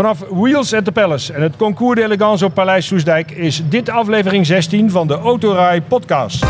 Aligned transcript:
Vanaf 0.00 0.24
Wheels 0.30 0.74
at 0.74 0.84
the 0.84 0.92
Palace 0.92 1.32
en 1.32 1.42
het 1.42 1.56
Concours 1.56 2.00
d'Elegance 2.00 2.44
op 2.44 2.54
Paleis 2.54 2.86
Soesdijk 2.86 3.30
is 3.30 3.62
dit 3.68 3.88
aflevering 3.88 4.46
16 4.46 4.90
van 4.90 5.06
de 5.06 5.18
Autorij 5.18 5.80
podcast. 5.80 6.44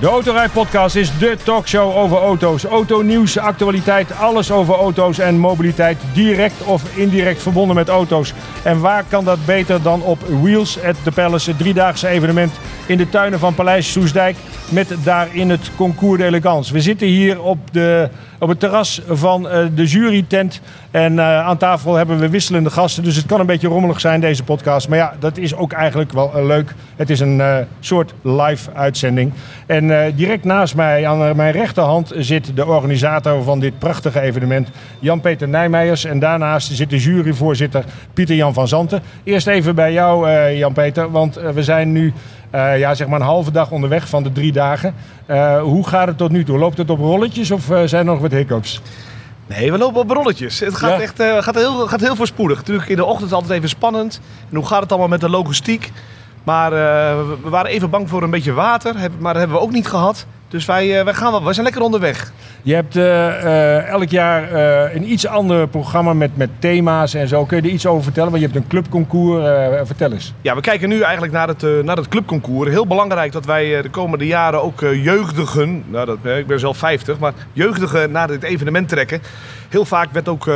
De 0.00 0.06
Autorij 0.06 0.48
Podcast 0.48 0.96
is 0.96 1.18
de 1.18 1.36
talkshow 1.44 1.96
over 1.96 2.16
auto's. 2.16 2.64
Autonieuws, 2.64 3.38
actualiteit, 3.38 4.12
alles 4.12 4.50
over 4.50 4.74
auto's 4.74 5.18
en 5.18 5.38
mobiliteit. 5.38 5.98
Direct 6.12 6.62
of 6.62 6.96
indirect 6.96 7.42
verbonden 7.42 7.76
met 7.76 7.88
auto's. 7.88 8.32
En 8.62 8.80
waar 8.80 9.04
kan 9.08 9.24
dat 9.24 9.46
beter 9.46 9.82
dan 9.82 10.02
op 10.02 10.18
Wheels 10.42 10.82
at 10.82 10.96
the 11.02 11.12
Palace, 11.12 11.50
het 11.50 11.58
driedaagse 11.58 12.08
evenement 12.08 12.52
in 12.86 12.96
de 12.96 13.08
tuinen 13.08 13.38
van 13.38 13.54
Paleis 13.54 13.92
Soesdijk. 13.92 14.36
Met 14.68 14.94
daarin 15.04 15.50
het 15.50 15.70
Concours 15.76 16.20
d'Elegance. 16.20 16.72
We 16.72 16.80
zitten 16.80 17.06
hier 17.06 17.42
op, 17.42 17.58
de, 17.72 18.08
op 18.38 18.48
het 18.48 18.60
terras 18.60 19.00
van 19.08 19.46
uh, 19.46 19.66
de 19.74 19.84
jurytent. 19.84 20.60
En 20.90 21.12
uh, 21.12 21.46
aan 21.46 21.56
tafel 21.56 21.94
hebben 21.94 22.18
we 22.18 22.28
wisselende 22.28 22.70
gasten. 22.70 23.02
Dus 23.02 23.16
het 23.16 23.26
kan 23.26 23.40
een 23.40 23.46
beetje 23.46 23.68
rommelig 23.68 24.00
zijn, 24.00 24.20
deze 24.20 24.44
podcast. 24.44 24.88
Maar 24.88 24.98
ja, 24.98 25.14
dat 25.18 25.36
is 25.36 25.54
ook 25.54 25.72
eigenlijk 25.72 26.12
wel 26.12 26.32
uh, 26.36 26.46
leuk. 26.46 26.74
Het 26.96 27.10
is 27.10 27.20
een 27.20 27.66
soort 27.80 28.14
live 28.22 28.70
uitzending. 28.72 29.32
En 29.66 30.14
direct 30.14 30.44
naast 30.44 30.74
mij, 30.74 31.06
aan 31.06 31.36
mijn 31.36 31.52
rechterhand, 31.52 32.12
zit 32.16 32.56
de 32.56 32.66
organisator 32.66 33.42
van 33.42 33.60
dit 33.60 33.78
prachtige 33.78 34.20
evenement, 34.20 34.68
Jan-Peter 34.98 35.48
Nijmeijers. 35.48 36.04
En 36.04 36.18
daarnaast 36.18 36.72
zit 36.72 36.90
de 36.90 36.98
juryvoorzitter 36.98 37.84
Pieter-Jan 38.14 38.54
van 38.54 38.68
Zanten. 38.68 39.02
Eerst 39.24 39.46
even 39.46 39.74
bij 39.74 39.92
jou, 39.92 40.30
Jan-Peter, 40.52 41.10
want 41.10 41.34
we 41.54 41.62
zijn 41.62 41.92
nu 41.92 42.12
ja, 42.76 42.94
zeg 42.94 43.06
maar 43.06 43.20
een 43.20 43.26
halve 43.26 43.50
dag 43.50 43.70
onderweg 43.70 44.08
van 44.08 44.22
de 44.22 44.32
drie 44.32 44.52
dagen. 44.52 44.94
Hoe 45.62 45.88
gaat 45.88 46.06
het 46.06 46.18
tot 46.18 46.30
nu 46.30 46.44
toe? 46.44 46.58
Loopt 46.58 46.78
het 46.78 46.90
op 46.90 46.98
rolletjes 46.98 47.50
of 47.50 47.64
zijn 47.64 48.06
er 48.06 48.12
nog 48.12 48.20
wat 48.20 48.32
hiccups? 48.32 48.82
Nee, 49.48 49.72
we 49.72 49.78
lopen 49.78 50.00
op 50.00 50.10
rolletjes. 50.10 50.60
Het 50.60 50.76
gaat, 50.76 50.90
ja. 50.90 51.00
echt, 51.00 51.44
gaat, 51.44 51.54
heel, 51.54 51.88
gaat 51.88 52.00
heel 52.00 52.16
voorspoedig. 52.16 52.56
Natuurlijk 52.58 52.88
in 52.88 52.96
de 52.96 53.04
ochtend 53.04 53.32
altijd 53.32 53.52
even 53.52 53.68
spannend. 53.68 54.20
En 54.50 54.56
hoe 54.56 54.66
gaat 54.66 54.80
het 54.80 54.90
allemaal 54.90 55.08
met 55.08 55.20
de 55.20 55.28
logistiek? 55.28 55.92
Maar 56.44 56.70
we 57.42 57.48
waren 57.48 57.70
even 57.70 57.90
bang 57.90 58.08
voor 58.08 58.22
een 58.22 58.30
beetje 58.30 58.52
water. 58.52 58.94
Maar 58.94 59.32
dat 59.32 59.42
hebben 59.42 59.58
we 59.58 59.62
ook 59.62 59.72
niet 59.72 59.88
gehad. 59.88 60.26
Dus 60.48 60.64
wij, 60.64 61.04
wij, 61.04 61.14
gaan 61.14 61.30
wel, 61.30 61.44
wij 61.44 61.52
zijn 61.52 61.64
lekker 61.64 61.82
onderweg. 61.82 62.32
Je 62.62 62.74
hebt 62.74 62.96
uh, 62.96 63.04
uh, 63.04 63.88
elk 63.88 64.08
jaar 64.08 64.52
uh, 64.52 64.94
een 64.94 65.10
iets 65.12 65.26
ander 65.26 65.68
programma 65.68 66.12
met, 66.12 66.36
met 66.36 66.50
thema's 66.58 67.14
en 67.14 67.28
zo. 67.28 67.44
Kun 67.44 67.56
je 67.56 67.62
er 67.62 67.74
iets 67.74 67.86
over 67.86 68.02
vertellen? 68.02 68.30
Want 68.30 68.42
je 68.42 68.48
hebt 68.48 68.58
een 68.58 68.68
clubconcours. 68.68 69.44
vertel 69.82 70.12
eens. 70.12 70.34
Ja, 70.40 70.54
we 70.54 70.60
kijken 70.60 70.88
nu 70.88 71.00
eigenlijk 71.00 71.32
naar 71.32 71.48
het, 71.48 71.84
naar 71.84 71.96
het 71.96 72.08
clubconcours. 72.08 72.70
Heel 72.70 72.86
belangrijk 72.86 73.32
dat 73.32 73.44
wij 73.44 73.82
de 73.82 73.90
komende 73.90 74.26
jaren 74.26 74.62
ook 74.62 74.80
jeugdigen, 74.80 75.84
nou 75.86 76.06
dat, 76.06 76.18
ik 76.36 76.46
ben 76.46 76.60
zelf 76.60 76.76
50, 76.76 77.18
maar 77.18 77.32
jeugdigen 77.52 78.10
naar 78.10 78.26
dit 78.26 78.42
evenement 78.42 78.88
trekken. 78.88 79.20
Heel 79.68 79.84
vaak 79.84 80.12
werd 80.12 80.28
ook 80.28 80.50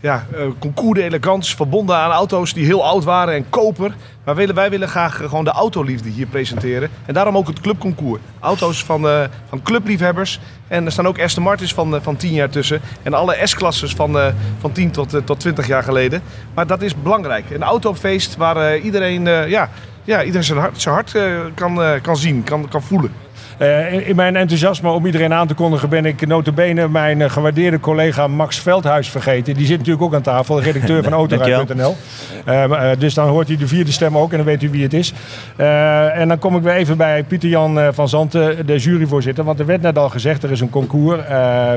ja, 0.00 0.26
concours 0.58 0.98
de 0.98 1.04
elegance 1.04 1.56
verbonden 1.56 1.96
aan 1.96 2.10
auto's 2.10 2.52
die 2.52 2.64
heel 2.64 2.84
oud 2.84 3.04
waren 3.04 3.34
en 3.34 3.48
koper. 3.48 3.88
Maar 3.88 4.34
wij 4.34 4.34
willen, 4.34 4.54
wij 4.54 4.70
willen 4.70 4.88
graag 4.88 5.16
gewoon 5.16 5.44
de 5.44 5.50
autoliefde 5.50 6.08
hier 6.08 6.26
presenteren. 6.26 6.90
En 7.06 7.14
daarom 7.14 7.36
ook 7.36 7.46
het 7.46 7.60
clubconcours. 7.60 8.20
Auto's 8.40 8.84
van, 8.84 9.28
van 9.48 9.62
clubliefhebbers. 9.62 10.40
En 10.68 10.84
er 10.84 10.92
staan 10.92 11.06
ook 11.06 11.20
Aston 11.20 11.42
Martins 11.42 11.74
van, 11.74 11.94
eh, 11.94 12.00
van 12.02 12.16
10 12.16 12.32
jaar 12.32 12.50
tussen. 12.50 12.80
En 13.02 13.14
alle 13.14 13.38
S-klasses 13.42 13.94
van, 13.94 14.16
uh, 14.16 14.26
van 14.58 14.72
10 14.72 14.90
tot, 14.90 15.14
uh, 15.14 15.20
tot 15.20 15.40
20 15.40 15.66
jaar 15.66 15.82
geleden. 15.82 16.22
Maar 16.54 16.66
dat 16.66 16.82
is 16.82 17.02
belangrijk. 17.02 17.50
Een 17.50 17.62
autofeest 17.62 18.36
waar 18.36 18.78
iedereen, 18.78 19.24
ja, 19.48 19.70
ja, 20.04 20.22
iedereen 20.22 20.44
zijn 20.44 20.58
hart, 20.58 20.80
zijn 20.82 20.94
hart 20.94 21.16
kan, 21.54 22.00
kan 22.02 22.16
zien, 22.16 22.44
kan, 22.44 22.68
kan 22.68 22.82
voelen. 22.82 23.12
Uh, 23.58 24.08
in 24.08 24.16
mijn 24.16 24.36
enthousiasme 24.36 24.90
om 24.90 25.06
iedereen 25.06 25.32
aan 25.32 25.46
te 25.46 25.54
kondigen 25.54 25.88
ben 25.88 26.04
ik 26.04 26.26
notabene 26.26 26.88
mijn 26.88 27.20
uh, 27.20 27.30
gewaardeerde 27.30 27.80
collega 27.80 28.26
Max 28.26 28.58
Veldhuis 28.58 29.08
vergeten. 29.10 29.54
Die 29.54 29.66
zit 29.66 29.78
natuurlijk 29.78 30.04
ook 30.04 30.14
aan 30.14 30.22
tafel, 30.22 30.62
redacteur 30.62 31.02
van 31.02 31.12
Autorij.nl. 31.22 31.96
Uh, 32.48 32.90
dus 32.98 33.14
dan 33.14 33.28
hoort 33.28 33.48
hij 33.48 33.56
de 33.56 33.66
vierde 33.66 33.92
stem 33.92 34.18
ook 34.18 34.30
en 34.30 34.36
dan 34.36 34.46
weet 34.46 34.62
u 34.62 34.70
wie 34.70 34.82
het 34.82 34.94
is. 34.94 35.12
en 35.56 36.28
dan 36.28 36.38
kom 36.38 36.56
ik 36.56 36.62
weer 36.62 36.72
even 36.72 36.96
bij 36.96 37.22
Pieter-Jan 37.22 37.94
van 37.94 38.08
Zanten, 38.08 38.66
de 38.66 38.78
juryvoorzitter. 38.78 39.44
Want 39.44 39.58
er 39.58 39.66
werd 39.66 39.82
net 39.82 39.98
al 39.98 40.08
gezegd, 40.08 40.42
er 40.42 40.50
is 40.50 40.60
een 40.60 40.70
concours. 40.70 41.20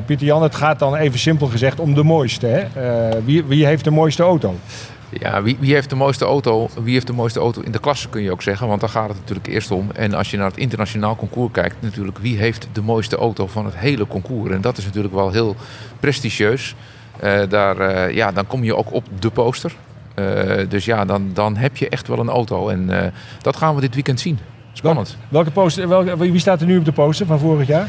Pieter-Jan, 0.06 0.44
het 0.44 0.56
gaat 0.56 0.80
dan 0.80 0.96
even 0.96 1.20
simpel 1.20 1.48
gezegd 1.48 1.80
om 1.80 1.94
de 1.94 2.04
mooiste. 2.04 2.48
Hè? 2.48 2.64
wie, 3.26 3.44
wie 3.44 3.66
heeft 3.66 3.84
de 3.84 3.92
mooiste 3.92 4.24
auto? 4.24 4.56
Ja, 5.10 5.42
wie, 5.44 5.58
wie, 5.60 5.74
heeft 5.74 5.90
de 5.90 5.96
mooiste 5.96 6.26
auto? 6.26 6.70
Wie 6.84 6.94
heeft 6.94 7.08
de 7.08 7.14
mooiste 7.14 7.40
auto 7.40 7.62
in 7.62 7.72
de 7.72 7.80
klasse 7.80 8.10
kun 8.10 8.22
je 8.22 8.32
ook 8.32 8.42
zeggen, 8.42 8.68
want 8.68 8.82
daar 8.82 8.90
gaat 8.90 9.10
het 9.10 9.18
natuurlijk 9.20 9.48
eerst 9.48 9.72
om. 9.72 9.92
En 9.92 10.14
als 10.14 10.32
je 10.32 10.38
naar 10.38 10.48
het 10.48 10.58
internationaal 10.58 11.16
concours 11.16 11.52
kijkt, 11.52 11.76
natuurlijk 11.80 12.18
wie 12.18 12.38
heeft 12.38 12.68
de 12.72 12.82
mooiste 12.82 13.16
auto 13.16 13.48
van 13.48 13.66
het 13.66 13.78
hele 13.78 14.08
concours? 14.08 14.52
En 14.52 14.62
dat 14.62 14.78
is 14.78 14.86
natuurlijk 14.86 15.14
wel 15.14 15.32
heel 15.32 15.56
prestigieus. 16.00 16.76
Uh, 17.24 17.42
daar, 17.50 17.80
uh, 17.80 18.16
ja, 18.16 18.32
dan 18.32 18.48
kom 18.48 18.64
je 18.64 18.76
ook 18.76 18.94
op 18.94 19.06
de 19.20 19.30
poster. 19.30 19.76
Uh, 20.16 20.70
dus 20.70 20.86
ja, 20.86 21.06
dan, 21.06 21.30
dan 21.34 21.56
heb 21.56 21.78
je 21.78 21.90
echt 21.90 22.08
wel 22.08 22.20
een 22.20 22.30
auto. 22.30 22.70
En 22.70 23.14
dat 23.42 23.56
gaan 23.56 23.76
we 23.76 23.82
dit 23.82 23.94
weekend 23.94 24.20
zien. 24.20 24.40
Spannend. 24.74 25.18
Welke 25.30 25.52
poster, 25.52 25.88
welke, 25.88 26.18
wie 26.18 26.40
staat 26.40 26.62
er 26.62 26.68
nu 26.68 26.78
op 26.78 26.86
de 26.86 26.92
poster 26.92 27.26
van 27.26 27.40
vorig 27.40 27.68
jaar? 27.68 27.88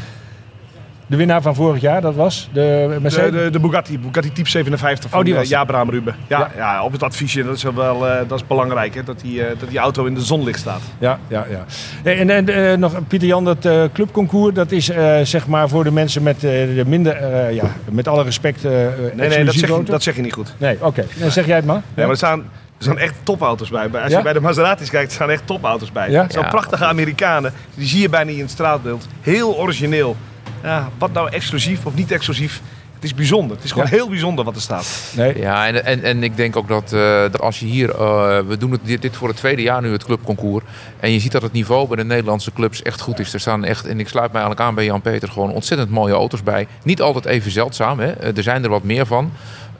De 1.11 1.17
winnaar 1.17 1.41
van 1.41 1.55
vorig 1.55 1.81
jaar, 1.81 2.01
dat 2.01 2.15
was 2.15 2.49
de 2.53 2.97
Mercedes? 3.01 3.31
De, 3.31 3.37
de, 3.37 3.49
de 3.49 3.59
Bugatti, 3.59 3.99
Bugatti 3.99 4.31
Type 4.31 4.49
57 4.49 5.09
van 5.09 5.19
oh, 5.19 5.25
die 5.25 5.33
was 5.33 5.43
uh, 5.43 5.49
Jabraam 5.49 5.89
Ruben. 5.89 6.15
Ja, 6.27 6.39
ja, 6.39 6.49
ja. 6.55 6.83
op 6.83 6.91
het 6.91 7.03
adviesje, 7.03 7.43
dat 7.43 7.55
is 7.55 7.63
wel 7.63 8.07
uh, 8.07 8.15
dat 8.27 8.39
is 8.39 8.47
belangrijk, 8.47 8.95
hè, 8.95 9.03
dat, 9.03 9.19
die, 9.19 9.39
uh, 9.39 9.45
dat 9.59 9.69
die 9.69 9.77
auto 9.77 10.05
in 10.05 10.13
de 10.13 10.21
zonlicht 10.21 10.59
staat. 10.59 10.81
Ja, 10.99 11.19
ja, 11.27 11.45
ja. 11.49 11.65
En, 12.11 12.29
en 12.29 12.49
uh, 12.49 12.73
nog, 12.77 13.07
Pieter 13.07 13.27
Jan, 13.27 13.43
dat 13.45 13.69
clubconcours, 13.93 14.53
dat 14.53 14.71
is 14.71 14.85
zeg 15.23 15.47
maar 15.47 15.69
voor 15.69 15.83
de 15.83 15.91
mensen 15.91 16.23
met 16.23 16.39
de 16.39 16.83
minder, 16.87 17.51
ja, 17.53 17.65
met 17.89 18.07
alle 18.07 18.23
respect, 18.23 18.63
Nee, 18.63 19.29
nee, 19.29 19.45
dat 19.45 19.53
zeg, 19.53 19.69
je, 19.69 19.83
dat 19.83 20.03
zeg 20.03 20.15
je 20.15 20.21
niet 20.21 20.33
goed. 20.33 20.53
Nee, 20.57 20.75
oké. 20.75 20.85
Okay. 20.85 21.05
Dan 21.19 21.31
zeg 21.31 21.45
jij 21.45 21.55
het 21.55 21.65
maar. 21.65 21.75
Ja, 21.75 22.01
maar 22.01 22.09
er 22.09 22.17
staan... 22.17 22.39
Er 22.77 22.87
staan 22.87 22.99
echt 22.99 23.15
topauto's 23.23 23.69
bij. 23.69 23.89
Als 24.01 24.11
ja? 24.11 24.17
je 24.17 24.23
bij 24.23 24.33
de 24.33 24.41
Maseratis 24.41 24.89
kijkt, 24.89 25.07
er 25.07 25.13
staan 25.13 25.29
echt 25.29 25.47
topauto's 25.47 25.91
bij. 25.91 26.11
Ja? 26.11 26.25
Zo'n 26.29 26.47
prachtige 26.47 26.85
Amerikanen. 26.85 27.53
Die 27.75 27.87
zie 27.87 28.01
je 28.01 28.09
bijna 28.09 28.25
niet 28.25 28.35
in 28.35 28.43
het 28.43 28.51
straatbeeld. 28.51 29.07
Heel 29.21 29.57
origineel 29.57 30.15
ja, 30.63 30.89
wat 30.97 31.13
nou 31.13 31.29
exclusief 31.29 31.85
of 31.85 31.95
niet 31.95 32.11
exclusief. 32.11 32.61
Het 33.01 33.09
is 33.09 33.15
bijzonder. 33.15 33.55
Het 33.55 33.65
is 33.65 33.71
gewoon 33.71 33.87
heel 33.87 34.09
bijzonder 34.09 34.45
wat 34.45 34.55
er 34.55 34.61
staat. 34.61 35.13
Nee. 35.15 35.39
Ja, 35.39 35.67
en, 35.67 35.85
en, 35.85 36.03
en 36.03 36.23
ik 36.23 36.35
denk 36.35 36.55
ook 36.55 36.67
dat, 36.67 36.93
uh, 36.93 37.21
dat 37.21 37.41
als 37.41 37.59
je 37.59 37.65
hier... 37.65 37.89
Uh, 37.89 38.39
we 38.47 38.57
doen 38.57 38.71
het, 38.71 38.79
dit, 38.83 39.01
dit, 39.01 39.15
voor 39.15 39.27
het 39.27 39.37
tweede 39.37 39.61
jaar 39.61 39.81
nu, 39.81 39.91
het 39.91 40.05
clubconcours. 40.05 40.63
En 40.99 41.11
je 41.11 41.19
ziet 41.19 41.31
dat 41.31 41.41
het 41.41 41.51
niveau 41.51 41.87
bij 41.87 41.95
de 41.95 42.03
Nederlandse 42.03 42.53
clubs 42.53 42.81
echt 42.81 43.01
goed 43.01 43.19
is. 43.19 43.33
Er 43.33 43.39
staan 43.39 43.63
echt, 43.63 43.85
en 43.85 43.99
ik 43.99 44.07
sluit 44.07 44.31
mij 44.31 44.41
eigenlijk 44.41 44.69
aan 44.69 44.75
bij 44.75 44.85
Jan-Peter, 44.85 45.29
gewoon 45.29 45.51
ontzettend 45.51 45.89
mooie 45.89 46.13
auto's 46.13 46.43
bij. 46.43 46.67
Niet 46.83 47.01
altijd 47.01 47.25
even 47.25 47.51
zeldzaam, 47.51 47.99
hè. 47.99 48.11
er 48.11 48.43
zijn 48.43 48.63
er 48.63 48.69
wat 48.69 48.83
meer 48.83 49.05
van. 49.05 49.31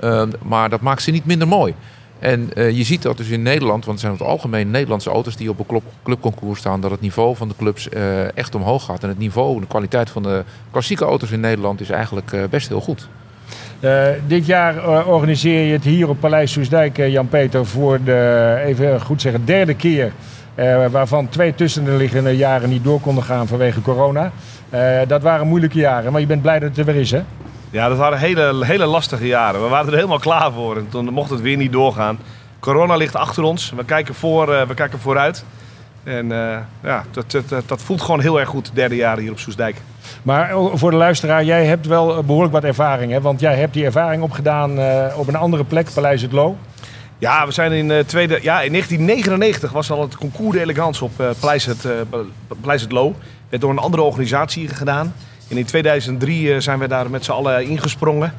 Uh, 0.04 0.24
maar 0.42 0.70
dat 0.70 0.82
maakt 0.82 1.02
ze 1.02 1.12
niet 1.12 1.26
minder 1.26 1.48
mooi. 1.48 1.76
En 2.22 2.50
uh, 2.56 2.72
je 2.72 2.84
ziet 2.84 3.02
dat 3.02 3.18
dus 3.18 3.30
in 3.30 3.42
Nederland, 3.42 3.86
want 3.86 4.00
het 4.00 4.00
zijn 4.00 4.12
het 4.12 4.22
algemeen 4.22 4.72
Nederlandse 4.72 5.10
auto's 5.10 5.36
die 5.36 5.50
op 5.50 5.60
een 5.60 5.66
club, 5.66 5.84
clubconcours 6.04 6.60
staan, 6.60 6.82
dat 6.82 6.92
het 6.92 7.02
niveau 7.02 7.36
van 7.36 7.48
de 7.48 7.54
clubs 7.58 7.88
uh, 7.94 8.38
echt 8.38 8.56
omhoog 8.56 8.86
gaat. 8.86 9.04
En 9.04 9.10
het 9.10 9.18
niveau, 9.18 9.60
de 9.60 9.68
kwaliteit 9.68 10.10
van 10.10 10.24
de 10.24 10.44
klassieke 10.72 11.06
auto's 11.06 11.32
in 11.32 11.40
Nederland 11.40 11.82
is 11.82 11.90
eigenlijk 11.90 12.32
uh, 12.32 12.44
best 12.50 12.68
heel 12.68 12.82
goed. 12.82 13.08
dit 14.28 14.46
jaar 14.46 15.06
organiseer 15.08 15.66
je 15.66 15.74
het 15.74 15.84
hier 15.84 16.10
op 16.10 16.20
Paleis 16.20 16.52
Soesdijk, 16.52 16.98
Jan-Peter, 16.98 17.66
voor 17.66 18.04
de, 18.04 18.62
even 18.66 19.02
goed 19.02 19.22
zeggen, 19.22 19.46
derde 19.46 19.74
keer. 19.74 20.12
waarvan 20.92 21.30
twee 21.30 21.56
tussenliggende 21.56 22.38
jaren 22.38 22.70
niet 22.70 22.84
door 22.84 23.00
konden 23.00 23.24
gaan 23.24 23.48
vanwege 23.48 23.82
corona. 23.82 24.32
dat 25.08 25.22
waren 25.22 25.48
moeilijke 25.48 25.80
jaren, 25.80 26.12
maar 26.12 26.22
je 26.22 26.28
bent 26.28 26.42
blij 26.42 26.60
dat 26.60 26.70
het 26.70 26.78
er 26.78 26.86
weer 26.86 27.02
is, 27.02 27.12
hè? 27.12 27.22
Ja, 27.72 27.88
dat 27.88 27.98
waren 27.98 28.20
hele, 28.20 28.66
hele 28.66 28.86
lastige 28.86 29.28
jaren. 29.28 29.62
We 29.64 29.68
waren 29.68 29.88
er 29.88 29.96
helemaal 29.96 30.20
klaar 30.20 30.52
voor 30.52 30.78
en 30.78 30.90
toen 30.90 31.14
mocht 31.14 31.30
het 31.30 31.42
weer 31.42 31.58
niet 31.58 31.72
doorgaan. 31.72 32.20
Corona 32.60 32.96
ligt 32.96 33.16
achter 33.16 33.44
ons. 33.44 33.74
We 33.76 33.86
kijken, 33.86 34.16
voor, 34.16 34.50
uh, 34.50 34.62
we 34.62 34.74
kijken 34.74 35.00
vooruit. 35.00 35.46
En 36.04 36.26
uh, 36.26 36.58
ja, 36.84 37.04
dat, 37.12 37.32
dat, 37.32 37.68
dat, 37.68 37.82
voelt 37.82 38.02
gewoon 38.02 38.20
heel 38.20 38.40
erg 38.40 38.50
goed, 38.50 38.72
derde 38.74 38.96
jaar 38.96 39.18
hier 39.18 39.32
op 39.32 39.40
Soesdijk. 39.40 39.76
Maar 40.24 40.52
voor 40.74 40.92
de 40.92 40.98
luisteraar, 40.98 41.44
jij 41.44 41.66
hebt 41.66 41.88
wel 41.88 42.24
behoorlijk 42.24 42.54
wat 42.54 42.64
ervaring. 42.64 43.12
Hè? 43.12 43.22
Want 43.22 43.40
jij 43.40 43.56
hebt 43.56 43.74
die 43.74 43.86
ervaring 43.86 44.24
opgedaan 44.24 44.80
uh, 44.80 45.06
op 45.16 45.28
een 45.28 45.36
andere 45.36 45.64
plek, 45.64 45.94
Paleis 45.94 46.22
het 46.22 46.32
Loo. 46.32 46.58
Ja, 47.18 47.46
we 47.46 47.52
zijn 47.52 47.72
in, 47.72 48.06
tweede, 48.06 48.40
ja, 48.42 48.62
in 48.62 48.72
1999 48.72 49.72
was 49.72 49.92
al 49.92 50.02
het 50.02 50.16
concours 50.16 50.56
de 50.56 50.62
elegance 50.62 51.04
op 51.04 51.12
Paleis 51.40 51.66
het, 51.66 51.88
Paleis 52.62 52.82
het 52.82 52.92
Loo. 52.92 53.16
werd 53.50 53.62
door 53.62 53.72
een 53.72 53.78
andere 53.78 54.04
organisatie 54.04 54.68
gedaan. 54.68 55.14
En 55.52 55.58
in 55.58 55.66
2003 55.66 56.54
eh, 56.54 56.60
zijn 56.60 56.80
we 56.80 56.88
daar 56.88 57.10
met 57.10 57.26
z'n 57.26 57.32
allen 57.32 57.66
ingesprongen. 57.66 58.34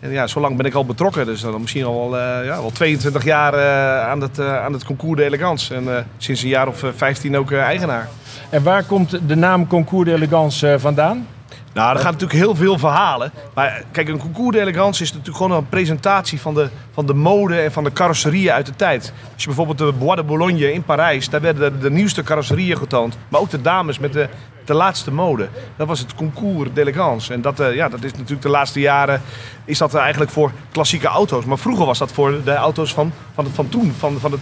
En 0.00 0.10
ja, 0.10 0.26
zo 0.26 0.40
lang 0.40 0.56
ben 0.56 0.66
ik 0.66 0.74
al 0.74 0.84
betrokken. 0.84 1.26
Dus 1.26 1.40
dan 1.40 1.60
misschien 1.60 1.84
al, 1.84 2.16
uh, 2.16 2.44
ja, 2.44 2.54
al 2.54 2.70
22 2.70 3.24
jaar 3.24 3.54
uh, 3.54 4.08
aan, 4.08 4.20
het, 4.20 4.38
uh, 4.38 4.62
aan 4.64 4.72
het 4.72 4.84
Concours 4.84 5.20
d'Elegance. 5.20 5.74
En 5.74 6.06
sinds 6.18 6.42
een 6.42 6.48
jaar 6.48 6.68
of 6.68 6.84
15 6.96 7.36
ook 7.36 7.52
eigenaar. 7.52 8.08
En 8.50 8.62
waar 8.62 8.84
komt 8.84 9.28
de 9.28 9.36
naam 9.36 9.66
Concours 9.66 10.08
d'Elegance 10.08 10.76
vandaan? 10.78 11.26
Nou, 11.72 11.94
er 11.94 12.00
gaan 12.02 12.12
natuurlijk 12.12 12.40
heel 12.40 12.54
veel 12.54 12.78
verhalen. 12.78 13.32
Maar 13.54 13.82
kijk, 13.90 14.08
een 14.08 14.18
concours 14.18 14.56
d'elegance 14.56 15.02
is 15.02 15.10
natuurlijk 15.10 15.36
gewoon 15.36 15.56
een 15.56 15.68
presentatie 15.68 16.40
van 16.40 16.54
de, 16.54 16.68
van 16.92 17.06
de 17.06 17.14
mode 17.14 17.60
en 17.60 17.72
van 17.72 17.84
de 17.84 17.92
carrosserieën 17.92 18.52
uit 18.52 18.66
de 18.66 18.76
tijd. 18.76 19.12
Als 19.32 19.42
je 19.42 19.46
bijvoorbeeld 19.46 19.78
de 19.78 19.92
Bois 19.98 20.16
de 20.16 20.22
Boulogne 20.22 20.72
in 20.72 20.82
Parijs, 20.82 21.28
daar 21.28 21.40
werden 21.40 21.72
de, 21.72 21.78
de 21.78 21.90
nieuwste 21.90 22.22
carrosserieën 22.22 22.76
getoond. 22.76 23.18
Maar 23.28 23.40
ook 23.40 23.50
de 23.50 23.60
dames 23.60 23.98
met 23.98 24.12
de, 24.12 24.28
de 24.70 24.76
laatste 24.76 25.12
mode. 25.12 25.48
Dat 25.76 25.86
was 25.86 25.98
het 25.98 26.14
concours 26.14 26.70
d'elegance. 26.72 27.32
En 27.32 27.40
dat, 27.40 27.60
eh, 27.60 27.74
ja, 27.74 27.88
dat 27.88 28.04
is 28.04 28.12
natuurlijk 28.12 28.42
de 28.42 28.48
laatste 28.48 28.80
jaren 28.80 29.22
is 29.64 29.78
dat 29.78 29.94
eigenlijk 29.94 30.30
voor 30.30 30.52
klassieke 30.72 31.06
auto's. 31.06 31.44
Maar 31.44 31.58
vroeger 31.58 31.86
was 31.86 31.98
dat 31.98 32.12
voor 32.12 32.44
de 32.44 32.54
auto's 32.54 32.92
van, 32.94 33.12
van, 33.34 33.46
van 33.46 33.68
toen, 33.68 33.94
van, 33.98 34.18
van 34.20 34.32
het, 34.32 34.40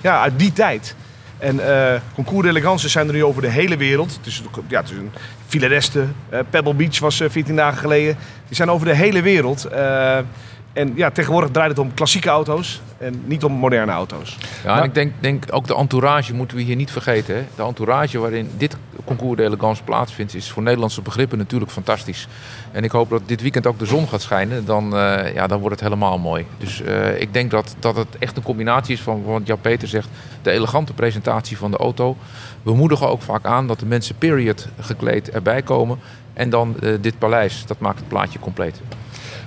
ja, 0.00 0.20
uit 0.20 0.38
die 0.38 0.52
tijd. 0.52 0.94
En 1.38 1.68
eh 1.68 2.00
concours 2.14 2.46
d'elegance 2.46 2.88
zijn 2.88 3.06
er 3.06 3.12
nu 3.12 3.24
over 3.24 3.42
de 3.42 3.48
hele 3.48 3.76
wereld. 3.76 4.16
Het 4.16 4.26
is, 4.26 4.42
ja, 4.68 4.80
het 4.80 4.90
is 4.90 4.96
een 4.96 6.12
eh, 6.28 6.40
Pebble 6.50 6.74
Beach 6.74 6.98
was 6.98 7.20
eh, 7.20 7.30
14 7.30 7.56
dagen 7.56 7.78
geleden. 7.78 8.16
Die 8.46 8.56
zijn 8.56 8.70
over 8.70 8.86
de 8.86 8.94
hele 8.94 9.22
wereld. 9.22 9.68
En 10.72 10.92
ja, 10.94 11.10
tegenwoordig 11.10 11.50
draait 11.50 11.70
het 11.70 11.78
om 11.78 11.94
klassieke 11.94 12.28
auto's 12.28 12.80
en 12.98 13.22
niet 13.24 13.44
om 13.44 13.52
moderne 13.52 13.92
auto's. 13.92 14.38
Ja, 14.64 14.78
en 14.78 14.84
ik 14.84 14.94
denk, 14.94 15.12
denk 15.20 15.44
ook 15.50 15.66
de 15.66 15.76
entourage 15.76 16.34
moeten 16.34 16.56
we 16.56 16.62
hier 16.62 16.76
niet 16.76 16.90
vergeten. 16.90 17.34
Hè? 17.34 17.44
De 17.56 17.62
entourage 17.62 18.18
waarin 18.18 18.50
dit 18.56 18.76
concours 19.04 19.36
d'elegance 19.36 19.82
plaatsvindt, 19.82 20.34
is 20.34 20.50
voor 20.50 20.62
Nederlandse 20.62 21.02
begrippen 21.02 21.38
natuurlijk 21.38 21.70
fantastisch. 21.70 22.28
En 22.72 22.84
ik 22.84 22.90
hoop 22.90 23.10
dat 23.10 23.22
dit 23.26 23.42
weekend 23.42 23.66
ook 23.66 23.78
de 23.78 23.86
zon 23.86 24.08
gaat 24.08 24.22
schijnen. 24.22 24.64
Dan, 24.64 24.96
eh, 24.96 25.34
ja, 25.34 25.46
dan 25.46 25.58
wordt 25.58 25.74
het 25.74 25.84
helemaal 25.84 26.18
mooi. 26.18 26.46
Dus 26.58 26.82
eh, 26.82 27.20
ik 27.20 27.32
denk 27.32 27.50
dat, 27.50 27.76
dat 27.78 27.96
het 27.96 28.18
echt 28.18 28.36
een 28.36 28.42
combinatie 28.42 28.94
is 28.94 29.00
van 29.00 29.24
wat 29.24 29.46
Jan 29.46 29.60
Peter 29.60 29.88
zegt. 29.88 30.08
De 30.42 30.50
elegante 30.50 30.92
presentatie 30.92 31.56
van 31.56 31.70
de 31.70 31.76
auto. 31.76 32.16
We 32.62 32.74
moedigen 32.74 33.08
ook 33.08 33.22
vaak 33.22 33.44
aan 33.44 33.66
dat 33.66 33.80
de 33.80 33.86
mensen 33.86 34.18
period 34.18 34.68
gekleed 34.80 35.30
erbij 35.30 35.62
komen. 35.62 35.98
En 36.32 36.50
dan 36.50 36.80
eh, 36.80 36.94
dit 37.00 37.18
paleis. 37.18 37.66
Dat 37.66 37.78
maakt 37.78 37.98
het 37.98 38.08
plaatje 38.08 38.38
compleet. 38.38 38.80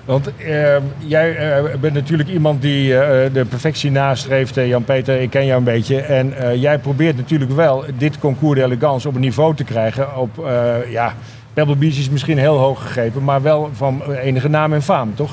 Want 0.05 0.35
eh, 0.37 0.75
jij 0.97 1.35
eh, 1.35 1.75
bent 1.79 1.93
natuurlijk 1.93 2.29
iemand 2.29 2.61
die 2.61 2.97
eh, 2.97 3.33
de 3.33 3.45
perfectie 3.45 3.91
nastreeft, 3.91 4.57
eh, 4.57 4.67
Jan-Peter. 4.67 5.21
Ik 5.21 5.29
ken 5.29 5.45
jou 5.45 5.57
een 5.57 5.63
beetje. 5.63 6.01
En 6.01 6.33
jij 6.59 6.77
probeert 6.79 7.15
natuurlijk 7.17 7.51
wel 7.51 7.85
dit 7.97 8.19
concours 8.19 8.59
d'elegance 8.59 9.07
op 9.07 9.15
een 9.15 9.21
niveau 9.21 9.55
te 9.55 9.63
krijgen. 9.63 10.17
Op, 10.17 10.49
ja, 10.89 11.13
Pebble 11.53 11.75
Beach 11.75 11.97
is 11.97 12.09
misschien 12.09 12.37
heel 12.37 12.57
hoog 12.57 12.81
gegrepen, 12.81 13.23
maar 13.23 13.41
wel 13.41 13.69
van 13.73 14.01
enige 14.13 14.47
naam 14.49 14.73
en 14.73 14.81
faam, 14.81 15.15
toch? 15.15 15.31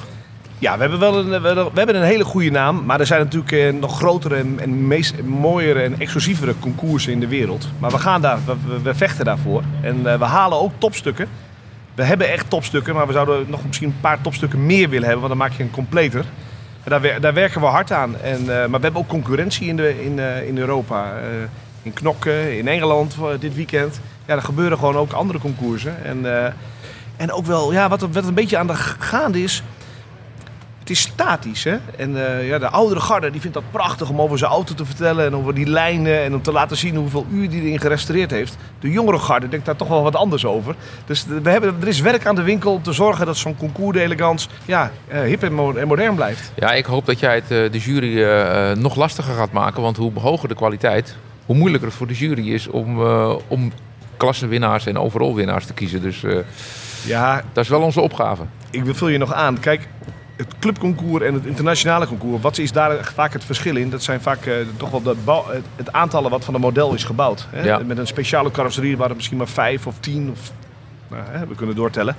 Ja, 0.58 0.74
we 0.74 0.80
hebben 0.80 0.98
wel 0.98 1.18
een, 1.18 1.42
we 1.42 1.70
hebben 1.74 1.96
een 1.96 2.02
hele 2.02 2.24
goede 2.24 2.50
naam. 2.50 2.82
Maar 2.84 3.00
er 3.00 3.06
zijn 3.06 3.20
natuurlijk 3.20 3.80
nog 3.80 3.96
grotere 3.96 4.44
en, 4.56 4.86
meest, 4.86 5.22
mooiere 5.22 5.80
en 5.82 5.94
exclusievere 5.98 6.54
concoursen 6.58 7.12
in 7.12 7.20
de 7.20 7.26
wereld. 7.28 7.68
Maar 7.78 7.90
we, 7.90 7.98
gaan 7.98 8.20
daar, 8.20 8.38
we, 8.46 8.54
we- 8.82 8.94
vechten 8.94 9.24
daarvoor. 9.24 9.62
En 9.82 10.02
we 10.18 10.24
halen 10.24 10.60
ook 10.60 10.72
topstukken. 10.78 11.28
We 11.94 12.02
hebben 12.02 12.30
echt 12.30 12.50
topstukken, 12.50 12.94
maar 12.94 13.06
we 13.06 13.12
zouden 13.12 13.50
nog 13.50 13.66
misschien 13.66 13.88
een 13.88 14.00
paar 14.00 14.20
topstukken 14.20 14.66
meer 14.66 14.88
willen 14.88 15.08
hebben. 15.08 15.28
Want 15.28 15.38
dan 15.38 15.48
maak 15.48 15.56
je 15.56 15.62
een 15.62 15.70
completer. 15.70 16.24
En 16.84 16.90
daar, 16.90 17.20
daar 17.20 17.34
werken 17.34 17.60
we 17.60 17.66
hard 17.66 17.92
aan. 17.92 18.20
En, 18.20 18.40
eh, 18.40 18.46
maar 18.46 18.80
we 18.80 18.84
hebben 18.84 19.00
ook 19.00 19.08
concurrentie 19.08 19.68
in, 19.68 19.76
de, 19.76 20.04
in, 20.04 20.18
eh, 20.18 20.46
in 20.46 20.58
Europa. 20.58 21.12
Eh, 21.12 21.22
in 21.82 21.92
Knokken, 21.92 22.58
in 22.58 22.68
Engeland 22.68 23.16
dit 23.38 23.54
weekend. 23.54 24.00
Ja, 24.26 24.34
er 24.34 24.42
gebeuren 24.42 24.78
gewoon 24.78 24.96
ook 24.96 25.12
andere 25.12 25.38
concoursen. 25.38 26.04
En, 26.04 26.26
en 27.16 27.32
ook 27.32 27.46
wel, 27.46 27.72
ja, 27.72 27.88
wat, 27.88 28.00
wat 28.00 28.24
een 28.24 28.34
beetje 28.34 28.58
aan 28.58 28.66
de 28.66 28.74
gaande 28.74 29.42
is. 29.42 29.62
Het 30.90 30.98
is 30.98 31.04
statisch, 31.04 31.64
hè? 31.64 31.76
En 31.96 32.26
eh, 32.38 32.48
ja, 32.48 32.58
de 32.58 32.68
oudere 32.68 33.00
garde 33.00 33.30
die 33.30 33.40
vindt 33.40 33.56
dat 33.56 33.70
prachtig 33.70 34.08
om 34.08 34.20
over 34.20 34.38
zijn 34.38 34.50
auto 34.50 34.74
te 34.74 34.84
vertellen 34.84 35.26
en 35.26 35.34
over 35.36 35.54
die 35.54 35.66
lijnen 35.66 36.22
en 36.22 36.34
om 36.34 36.42
te 36.42 36.52
laten 36.52 36.76
zien 36.76 36.96
hoeveel 36.96 37.26
uur 37.32 37.50
die 37.50 37.62
erin 37.62 37.80
gerestaureerd 37.80 38.30
heeft. 38.30 38.56
De 38.80 38.90
jongere 38.90 39.18
garde 39.18 39.48
denkt 39.48 39.66
daar 39.66 39.76
toch 39.76 39.88
wel 39.88 40.02
wat 40.02 40.16
anders 40.16 40.44
over. 40.44 40.74
Dus 41.06 41.24
de- 41.24 41.40
we 41.40 41.50
hebben, 41.50 41.74
er 41.80 41.88
is 41.88 42.00
werk 42.00 42.26
aan 42.26 42.34
de 42.34 42.42
winkel 42.42 42.72
om 42.72 42.82
te 42.82 42.92
zorgen 42.92 43.26
dat 43.26 43.36
zo'n 43.36 43.56
concours 43.56 43.96
d'elegance 43.96 44.48
ja, 44.64 44.90
eh, 45.08 45.20
hip 45.20 45.42
en, 45.42 45.52
mo- 45.52 45.74
en 45.74 45.86
modern 45.88 46.14
blijft. 46.14 46.52
Ja, 46.56 46.72
ik 46.72 46.84
hoop 46.86 47.06
dat 47.06 47.20
jij 47.20 47.34
het 47.34 47.50
eh, 47.50 47.72
de 47.72 47.78
jury 47.78 48.22
nog 48.78 48.96
lastiger 48.96 49.34
gaat 49.34 49.52
maken. 49.52 49.82
Want 49.82 49.96
hoe 49.96 50.12
hoger 50.18 50.48
de 50.48 50.54
kwaliteit, 50.54 51.16
hoe 51.46 51.56
moeilijker 51.56 51.88
het 51.88 51.96
voor 51.96 52.06
de 52.06 52.14
jury 52.14 52.52
is 52.52 52.68
om, 52.68 53.02
om 53.48 53.72
klassenwinnaars 54.16 54.86
en 54.86 54.98
overal 54.98 55.34
winnaars 55.34 55.66
te 55.66 55.72
kiezen. 55.74 56.02
Dus 56.02 56.22
Ja, 57.06 57.42
dat 57.52 57.64
is 57.64 57.70
wel 57.70 57.80
onze 57.80 58.00
opgave. 58.00 58.42
ik 58.70 58.82
vul 58.92 59.08
je 59.08 59.18
nog 59.18 59.32
aan. 59.32 59.60
Kijk, 59.60 59.88
het 60.40 60.58
clubconcours 60.58 61.24
en 61.24 61.34
het 61.34 61.46
internationale 61.46 62.06
concours, 62.06 62.42
wat 62.42 62.58
is 62.58 62.72
daar 62.72 63.12
vaak 63.14 63.32
het 63.32 63.44
verschil 63.44 63.76
in? 63.76 63.90
Dat 63.90 64.02
zijn 64.02 64.20
vaak 64.20 64.46
eh, 64.46 64.54
toch 64.76 64.90
wel 64.90 65.02
de 65.02 65.14
het, 65.52 65.64
het 65.76 65.92
aantallen 65.92 66.30
wat 66.30 66.44
van 66.44 66.54
een 66.54 66.60
model 66.60 66.94
is 66.94 67.04
gebouwd. 67.04 67.46
Hè? 67.50 67.62
Ja. 67.62 67.78
Met 67.78 67.98
een 67.98 68.06
speciale 68.06 68.50
carrosserie 68.50 68.96
waren 68.96 69.10
er 69.10 69.16
misschien 69.16 69.36
maar 69.36 69.48
vijf 69.48 69.86
of 69.86 69.98
tien 69.98 70.30
of 70.30 70.50
nou, 71.10 71.22
hè, 71.30 71.46
we 71.46 71.54
kunnen 71.54 71.76
doortellen. 71.76 72.14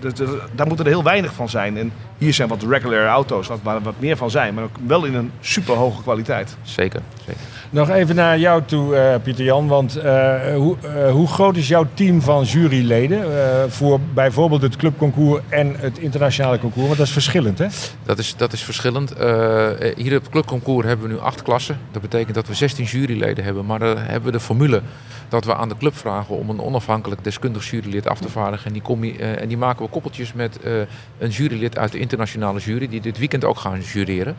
Dat- 0.00 0.16
dat- 0.16 0.28
Daar 0.54 0.66
moeten 0.66 0.84
er 0.84 0.90
heel 0.90 1.02
weinig 1.02 1.32
van 1.32 1.48
zijn. 1.48 1.76
En 1.76 1.92
hier 2.18 2.34
zijn 2.34 2.48
wat 2.48 2.62
regular 2.62 3.06
auto's, 3.06 3.46
wat- 3.46 3.58
waar 3.62 3.74
er 3.76 3.82
wat 3.82 3.94
meer 3.98 4.16
van 4.16 4.30
zijn, 4.30 4.54
maar 4.54 4.64
ook 4.64 4.76
wel 4.86 5.04
in 5.04 5.14
een 5.14 5.30
super 5.40 5.74
hoge 5.74 6.02
kwaliteit. 6.02 6.56
Zeker. 6.62 7.00
zeker. 7.26 7.40
Nog 7.70 7.90
even 7.90 8.14
naar 8.14 8.38
jou 8.38 8.62
toe, 8.64 8.96
eh, 8.96 9.14
Pieter 9.22 9.44
Jan. 9.44 9.66
Want 9.66 9.96
eh, 9.96 10.54
hoe, 10.54 10.76
eh, 10.82 11.10
hoe 11.10 11.28
groot 11.28 11.56
is 11.56 11.68
jouw 11.68 11.86
team 11.94 12.20
van 12.22 12.44
juryleden 12.44 13.22
eh, 13.22 13.62
voor 13.68 14.00
bijvoorbeeld 14.14 14.62
het 14.62 14.76
clubconcours 14.76 15.42
en 15.48 15.74
het 15.78 15.98
internationale 15.98 16.58
concours? 16.58 16.86
Want 16.86 16.98
dat 16.98 17.06
is 17.06 17.12
verschillend, 17.12 17.58
hè? 17.58 17.66
Dat 18.02 18.18
is, 18.18 18.36
dat 18.36 18.52
is 18.52 18.62
verschillend. 18.62 19.12
Eh, 19.12 19.68
hier 19.96 20.16
op 20.16 20.22
het 20.22 20.28
clubconcours 20.30 20.86
hebben 20.86 21.06
we 21.08 21.12
nu 21.12 21.18
acht 21.20 21.42
klassen. 21.42 21.78
Dat 21.90 22.02
betekent 22.02 22.34
dat 22.34 22.46
we 22.46 22.54
16 22.54 22.84
juryleden 22.84 23.44
hebben. 23.44 23.66
Maar 23.66 23.78
dan 23.78 23.98
hebben 23.98 24.24
we 24.24 24.30
de 24.38 24.40
formule 24.44 24.82
dat 25.28 25.44
we 25.44 25.54
aan 25.54 25.68
de 25.68 25.76
club 25.76 25.96
vragen 25.96 26.36
om 26.36 26.50
een 26.50 26.60
onafhankelijk 26.60 27.24
deskundig 27.24 27.70
jurylid 27.70 28.08
af 28.08 28.19
te 28.20 28.28
vaardigen. 28.28 28.66
En 28.66 28.72
die, 28.72 28.82
combi- 28.82 29.16
eh, 29.16 29.40
en 29.40 29.48
die 29.48 29.56
maken 29.56 29.84
we 29.84 29.90
koppeltjes 29.90 30.32
met 30.32 30.60
eh, 30.60 30.72
een 31.18 31.28
jurylid 31.30 31.78
uit 31.78 31.92
de 31.92 31.98
internationale 31.98 32.58
jury, 32.60 32.88
die 32.88 33.00
dit 33.00 33.18
weekend 33.18 33.44
ook 33.44 33.58
gaan 33.58 33.80
jureren. 33.80 34.36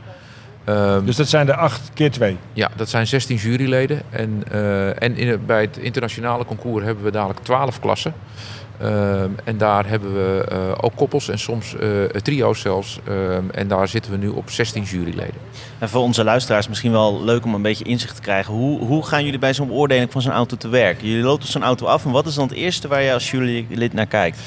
Ehm, 0.63 1.05
Dus 1.05 1.15
dat 1.15 1.27
zijn 1.27 1.47
er 1.49 1.55
acht 1.55 1.89
keer 1.93 2.11
twee. 2.11 2.37
ja, 2.53 2.69
dat 2.75 2.89
zijn 2.89 3.07
16 3.07 3.35
juryleden. 3.37 4.01
En, 4.09 4.43
eh, 4.51 5.01
en 5.03 5.17
in, 5.17 5.45
bij 5.45 5.61
het 5.61 5.77
internationale 5.77 6.45
concours 6.45 6.85
hebben 6.85 7.03
we 7.03 7.11
dadelijk 7.11 7.39
12 7.39 7.79
klassen. 7.79 8.13
Ehm, 8.81 9.29
en 9.43 9.57
daar 9.57 9.87
hebben 9.87 10.13
we 10.13 10.45
eh, 10.49 10.57
ook 10.81 10.95
koppels 10.95 11.29
en 11.29 11.39
soms 11.39 11.75
eh, 11.75 12.03
trio's 12.03 12.59
zelfs. 12.59 12.99
Ehm, 13.07 13.49
en 13.51 13.67
daar 13.67 13.87
zitten 13.87 14.11
we 14.11 14.17
nu 14.17 14.27
op 14.27 14.49
16 14.49 14.83
juryleden. 14.83 15.41
En 15.79 15.89
voor 15.89 16.01
onze 16.01 16.23
luisteraars 16.23 16.67
misschien 16.67 16.91
wel 16.91 17.23
leuk 17.23 17.45
om 17.45 17.53
een 17.53 17.61
beetje 17.61 17.83
inzicht 17.83 18.15
te 18.15 18.21
krijgen. 18.21 18.53
Hoe, 18.53 18.79
hoe 18.79 19.05
gaan 19.05 19.23
jullie 19.23 19.39
bij 19.39 19.53
zo'n 19.53 19.67
beoordeling 19.67 20.11
van 20.11 20.21
zo'n 20.21 20.31
auto 20.31 20.57
te 20.57 20.69
werk? 20.69 21.01
Jullie 21.01 21.23
lopen 21.23 21.47
zo'n 21.47 21.63
auto 21.63 21.85
af 21.85 22.05
en 22.05 22.11
wat 22.11 22.25
is 22.25 22.35
dan 22.35 22.47
het 22.47 22.57
eerste 22.57 22.87
waar 22.87 23.01
je 23.01 23.13
als 23.13 23.31
jurylid 23.31 23.93
naar 23.93 24.05
kijkt? 24.05 24.39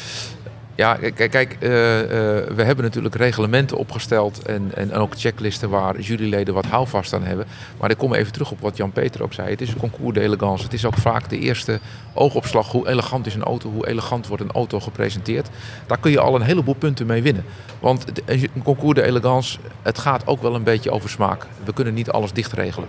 Ja, 0.76 0.94
kijk, 0.94 1.30
kijk 1.30 1.56
eh, 1.60 2.00
eh, 2.00 2.08
we 2.54 2.62
hebben 2.62 2.84
natuurlijk 2.84 3.14
reglementen 3.14 3.76
opgesteld 3.76 4.42
en, 4.42 4.70
en, 4.74 4.92
ook 4.92 5.12
checklisten 5.16 5.70
waar 5.70 6.00
juryleden 6.00 6.54
wat 6.54 6.66
houvast 6.66 7.12
aan 7.12 7.22
hebben. 7.22 7.46
Maar 7.80 7.90
ik 7.90 7.98
kom 7.98 8.14
even 8.14 8.32
terug 8.32 8.50
op 8.50 8.60
wat 8.60 8.76
Jan-Peter 8.76 9.22
ook 9.22 9.32
zei. 9.32 9.50
Het 9.50 9.60
is 9.60 9.68
een 9.68 9.76
concours 9.76 10.14
d'elegance. 10.14 10.64
Het 10.64 10.72
is 10.72 10.84
ook 10.84 10.96
vaak 10.96 11.28
de 11.28 11.38
eerste 11.38 11.80
oogopslag. 12.14 12.70
Hoe 12.70 12.88
elegant 12.88 13.26
is 13.26 13.34
een 13.34 13.42
auto? 13.42 13.70
Hoe 13.70 13.88
elegant 13.88 14.26
wordt 14.26 14.42
een 14.42 14.52
auto 14.52 14.80
gepresenteerd? 14.80 15.48
Daar 15.86 15.98
kun 15.98 16.10
je 16.10 16.20
al 16.20 16.34
een 16.34 16.42
heleboel 16.42 16.74
punten 16.74 17.06
mee 17.06 17.22
winnen. 17.22 17.44
Want 17.80 18.04
het- 18.04 18.22
een 18.26 18.62
concours 18.62 18.94
d'elegance, 18.98 19.58
het 19.82 19.98
gaat 19.98 20.26
ook 20.26 20.42
wel 20.42 20.54
een 20.54 20.62
beetje 20.62 20.90
over 20.90 21.10
smaak. 21.10 21.46
We 21.64 21.72
kunnen 21.72 21.94
niet 21.94 22.10
alles 22.10 22.32
dicht 22.32 22.52
regelen. 22.52 22.88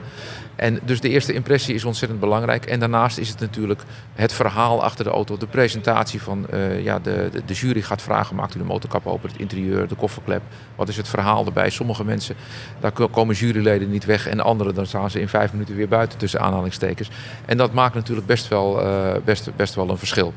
En 0.55 0.79
dus 0.86 1.00
de 1.01 1.09
eerste 1.09 1.33
impressie 1.33 1.75
is 1.75 1.83
ontzettend 1.83 2.19
belangrijk. 2.19 2.65
En 2.65 2.79
daarnaast 2.79 3.17
is 3.17 3.29
het 3.29 3.39
natuurlijk 3.39 3.81
het 4.13 4.33
verhaal 4.33 4.83
achter 4.83 5.03
de 5.05 5.09
auto. 5.12 5.38
De 5.38 5.48
presentatie 5.48 6.21
van 6.21 6.48
eh, 6.50 6.83
ja, 6.83 7.00
de, 7.00 7.29
de, 7.31 7.41
de 7.45 7.53
jury 7.53 7.75
gaat 7.84 8.01
vragen: 8.01 8.36
maakt 8.36 8.55
u 8.55 8.58
de 8.60 8.65
motorkap 8.65 9.08
open, 9.08 9.29
het 9.29 9.39
interieur, 9.39 9.88
de 9.88 9.96
kofferklep. 9.96 10.41
Wat 10.75 10.88
is 10.88 10.98
het 10.98 11.08
verhaal 11.08 11.46
erbij? 11.46 11.70
Sommige 11.70 12.03
mensen, 12.03 12.36
daar 12.79 12.91
ko- 12.91 13.08
komen 13.08 13.36
juryleden 13.36 13.89
niet 13.89 14.05
weg. 14.05 14.27
En 14.27 14.39
anderen, 14.39 14.75
dan 14.75 14.86
staan 14.86 15.10
ze 15.12 15.20
in 15.20 15.27
vijf 15.27 15.51
minuten 15.51 15.75
weer 15.75 15.88
buiten 15.88 16.17
tussen 16.17 16.39
aanhalingstekens. 16.39 17.10
En 17.46 17.58
dat 17.58 17.74
maakt 17.74 17.96
natuurlijk 17.96 18.27
best 18.27 18.48
wel, 18.48 18.82
eh, 18.82 19.13
best, 19.25 19.55
best 19.55 19.75
wel 19.75 19.89
een 19.89 19.98
verschil. 19.98 20.34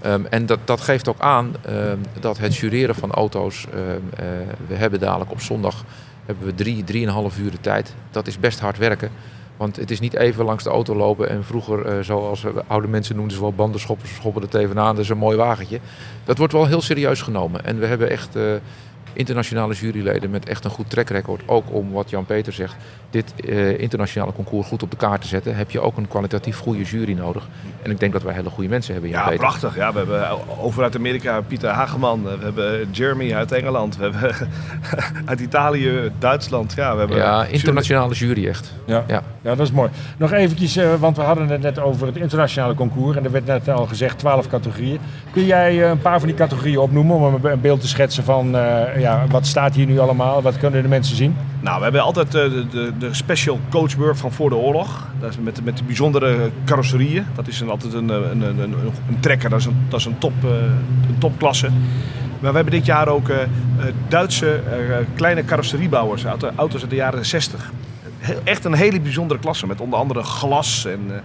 Ehm, 0.00 0.24
en 0.30 0.46
dat, 0.46 0.58
dat 0.64 0.80
geeft 0.80 1.08
ook 1.08 1.20
aan 1.20 1.54
ehm, 1.62 1.96
dat 2.20 2.38
het 2.38 2.56
jureren 2.56 2.94
van 2.94 3.12
auto's. 3.12 3.66
ehm, 3.74 3.80
eh, 4.16 4.24
we 4.66 4.74
hebben 4.74 5.00
dadelijk 5.00 5.30
op 5.30 5.40
zondag 5.40 5.84
hebben 6.26 6.46
we 6.46 6.54
drie, 6.54 6.84
drieënhalf 6.84 7.38
uur 7.38 7.50
de 7.50 7.60
tijd. 7.60 7.94
Dat 8.10 8.26
is 8.26 8.38
best 8.38 8.60
hard 8.60 8.78
werken. 8.78 9.10
Want 9.58 9.76
het 9.76 9.90
is 9.90 10.00
niet 10.00 10.14
even 10.14 10.44
langs 10.44 10.64
de 10.64 10.70
auto 10.70 10.94
lopen 10.96 11.28
en 11.28 11.44
vroeger, 11.44 11.86
eh, 11.86 12.04
zoals 12.04 12.42
we 12.42 12.52
oude 12.66 12.88
mensen 12.88 13.16
noemden 13.16 13.34
ze 13.34 13.40
wel 13.42 13.52
banden 13.52 13.80
schoppen, 13.80 14.08
schoppen 14.08 14.42
er 14.42 14.48
tevenaan, 14.48 14.94
dat 14.94 15.04
is 15.04 15.10
een 15.10 15.18
mooi 15.18 15.36
wagentje. 15.36 15.78
Dat 16.24 16.38
wordt 16.38 16.52
wel 16.52 16.66
heel 16.66 16.80
serieus 16.82 17.22
genomen. 17.22 17.64
En 17.64 17.78
we 17.78 17.86
hebben 17.86 18.10
echt 18.10 18.36
eh, 18.36 18.42
internationale 19.12 19.74
juryleden 19.74 20.30
met 20.30 20.48
echt 20.48 20.64
een 20.64 20.70
goed 20.70 20.90
track 20.90 21.08
record. 21.08 21.42
Ook 21.46 21.64
om 21.70 21.92
wat 21.92 22.10
Jan-Peter 22.10 22.52
zegt, 22.52 22.76
dit 23.10 23.34
eh, 23.44 23.78
internationale 23.80 24.32
concours 24.32 24.66
goed 24.68 24.82
op 24.82 24.90
de 24.90 24.96
kaart 24.96 25.20
te 25.20 25.28
zetten, 25.28 25.56
heb 25.56 25.70
je 25.70 25.80
ook 25.80 25.96
een 25.96 26.08
kwalitatief 26.08 26.58
goede 26.58 26.82
jury 26.82 27.12
nodig. 27.12 27.48
En 27.82 27.90
ik 27.90 28.00
denk 28.00 28.12
dat 28.12 28.22
wij 28.22 28.34
hele 28.34 28.50
goede 28.50 28.68
mensen 28.68 28.92
hebben, 28.92 29.10
Ja, 29.10 29.16
Jan-Peter. 29.16 29.40
prachtig. 29.40 29.76
Ja, 29.76 29.92
we 29.92 29.98
hebben 29.98 30.28
over 30.60 30.82
uit 30.82 30.96
Amerika 30.96 31.40
Pieter 31.40 31.70
Hageman. 31.70 32.22
We 32.22 32.36
hebben 32.44 32.90
Jeremy 32.90 33.34
uit 33.34 33.52
Engeland. 33.52 33.96
We 33.96 34.02
hebben 34.02 34.34
uit 35.30 35.40
Italië, 35.40 36.10
Duitsland. 36.18 36.72
Ja, 36.76 36.92
we 36.92 36.98
hebben 36.98 37.16
Ja, 37.16 37.44
internationale 37.44 38.14
jury 38.14 38.48
echt. 38.48 38.72
Ja. 38.86 39.04
Ja. 39.06 39.22
Ja, 39.48 39.54
dat 39.54 39.66
is 39.66 39.72
mooi. 39.72 39.90
Nog 40.16 40.32
eventjes, 40.32 40.76
eh, 40.76 40.94
want 40.98 41.16
we 41.16 41.22
hadden 41.22 41.48
het 41.48 41.60
net 41.60 41.78
over 41.78 42.06
het 42.06 42.16
internationale 42.16 42.74
concours. 42.74 43.16
En 43.16 43.24
er 43.24 43.30
werd 43.30 43.46
net 43.46 43.68
al 43.68 43.86
gezegd 43.86 44.18
12 44.18 44.48
categorieën. 44.48 44.98
Kun 45.32 45.44
jij 45.44 45.82
eh, 45.82 45.88
een 45.88 46.00
paar 46.00 46.18
van 46.18 46.28
die 46.28 46.36
categorieën 46.36 46.78
opnoemen 46.78 47.16
om 47.16 47.44
een, 47.44 47.60
beeld 47.60 47.80
te 47.80 47.88
schetsen 47.88 48.24
van 48.24 48.56
eh, 48.56 49.00
ja, 49.00 49.24
wat 49.30 49.46
staat 49.46 49.74
hier 49.74 49.86
nu 49.86 49.98
allemaal? 49.98 50.42
Wat 50.42 50.58
kunnen 50.58 50.82
de 50.82 50.88
mensen 50.88 51.16
zien? 51.16 51.36
Nou, 51.60 51.76
we 51.76 51.82
hebben 51.82 52.02
altijd 52.02 52.32
de, 52.32 52.66
de, 52.98 53.08
special 53.10 53.58
coachwork 53.70 54.16
van 54.16 54.32
voor 54.32 54.48
de 54.48 54.56
oorlog. 54.56 55.06
Dat 55.20 55.30
is 55.30 55.38
met, 55.38 55.64
met 55.64 55.76
de 55.76 55.84
bijzondere 55.84 56.50
carrosserieën. 56.64 57.24
Dat 57.34 57.48
is 57.48 57.68
altijd 57.68 57.92
een, 57.92 58.08
een, 58.08 58.42
een, 58.42 58.58
een, 58.58 58.74
een 59.08 59.20
trekker, 59.20 59.50
dat 59.50 59.58
is 59.58 59.66
een, 59.66 59.86
dat 59.88 60.00
is 60.00 60.06
een, 60.06 60.18
top, 60.18 60.42
een 61.08 61.18
topklasse. 61.18 61.68
Maar 62.40 62.50
we 62.50 62.56
hebben 62.56 62.74
dit 62.74 62.86
jaar 62.86 63.08
ook 63.08 63.30
Duitse 64.08 64.60
kleine 65.14 65.44
carrosseriebouwers, 65.44 66.24
auto- 66.24 66.50
auto's 66.56 66.80
uit 66.80 66.90
de 66.90 66.96
jaren 66.96 67.26
60. 67.26 67.72
Echt 68.44 68.64
een 68.64 68.74
hele 68.74 69.00
bijzondere 69.00 69.40
klasse, 69.40 69.66
met 69.66 69.80
onder 69.80 69.98
andere 69.98 70.22
glas 70.22 70.84
en 70.84 71.00
eh, 71.08 71.20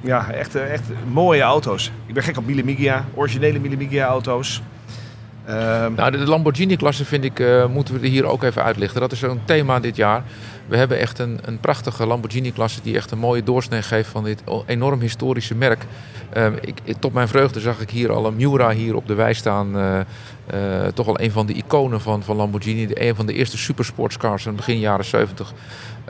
ja, 0.00 0.30
echt, 0.30 0.54
eh, 0.54 0.72
echt 0.72 0.82
mooie 1.12 1.42
auto's. 1.42 1.90
Ik 2.06 2.14
ben 2.14 2.22
gek 2.22 2.36
op 2.36 2.46
Mille 2.46 2.64
Miglia, 2.64 3.04
originele 3.14 3.58
Mille 3.58 3.76
Miglia 3.76 4.06
auto's. 4.06 4.62
Ehm, 5.44 5.94
Nou, 5.94 6.10
de 6.10 6.18
Lamborghini-klasse 6.18 7.04
vind 7.04 7.24
ik, 7.24 7.40
eh, 7.40 7.66
moeten 7.66 8.00
we 8.00 8.06
hier 8.06 8.24
ook 8.24 8.42
even 8.42 8.62
uitlichten. 8.62 9.00
Dat 9.00 9.12
is 9.12 9.18
zo'n 9.18 9.40
thema 9.44 9.80
dit 9.80 9.96
jaar. 9.96 10.22
We 10.66 10.76
hebben 10.76 10.98
echt 10.98 11.18
een, 11.18 11.38
een 11.42 11.58
prachtige 11.58 12.06
Lamborghini-klasse 12.06 12.80
die 12.82 12.96
echt 12.96 13.10
een 13.10 13.18
mooie 13.18 13.42
doorsnee 13.42 13.82
geeft 13.82 14.08
van 14.08 14.24
dit 14.24 14.42
enorm 14.66 15.00
historische 15.00 15.54
merk. 15.54 15.84
Ehm, 16.32 16.54
ik, 16.60 16.94
tot 16.98 17.12
mijn 17.12 17.28
vreugde 17.28 17.60
zag 17.60 17.80
ik 17.80 17.90
hier 17.90 18.12
al 18.12 18.26
een 18.26 18.36
Miura 18.36 18.70
hier 18.70 18.96
op 18.96 19.06
de 19.06 19.14
wei 19.14 19.34
staan. 19.34 19.72
toch 20.94 21.06
wel 21.06 21.20
een 21.20 21.30
van 21.30 21.46
de 21.46 21.52
iconen 21.52 22.00
van, 22.00 22.22
van 22.22 22.36
Lamborghini. 22.36 22.86
De, 22.86 23.08
een 23.08 23.14
van 23.14 23.26
de 23.26 23.32
eerste 23.32 23.58
supersportscars 23.58 24.46
in 24.46 24.56
begin 24.56 24.78
jaren 24.78 25.04
70. 25.04 25.52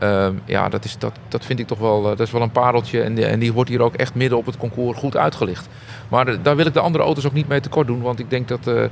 Ehm, 0.05 0.33
ja, 0.45 0.69
dat, 0.69 0.85
is, 0.85 0.97
dat, 0.99 1.13
dat 1.29 1.45
vind 1.45 1.59
ik 1.59 1.67
toch 1.67 1.79
wel, 1.79 2.03
eh, 2.03 2.09
dat 2.09 2.21
is 2.27 2.31
wel 2.31 2.43
een 2.43 2.51
pareltje. 2.51 3.03
En, 3.03 3.15
die- 3.15 3.25
en 3.27 3.39
die 3.39 3.53
wordt 3.53 3.71
hier 3.71 3.81
ook 3.83 3.95
echt 3.95 4.15
midden 4.15 4.39
op 4.39 4.47
het 4.47 4.57
concours 4.57 4.99
goed 4.99 5.17
uitgelicht. 5.17 5.69
Maar 6.09 6.43
daar 6.43 6.57
wil 6.57 6.67
ik 6.67 6.73
de 6.73 6.81
andere 6.81 7.05
auto's 7.05 7.27
ook 7.27 7.33
niet 7.33 7.49
mee 7.49 7.61
tekort 7.61 7.87
doen. 7.87 8.01
Want 8.03 8.19
ik 8.19 8.31
denk 8.31 8.49
dat 8.49 8.67
eh, 8.67 8.85
eh, 8.85 8.91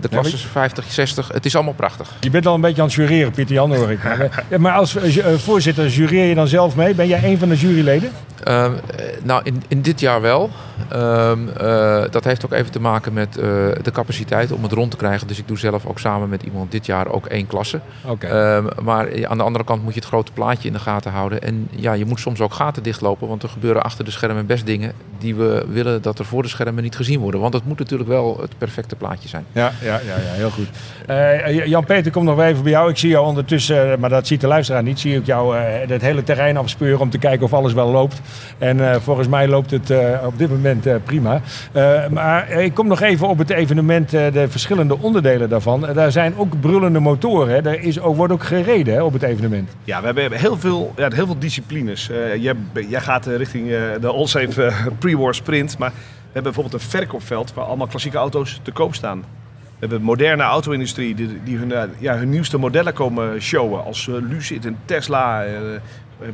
de 0.00 0.08
klasses 0.10 0.42
50, 0.46 0.84
60, 0.92 1.28
het 1.32 1.44
is 1.46 1.54
allemaal 1.54 1.74
prachtig. 1.74 2.12
Je 2.20 2.30
bent 2.30 2.46
al 2.46 2.54
een 2.54 2.60
beetje 2.60 2.80
aan 2.82 2.86
het 2.88 2.96
jureren, 2.96 3.32
Pieter 3.32 3.54
Jan, 3.54 3.74
hoor 3.74 3.90
ik. 3.90 3.98
Maar, 4.50 4.60
maar 4.60 4.72
als 4.72 4.96
voorzitter, 5.36 5.86
jureer 5.88 6.24
je 6.26 6.34
dan 6.34 6.48
zelf 6.48 6.76
mee? 6.76 6.94
Ben 6.94 7.06
jij 7.08 7.24
een 7.24 7.38
van 7.38 7.48
de 7.48 7.56
juryleden? 7.56 8.10
Ehm, 8.44 8.72
eh, 8.96 9.04
nou, 9.22 9.40
in, 9.44 9.62
in 9.68 9.82
dit 9.82 10.00
jaar 10.00 10.20
wel. 10.20 10.50
Ehm, 10.88 11.48
eh, 11.48 12.02
dat 12.10 12.24
heeft 12.24 12.44
ook 12.44 12.52
even 12.52 12.72
te 12.72 12.80
maken 12.80 13.12
met 13.12 13.32
de 13.34 13.90
capaciteit 13.92 14.52
om 14.52 14.62
het 14.62 14.72
rond 14.72 14.90
te 14.90 14.96
krijgen. 14.96 15.26
Dus 15.26 15.38
ik 15.38 15.48
doe 15.48 15.58
zelf 15.58 15.86
ook 15.86 15.98
samen 15.98 16.28
met 16.28 16.42
iemand 16.42 16.70
dit 16.70 16.86
jaar 16.86 17.08
ook 17.08 17.26
één 17.26 17.46
klasse. 17.46 17.80
Oké. 18.04 18.62
Maar 18.82 19.18
ja, 19.18 19.28
aan 19.28 19.36
de 19.38 19.42
andere 19.44 19.64
kant 19.64 19.82
moet 19.82 19.94
je 19.94 20.00
het 20.00 20.08
grote 20.08 20.32
plaatje 20.40 20.66
in 20.68 20.72
de 20.74 20.80
gaten 20.80 21.12
houden. 21.12 21.42
En 21.42 21.68
ja, 21.70 21.92
je 21.92 22.04
moet 22.04 22.20
soms 22.20 22.40
ook 22.40 22.54
gaten 22.54 22.82
dichtlopen. 22.82 23.28
Want 23.28 23.42
er 23.42 23.48
gebeuren 23.48 23.82
achter 23.82 24.04
de 24.04 24.10
schermen 24.10 24.46
best 24.46 24.66
dingen 24.66 24.92
die 25.18 25.34
we 25.34 25.64
willen 25.68 26.02
dat 26.02 26.18
er 26.18 26.24
voor 26.24 26.42
de 26.42 26.48
schermen 26.48 26.82
niet 26.82 26.96
gezien 26.96 27.20
worden. 27.20 27.40
Want 27.40 27.54
het 27.54 27.64
moet 27.64 27.78
natuurlijk 27.78 28.08
wel 28.08 28.38
het 28.40 28.58
perfecte 28.58 28.96
plaatje 28.96 29.28
zijn. 29.28 29.44
Ja, 29.52 29.72
ja, 29.82 30.00
ja, 30.06 30.14
ja 30.16 30.32
heel 30.32 30.50
goed. 30.50 30.68
Eh, 31.06 31.66
Jan-Peter, 31.66 32.12
kom 32.12 32.24
nog 32.24 32.36
wel 32.36 32.46
even 32.46 32.62
bij 32.62 32.72
jou. 32.72 32.90
Ik 32.90 32.96
zie 32.96 33.10
jou 33.10 33.26
ondertussen, 33.26 33.92
eh, 33.92 33.98
maar 33.98 34.10
dat 34.10 34.26
ziet 34.26 34.40
de 34.40 34.46
luisteraar 34.46 34.82
niet, 34.82 35.00
zie 35.00 35.16
ik 35.16 35.26
jou 35.26 35.56
eh, 35.56 35.88
het 35.88 36.02
hele 36.02 36.22
terrein 36.22 36.56
afspeuren 36.56 37.00
om 37.00 37.10
te 37.10 37.18
kijken 37.18 37.44
of 37.44 37.52
alles 37.52 37.72
wel 37.72 37.90
loopt. 37.90 38.20
En 38.58 38.90
eh, 38.92 39.00
volgens 39.00 39.28
mij 39.28 39.48
loopt 39.48 39.70
het 39.70 39.90
eh, 39.90 39.98
op 40.26 40.38
dit 40.38 40.50
moment 40.50 40.86
eh, 40.86 40.94
prima. 41.04 41.40
Eh, 41.72 42.08
maar 42.08 42.50
ik 42.50 42.74
kom 42.74 42.86
nog 42.86 43.00
even 43.00 43.28
op 43.28 43.38
het 43.38 43.50
evenement, 43.50 44.14
eh, 44.14 44.32
de 44.32 44.48
verschillende 44.48 44.98
onderdelen 44.98 45.48
daarvan. 45.48 45.86
Daar 45.94 46.12
zijn 46.12 46.34
ook 46.36 46.60
brullende 46.60 46.98
motoren. 47.00 47.54
Hè. 47.54 47.70
Er 47.70 47.80
is 47.82 48.00
ook, 48.00 48.16
wordt 48.16 48.32
ook 48.32 48.44
gereden 48.44 48.94
hè, 48.94 49.02
op 49.02 49.12
het 49.12 49.22
evenement. 49.22 49.70
Ja, 49.84 50.00
we 50.00 50.04
hebben 50.06 50.19
heel 50.28 50.58
veel, 50.58 50.92
ja, 50.96 51.10
heel 51.10 51.26
veel 51.26 51.38
disciplines. 51.38 52.10
Eh, 52.10 52.36
jij, 52.36 52.54
jij 52.88 53.00
gaat 53.00 53.26
eh, 53.26 53.36
richting 53.36 53.70
eh, 53.70 53.82
de 54.00 54.06
Allsafe 54.06 54.72
Pre-War 54.98 55.34
Sprint. 55.34 55.78
Maar 55.78 55.90
we 55.90 55.96
hebben 56.32 56.52
bijvoorbeeld 56.52 56.82
een 56.82 56.88
verkoopveld 56.88 57.54
waar 57.54 57.64
allemaal 57.64 57.86
klassieke 57.86 58.16
auto's 58.16 58.60
te 58.62 58.72
koop 58.72 58.94
staan. 58.94 59.20
We 59.20 59.86
hebben 59.86 60.02
moderne 60.02 60.42
auto-industrie 60.42 61.14
die, 61.14 61.40
die 61.44 61.56
hun, 61.56 61.72
ja, 61.98 62.16
hun 62.16 62.30
nieuwste 62.30 62.58
modellen 62.58 62.92
komen 62.92 63.42
showen. 63.42 63.84
Als 63.84 64.06
Lucid 64.06 64.66
en 64.66 64.78
Tesla, 64.84 65.44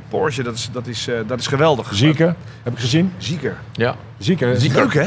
Porsche. 0.09 0.43
Dat 0.43 0.55
is, 0.55 0.69
dat 0.73 0.87
is, 0.87 1.09
eh, 1.09 1.14
dat 1.26 1.40
is 1.40 1.47
geweldig. 1.47 1.95
Zieker, 1.95 2.35
heb 2.62 2.73
ik 2.73 2.78
gezien. 2.78 3.12
Zieker. 3.19 3.57
Ja. 3.73 3.97
Zieker. 4.19 4.57
Leuk 4.73 4.95
hè? 4.95 5.07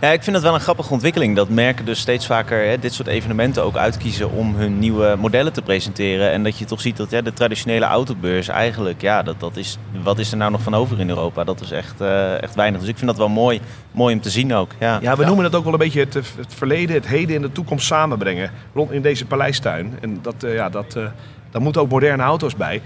Ja, 0.00 0.08
ik 0.12 0.22
vind 0.22 0.36
dat 0.36 0.44
wel 0.44 0.54
een 0.54 0.60
grappige 0.60 0.92
ontwikkeling. 0.92 1.36
Dat 1.36 1.48
merken 1.48 1.84
dus 1.84 1.98
steeds 1.98 2.26
vaker 2.26 2.66
hè, 2.66 2.78
dit 2.78 2.92
soort 2.94 3.08
evenementen 3.08 3.64
ook 3.64 3.76
uitkiezen 3.76 4.30
om 4.30 4.54
hun 4.56 4.78
nieuwe 4.78 5.16
modellen 5.18 5.52
te 5.52 5.62
presenteren. 5.62 6.30
En 6.30 6.42
dat 6.42 6.58
je 6.58 6.64
toch 6.64 6.80
ziet 6.80 6.96
dat 6.96 7.10
ja, 7.10 7.20
de 7.20 7.32
traditionele 7.32 7.84
autobeurs 7.84 8.48
eigenlijk, 8.48 9.00
ja, 9.00 9.22
dat, 9.22 9.40
dat 9.40 9.56
is, 9.56 9.78
wat 10.02 10.18
is 10.18 10.30
er 10.30 10.36
nou 10.36 10.50
nog 10.50 10.62
van 10.62 10.74
over 10.74 11.00
in 11.00 11.08
Europa? 11.08 11.44
Dat 11.44 11.60
is 11.60 11.70
echt, 11.70 12.00
eh, 12.00 12.42
echt 12.42 12.54
weinig. 12.54 12.80
Dus 12.80 12.88
ik 12.88 12.96
vind 12.96 13.06
dat 13.10 13.18
wel 13.18 13.28
mooi, 13.28 13.60
mooi 13.92 14.14
om 14.14 14.20
te 14.20 14.30
zien 14.30 14.54
ook. 14.54 14.70
Ja, 14.78 14.98
Ja, 15.02 15.16
we 15.16 15.24
noemen 15.24 15.44
het 15.44 15.54
ook 15.54 15.64
wel 15.64 15.72
een 15.72 15.78
beetje 15.78 16.00
het, 16.00 16.14
het 16.14 16.54
verleden, 16.54 16.94
het 16.96 17.06
heden 17.06 17.36
en 17.36 17.42
de 17.42 17.52
toekomst 17.52 17.86
samenbrengen. 17.86 18.50
Rond 18.74 18.90
in 18.90 19.02
deze 19.02 19.26
paleistuin. 19.26 19.98
En 20.00 20.18
dat, 20.22 20.42
eh, 20.42 20.54
ja, 20.54 20.68
dat, 20.68 20.96
eh, 20.96 21.04
daar 21.50 21.62
moeten 21.62 21.80
ook 21.80 21.90
moderne 21.90 22.22
auto's 22.22 22.56
bij. 22.56 22.82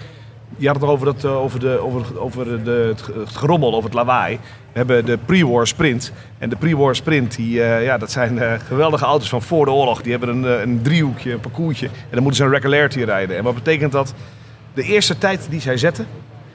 Je 0.57 0.67
had 0.67 0.77
het 0.77 0.85
erover 0.85 1.07
dat, 1.07 1.25
eh, 1.25 1.37
over, 1.37 1.61
de, 1.61 1.79
over, 1.79 2.21
over 2.21 2.65
de, 2.65 2.71
het, 2.89 3.03
ge- 3.03 3.13
het 3.19 3.37
gerommel, 3.37 3.71
over 3.75 3.85
het 3.85 3.95
lawaai. 3.95 4.37
We 4.73 4.79
hebben 4.79 5.05
de 5.05 5.19
pre-war 5.25 5.67
sprint. 5.67 6.13
En 6.39 6.49
de 6.49 6.57
pre-war 6.57 6.95
sprint, 6.97 7.37
die, 7.37 7.63
eh, 7.63 7.85
ja, 7.85 7.99
dat 7.99 8.11
zijn 8.11 8.39
eh, 8.39 8.53
geweldige 8.67 9.05
auto's 9.05 9.29
van 9.29 9.43
voor 9.43 9.65
de 9.65 9.71
oorlog. 9.71 10.03
Die 10.03 10.11
hebben 10.11 10.29
een, 10.29 10.63
een 10.63 10.83
driehoekje, 10.83 11.33
een 11.33 11.41
parcoursje. 11.41 11.87
En 11.87 11.93
dan 12.11 12.23
moeten 12.23 12.37
ze 12.41 12.45
een 12.45 12.55
regularity 12.55 13.01
rijden. 13.03 13.37
En 13.37 13.45
wat 13.45 13.55
betekent 13.55 13.93
dat? 13.93 14.15
De 14.75 14.83
eerste 14.83 15.19
tijd 15.19 15.47
die 15.51 15.61
zij 15.61 15.77
zetten, 15.77 16.07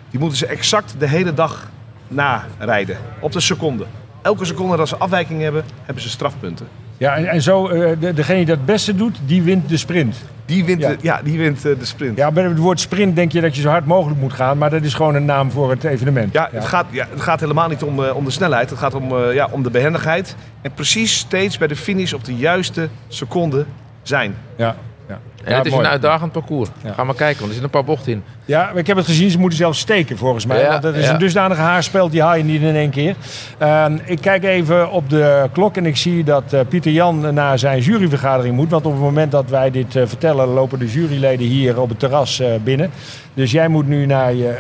die 0.10 0.20
moeten 0.20 0.38
ze 0.38 0.46
exact 0.46 0.96
de 1.00 1.08
hele 1.08 1.34
dag 1.34 1.70
narijden. 2.08 2.98
Op 3.20 3.32
de 3.32 3.40
seconde. 3.40 3.86
Elke 4.22 4.46
seconde 4.46 4.78
dat 4.78 4.88
ze 4.88 4.98
afwijking 4.98 5.42
hebben, 5.42 5.64
hebben 5.84 6.04
ze 6.04 6.10
strafpunten. 6.10 6.68
Ja, 6.98 7.16
en, 7.16 7.26
en 7.26 7.42
zo, 7.42 7.68
eh, 7.68 7.92
de, 8.00 8.14
degene 8.14 8.38
die 8.38 8.46
dat 8.46 8.58
het 8.58 8.66
beste 8.66 8.96
doet, 8.96 9.20
die 9.26 9.42
wint 9.42 9.70
de 9.70 9.78
sprint. 9.78 10.16
Die 10.46 10.66
wint, 10.66 10.82
Ja. 10.82 10.90
De, 10.90 10.98
ja, 11.02 11.22
die 11.24 11.38
wint 11.38 11.66
eh, 11.66 11.80
de 11.80 11.86
sprint. 11.86 12.18
Ja, 12.18 12.26
Ja, 12.26 12.32
bij 12.32 12.44
het 12.44 12.58
woord 12.58 12.80
sprint 12.80 13.16
denk 13.16 13.32
je 13.32 13.42
dat 13.42 13.56
je 13.56 13.62
zo 13.62 13.70
hard 13.70 13.86
mogelijk 13.86 14.20
moet 14.20 14.34
gaan, 14.34 14.58
maar 14.58 14.70
dat 14.70 14.84
is 14.84 14.94
gewoon 14.94 15.16
een 15.16 15.26
naam 15.26 15.52
voor 15.52 15.70
het 15.70 15.84
evenement. 15.84 16.34
Het, 16.52 16.66
gaat, 16.66 16.86
ja, 16.90 17.08
het 17.10 17.22
gaat 17.22 17.40
helemaal 17.40 17.68
niet 17.68 17.84
om, 17.84 18.04
eh, 18.04 18.16
om 18.16 18.26
de 18.26 18.32
snelheid. 18.32 18.70
Het 18.70 18.80
gaat 18.80 18.94
om, 18.94 19.32
ja, 19.32 19.48
om 19.52 19.64
de 19.64 19.70
behendigheid. 19.70 20.36
En 20.62 20.72
precies 20.74 21.18
steeds 21.18 21.58
bij 21.58 21.68
de 21.68 21.76
finish 21.76 22.14
op 22.14 22.24
de 22.26 22.36
juiste 22.36 22.90
seconde 23.08 23.66
zijn. 24.02 24.36
Ja, 24.56 24.76
ja. 25.08 25.20
En 25.44 25.56
het 25.56 25.66
is 25.66 25.72
mooi. 25.72 25.86
een 25.86 25.92
uitdagend 25.92 26.32
parcours. 26.32 26.70
Ja. 26.84 26.94
Ga 26.94 27.04
maar 27.04 27.16
kijken, 27.16 27.40
want 27.40 27.54
er 27.54 27.60
zitten 27.60 27.64
een 27.64 27.70
paar 27.86 27.96
bochten 27.96 28.12
in. 28.12 28.24
Ja, 28.46 28.72
ik 28.72 28.88
heb 28.88 28.98
het 28.98 29.06
gezien, 29.06 29.30
ze 29.30 29.40
moeten 29.40 29.58
zelfs 29.58 29.80
steken 29.80 30.18
volgens 30.18 30.46
mij. 30.46 30.60
Ja, 30.60 30.70
want 30.70 30.82
dat 30.82 30.96
is 30.96 31.08
een 31.08 31.18
dusdanige 31.18 31.62
haarspeld, 31.62 32.12
die 32.12 32.22
haal 32.22 32.36
je 32.36 32.44
niet 32.44 32.62
in 32.62 32.76
één 32.76 32.90
keer. 32.90 33.16
Ehm, 33.58 33.98
ik 34.06 34.22
kijk 34.22 34.44
even 34.44 34.92
op 34.92 35.10
de 35.10 35.50
klok 35.52 35.78
en 35.78 35.86
ik 35.86 35.98
zie 35.98 36.24
dat 36.24 36.54
eh, 36.54 36.60
Pieter 36.70 36.92
Jan 36.92 37.34
naar 37.34 37.60
zijn 37.60 37.80
juryvergadering 37.80 38.56
moet. 38.56 38.70
Want 38.70 38.86
op 38.86 38.92
het 38.92 39.02
moment 39.02 39.32
dat 39.32 39.50
wij 39.50 39.72
dit 39.72 39.96
eh, 39.96 40.04
vertellen, 40.06 40.48
lopen 40.48 40.80
de 40.80 40.92
juryleden 40.92 41.48
hier 41.48 41.82
op 41.82 41.90
het 41.90 42.00
terras 42.00 42.40
eh, 42.40 42.48
binnen. 42.64 42.90
Dus 43.34 43.52
jij 43.52 43.68
moet 43.68 43.88
nu 43.88 44.06
naar 44.06 44.34
je 44.34 44.56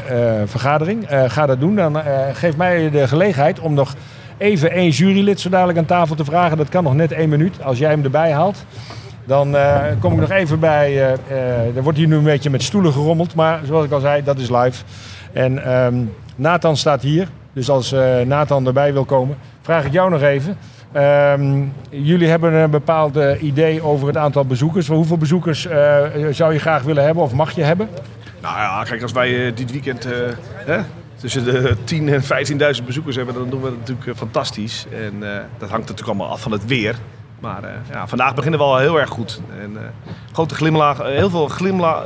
vergadering. 0.45 1.05
Ga 1.27 1.45
dat 1.45 1.59
doen. 1.59 1.75
Dan 1.75 2.01
geef 2.33 2.57
mij 2.57 2.89
de 2.89 3.07
gelegenheid 3.07 3.59
om 3.59 3.73
nog 3.73 3.95
even 4.37 4.71
één 4.71 4.89
jurylid 4.89 5.39
zo 5.39 5.49
dadelijk 5.49 5.77
aan 5.77 5.85
tafel 5.85 6.15
te 6.15 6.25
vragen. 6.25 6.57
Dat 6.57 6.69
kan 6.69 6.83
nog 6.83 6.95
net 6.95 7.11
één 7.11 7.29
minuut, 7.29 7.63
als 7.63 7.77
jij 7.77 7.89
hem 7.89 8.03
erbij 8.03 8.31
haalt. 8.31 8.65
Dan 9.27 9.55
eh, 9.55 9.83
kom 9.99 10.13
ik 10.13 10.19
nog 10.19 10.31
even 10.31 10.59
bij. 10.59 11.15
eh, 11.27 11.75
er 11.75 11.83
wordt 11.83 11.97
hier 11.97 12.07
nu 12.07 12.15
een 12.15 12.23
beetje 12.23 12.49
met 12.49 12.63
stoelen 12.63 12.93
gerommeld. 12.93 13.35
Maar 13.35 13.59
zoals 13.65 13.85
ik 13.85 13.91
al 13.91 13.99
zei, 13.99 14.23
dat 14.23 14.37
is 14.39 14.49
live. 14.49 14.83
En 15.33 15.63
ehm, 15.63 15.95
Nathan 16.35 16.77
staat 16.77 17.01
hier. 17.01 17.27
Dus 17.53 17.69
als 17.69 17.95
Nathan 18.25 18.67
erbij 18.67 18.93
wil 18.93 19.05
komen, 19.05 19.37
vraag 19.61 19.85
ik 19.85 19.91
jou 19.91 20.09
nog 20.09 20.21
even. 20.21 20.57
Ehm, 20.91 21.63
jullie 21.89 22.27
hebben 22.27 22.53
een 22.53 22.69
bepaald 22.69 23.15
idee 23.41 23.81
over 23.83 24.07
het 24.07 24.17
aantal 24.17 24.45
bezoekers. 24.45 24.87
Hoeveel 24.87 25.17
bezoekers 25.17 25.67
zou 26.31 26.53
je 26.53 26.59
graag 26.59 26.83
willen 26.83 27.03
hebben 27.03 27.23
of 27.23 27.33
mag 27.33 27.51
je 27.51 27.63
hebben? 27.63 27.89
Nou 28.41 28.55
ja, 28.57 28.83
kijk, 28.83 29.01
als 29.01 29.11
wij 29.11 29.53
dit 29.53 29.71
weekend 29.71 30.07
hè, 30.65 30.79
tussen 31.15 31.43
de 31.43 31.75
10.000 31.85 32.13
en 32.13 32.23
15.000 32.77 32.85
bezoekers 32.85 33.15
hebben, 33.15 33.35
dan 33.35 33.49
doen 33.49 33.61
we 33.61 33.67
het 33.67 33.77
natuurlijk 33.77 34.17
fantastisch. 34.17 34.85
En 34.91 35.19
dat 35.57 35.69
hangt 35.69 35.87
natuurlijk 35.87 36.07
allemaal 36.07 36.29
af 36.29 36.41
van 36.41 36.51
het 36.51 36.65
weer. 36.65 36.95
Maar 37.39 37.63
eh, 37.63 37.69
ja, 37.91 38.07
vandaag 38.07 38.35
beginnen 38.35 38.59
we 38.59 38.65
al 38.65 38.77
heel 38.77 38.99
erg 38.99 39.09
goed. 39.09 39.41
En, 39.61 39.77
eh, 39.77 39.83
grote 40.31 40.55
glimlach, 40.55 40.99
eh, 40.99 41.05
heel 41.07 41.29
veel 41.29 41.47
glimlach. 41.47 42.05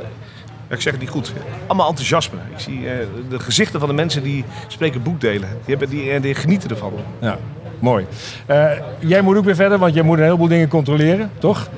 Ja, 0.68 0.74
ik 0.74 0.80
zeg 0.82 0.92
het 0.92 1.00
niet 1.00 1.10
goed. 1.10 1.32
Allemaal 1.66 1.88
enthousiasme. 1.88 2.38
Ik 2.54 2.58
zie 2.60 2.80
de 3.28 3.38
gezichten 3.40 3.80
van 3.80 3.88
de 3.88 3.94
mensen 3.94 4.22
die 4.22 4.44
spreken 4.68 5.02
boekdelen. 5.02 5.48
Die, 5.64 5.76
hebben, 5.76 5.88
die, 5.88 6.20
die 6.20 6.34
genieten 6.34 6.70
ervan. 6.70 6.92
Ja, 7.20 7.36
mooi. 7.78 8.06
Jij 8.98 9.20
moet 9.22 9.36
ook 9.36 9.44
weer 9.44 9.54
verder, 9.54 9.78
want 9.78 9.94
jij 9.94 10.02
moet 10.02 10.18
een 10.18 10.24
heleboel 10.24 10.48
dingen 10.48 10.68
controleren, 10.68 11.30
toch? 11.38 11.68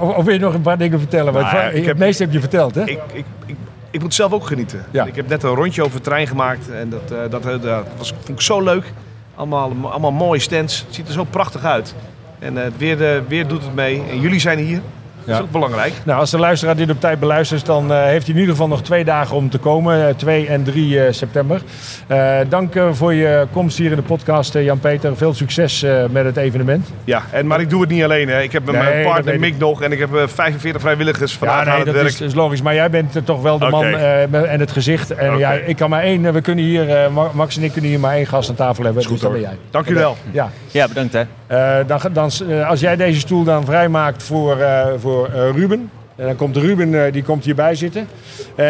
Of, 0.00 0.16
of 0.16 0.24
wil 0.24 0.32
je 0.34 0.38
nog 0.40 0.54
een 0.54 0.62
paar 0.62 0.78
dingen 0.78 0.98
vertellen? 0.98 1.32
Want 1.32 1.44
Nou 1.44 1.56
ja, 1.56 1.62
het 1.62 1.74
ik 1.74 1.84
heb- 1.84 1.98
meeste 1.98 2.22
heb 2.22 2.32
je 2.32 2.40
verteld, 2.40 2.74
hè? 2.74 2.82
Ik, 2.82 3.00
ik, 3.12 3.24
ik, 3.46 3.56
ik 3.90 4.00
moet 4.00 4.14
zelf 4.14 4.32
ook 4.32 4.46
genieten. 4.46 4.84
Ja. 4.90 5.04
Ik 5.04 5.16
heb 5.16 5.28
net 5.28 5.42
een 5.42 5.54
rondje 5.54 5.82
over 5.82 5.94
het 5.94 6.02
terrein 6.04 6.26
gemaakt. 6.26 6.70
En 6.70 6.88
dat, 6.90 7.08
dat, 7.30 7.42
dat 7.62 7.86
was, 7.98 8.08
vond 8.14 8.28
ik 8.28 8.40
zo 8.40 8.60
leuk. 8.62 8.92
Allemaal, 9.34 9.72
allemaal 9.90 10.12
mooie 10.12 10.40
stands. 10.40 10.80
Het 10.86 10.94
ziet 10.94 11.06
er 11.06 11.12
zo 11.12 11.24
prachtig 11.24 11.64
uit. 11.64 11.94
En 12.42 12.58
eh, 12.58 12.64
het 12.64 12.72
weer, 12.78 13.02
eh, 13.14 13.20
weer 13.28 13.46
doet 13.46 13.62
het 13.62 13.74
mee. 13.74 14.02
En 14.10 14.20
jullie 14.20 14.40
zijn 14.40 14.58
hier. 14.58 14.80
Dat 15.24 15.34
is 15.36 15.42
ook 15.42 15.50
belangrijk. 15.50 15.92
Nou, 16.04 16.20
als 16.20 16.30
de 16.30 16.38
luisteraar 16.38 16.76
dit 16.76 16.90
op 16.90 17.00
tijd 17.00 17.20
beluistert, 17.20 17.66
dan 17.66 17.92
eh, 17.92 18.02
heeft 18.04 18.24
hij 18.26 18.34
in 18.34 18.40
ieder 18.40 18.54
geval 18.54 18.68
nog 18.68 18.82
twee 18.82 19.04
dagen 19.04 19.36
om 19.36 19.50
te 19.50 19.58
komen. 19.58 20.08
eh, 20.08 20.14
2 20.14 20.46
en 20.46 20.62
3 20.64 21.04
eh, 21.04 21.12
september. 21.12 21.60
Eh, 22.06 22.36
dank 22.48 22.74
eh, 22.74 22.88
voor 22.92 23.14
je 23.14 23.46
komst 23.52 23.78
hier 23.78 23.90
in 23.90 23.96
de 23.96 24.02
podcast, 24.02 24.52
Jan-Peter. 24.54 25.16
Veel 25.16 25.34
succes 25.34 25.82
eh, 25.82 26.04
met 26.10 26.24
het 26.24 26.36
evenement. 26.36 26.88
Ja, 27.04 27.22
en, 27.30 27.46
maar 27.46 27.60
ik 27.60 27.70
doe 27.70 27.80
het 27.80 27.90
niet 27.90 28.02
alleen. 28.04 28.28
Hè. 28.28 28.40
Ik 28.42 28.52
heb 28.52 28.64
Nee, 28.70 28.76
mijn 28.82 29.02
dat 29.02 29.12
partner 29.12 29.38
Mick 29.38 29.58
nog 29.58 29.82
en 29.82 29.92
ik 29.92 29.98
heb 29.98 30.14
eh, 30.14 30.22
45 30.26 30.80
vrijwilligers 30.80 31.32
vandaag 31.36 31.64
ja, 31.64 31.70
aan 31.72 31.76
het 31.76 31.86
dat 31.86 31.94
werk. 31.94 32.06
is, 32.08 32.20
is 32.20 32.34
logisch. 32.34 32.62
Maar 32.62 32.74
jij 32.74 32.90
bent 32.90 33.16
toch 33.24 33.42
wel 33.42 33.58
de 33.58 33.68
man 33.68 33.84
eh, 33.84 34.52
en 34.52 34.60
het 34.60 34.72
gezicht. 34.72 35.10
En 35.14 35.38
ja, 35.38 35.52
ik 35.52 35.76
kan 35.76 35.90
maar 35.90 36.02
één. 36.02 36.32
We 36.32 36.40
kunnen 36.40 36.64
hier, 36.64 37.10
Ma- 37.12 37.30
Max 37.32 37.56
en 37.56 37.62
ik 37.62 37.72
kunnen 37.72 37.90
hier 37.90 38.00
maar 38.00 38.14
één 38.14 38.26
gast 38.26 38.48
aan 38.48 38.54
tafel 38.54 38.84
hebben. 38.84 39.02
dus 39.08 39.20
dat 39.20 39.32
ben 39.32 39.40
jij. 39.40 39.56
Dank 39.70 39.86
u 39.88 39.94
wel. 39.94 40.16
Ja. 40.30 40.50
Ja, 40.70 40.88
bedankt 40.88 41.12
hè. 41.12 41.22
Eh, 41.52 41.76
dan, 41.86 42.00
dan, 42.12 42.30
eh, 42.48 42.68
als 42.68 42.80
jij 42.80 42.96
deze 42.96 43.20
stoel 43.20 43.44
dan 43.44 43.64
vrijmaakt 43.64 44.22
voor, 44.22 44.58
eh, 44.58 44.86
voor 44.98 45.30
Ruben. 45.54 45.90
En 46.16 46.26
dan 46.26 46.36
komt 46.36 46.56
Ruben, 46.56 47.12
die 47.12 47.22
komt 47.22 47.44
hierbij 47.44 47.74
zitten. 47.74 48.06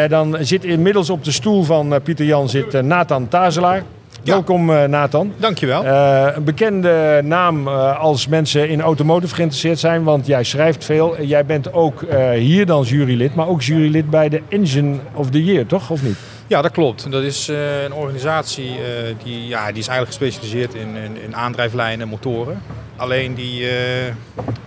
Dan 0.07 0.37
zit 0.39 0.63
inmiddels 0.63 1.09
op 1.09 1.23
de 1.23 1.31
stoel 1.31 1.63
van 1.63 2.01
Pieter 2.03 2.25
Jan 2.25 2.49
zit 2.49 2.81
Nathan 2.81 3.27
Tazelaar. 3.27 3.83
Welkom 4.23 4.65
Nathan. 4.89 5.33
Dankjewel. 5.37 5.83
Eh, 5.83 6.27
een 6.35 6.43
bekende 6.43 7.21
naam 7.23 7.67
als 7.67 8.27
mensen 8.27 8.69
in 8.69 8.81
automotive 8.81 9.35
geïnteresseerd 9.35 9.79
zijn, 9.79 10.03
want 10.03 10.25
jij 10.25 10.43
schrijft 10.43 10.85
veel. 10.85 11.21
Jij 11.21 11.45
bent 11.45 11.73
ook 11.73 12.05
hier 12.35 12.65
dan 12.65 12.83
jurylid, 12.83 13.35
maar 13.35 13.47
ook 13.47 13.61
jurylid 13.61 14.09
bij 14.09 14.29
de 14.29 14.41
Engine 14.49 14.97
of 15.13 15.29
the 15.29 15.43
Year, 15.43 15.65
toch? 15.65 15.89
Of 15.89 16.03
niet? 16.03 16.17
Ja, 16.53 16.61
dat 16.61 16.71
klopt. 16.71 17.11
Dat 17.11 17.23
is 17.23 17.47
eh, 17.47 17.83
een 17.83 17.93
organisatie 17.93 18.69
eh, 18.69 19.15
die, 19.23 19.47
ja, 19.47 19.67
die 19.67 19.79
is 19.79 19.87
eigenlijk 19.87 20.17
gespecialiseerd 20.17 20.73
in, 20.73 20.95
in, 20.95 21.21
in 21.21 21.35
aandrijflijnen, 21.35 22.07
motoren. 22.07 22.61
Alleen 22.95 23.35
die, 23.35 23.69
eh, 23.69 24.13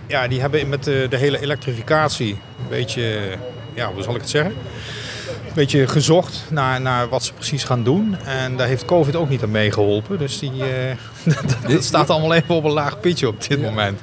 ja, 0.07 0.27
die 0.27 0.39
hebben 0.39 0.69
met 0.69 0.83
de, 0.83 1.07
de 1.09 1.17
hele 1.17 1.39
elektrificatie 1.41 2.31
een 2.31 2.69
beetje, 2.69 3.19
ja, 3.73 3.91
hoe 3.93 4.03
zal 4.03 4.15
ik 4.15 4.21
het 4.21 4.29
zeggen? 4.29 4.53
Een 5.47 5.53
beetje 5.53 5.87
gezocht 5.87 6.45
naar, 6.49 6.81
naar 6.81 7.09
wat 7.09 7.23
ze 7.23 7.33
precies 7.33 7.63
gaan 7.63 7.83
doen. 7.83 8.15
En 8.25 8.57
daar 8.57 8.67
heeft 8.67 8.85
COVID 8.85 9.15
ook 9.15 9.29
niet 9.29 9.43
aan 9.43 9.51
meegeholpen. 9.51 10.17
Dus 10.17 10.39
die, 10.39 10.51
dat, 11.23 11.57
dat 11.67 11.83
staat 11.83 12.09
allemaal 12.09 12.33
even 12.33 12.55
op 12.55 12.63
een 12.63 12.71
laag 12.71 12.99
pitje 12.99 13.27
op 13.27 13.47
dit 13.47 13.61
moment. 13.61 13.99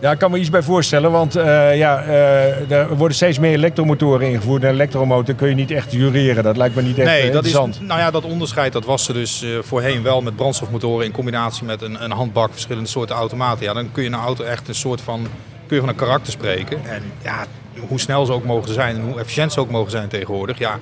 Ja, 0.00 0.10
ik 0.12 0.18
kan 0.18 0.30
me 0.30 0.38
iets 0.38 0.50
bij 0.50 0.62
voorstellen, 0.62 1.10
want 1.10 1.36
eh, 1.36 1.76
ja, 1.76 2.02
eh, 2.02 2.70
er 2.70 2.96
worden 2.96 3.16
steeds 3.16 3.38
meer 3.38 3.52
elektromotoren 3.52 4.28
ingevoerd. 4.28 4.62
En 4.62 4.68
een 4.68 4.74
elektromotor 4.74 5.34
kun 5.34 5.48
je 5.48 5.54
niet 5.54 5.70
echt 5.70 5.92
jureren. 5.92 6.42
Dat 6.42 6.56
lijkt 6.56 6.74
me 6.74 6.82
niet 6.82 6.98
echt 6.98 7.08
eh, 7.08 7.12
Nee, 7.12 7.30
dat 7.30 7.44
is, 7.44 7.52
interessant. 7.52 7.88
nou 7.88 8.00
ja, 8.00 8.10
dat 8.10 8.24
onderscheid 8.24 8.72
dat 8.72 8.84
was 8.84 9.08
er 9.08 9.14
dus 9.14 9.42
eh, 9.42 9.50
voorheen 9.60 10.02
wel 10.02 10.20
met 10.22 10.36
brandstofmotoren 10.36 11.06
in 11.06 11.12
combinatie 11.12 11.64
met 11.64 11.82
een, 11.82 12.04
een 12.04 12.10
handbak, 12.10 12.52
verschillende 12.52 12.88
soorten 12.88 13.16
automaten. 13.16 13.64
Ja, 13.64 13.72
dan 13.72 13.92
kun 13.92 14.02
je 14.02 14.08
een 14.08 14.14
auto 14.14 14.44
echt 14.44 14.68
een 14.68 14.74
soort 14.74 15.00
van, 15.00 15.26
kun 15.66 15.76
je 15.76 15.80
van 15.80 15.88
een 15.88 15.98
karakter 15.98 16.32
spreken. 16.32 16.80
En 16.86 17.02
ja, 17.22 17.46
hoe 17.88 18.00
snel 18.00 18.26
ze 18.26 18.32
ook 18.32 18.44
mogen 18.44 18.74
zijn 18.74 18.96
en 18.96 19.02
hoe 19.02 19.18
efficiënt 19.20 19.52
ze 19.52 19.60
ook 19.60 19.70
mogen 19.70 19.90
zijn 19.90 20.08
tegenwoordig. 20.08 20.58
Ja, 20.58 20.78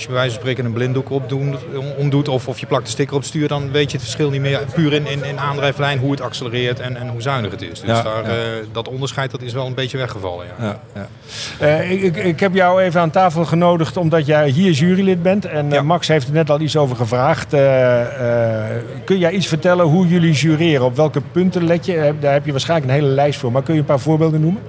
als 0.00 0.08
je 0.08 0.14
bij 0.14 0.24
wijze 0.24 0.34
van 0.40 0.42
spreken 0.48 0.64
een 0.64 0.72
blinddoek 0.78 1.10
opdoen, 1.10 1.56
omdoet 1.98 2.28
of, 2.28 2.48
of 2.48 2.58
je 2.58 2.66
plakt 2.66 2.84
een 2.84 2.90
sticker 2.90 3.14
op 3.14 3.20
het 3.20 3.28
stuur, 3.28 3.48
dan 3.48 3.70
weet 3.70 3.90
je 3.90 3.96
het 3.96 4.06
verschil 4.06 4.30
niet 4.30 4.40
meer 4.40 4.60
puur 4.74 4.92
in, 4.92 5.06
in, 5.06 5.24
in 5.24 5.38
aandrijflijn, 5.38 5.98
hoe 5.98 6.10
het 6.10 6.20
accelereert 6.20 6.80
en, 6.80 6.96
en 6.96 7.08
hoe 7.08 7.22
zuinig 7.22 7.50
het 7.50 7.62
is. 7.62 7.80
Dus 7.80 7.88
Ja, 7.88 8.02
daar, 8.02 8.22
ja. 8.24 8.28
eh, 8.28 8.36
dat 8.72 8.88
onderscheid 8.88 9.30
dat 9.30 9.42
is 9.42 9.52
wel 9.52 9.66
een 9.66 9.74
beetje 9.74 9.98
weggevallen. 9.98 10.46
Ja. 10.58 10.64
Ja, 10.64 10.80
ja. 10.94 11.08
Eh, 11.66 11.90
ik, 11.90 12.02
ik, 12.02 12.16
ik 12.16 12.40
heb 12.40 12.54
jou 12.54 12.82
even 12.82 13.00
aan 13.00 13.10
tafel 13.10 13.44
genodigd 13.44 13.96
omdat 13.96 14.26
jij 14.26 14.48
hier 14.48 14.70
jurylid 14.72 15.22
bent. 15.22 15.44
En 15.44 15.66
eh, 15.66 15.72
Ja. 15.72 15.82
Max 15.82 16.08
heeft 16.08 16.26
er 16.26 16.32
net 16.32 16.50
al 16.50 16.60
iets 16.60 16.76
over 16.76 16.96
gevraagd. 16.96 17.52
Eh, 17.52 18.00
eh, 18.70 18.82
kun 19.04 19.18
jij 19.18 19.30
iets 19.32 19.46
vertellen 19.46 19.86
hoe 19.86 20.08
jullie 20.08 20.32
jureren? 20.32 20.84
Op 20.86 20.96
welke 20.96 21.20
punten 21.32 21.64
let 21.64 21.86
je? 21.86 22.14
Daar 22.20 22.32
heb 22.32 22.44
je 22.46 22.50
waarschijnlijk 22.52 22.90
een 22.90 22.98
hele 22.98 23.14
lijst 23.14 23.38
voor. 23.38 23.52
Maar 23.52 23.62
kun 23.62 23.74
je 23.74 23.80
een 23.80 23.86
paar 23.86 24.00
voorbeelden 24.00 24.40
noemen? 24.40 24.62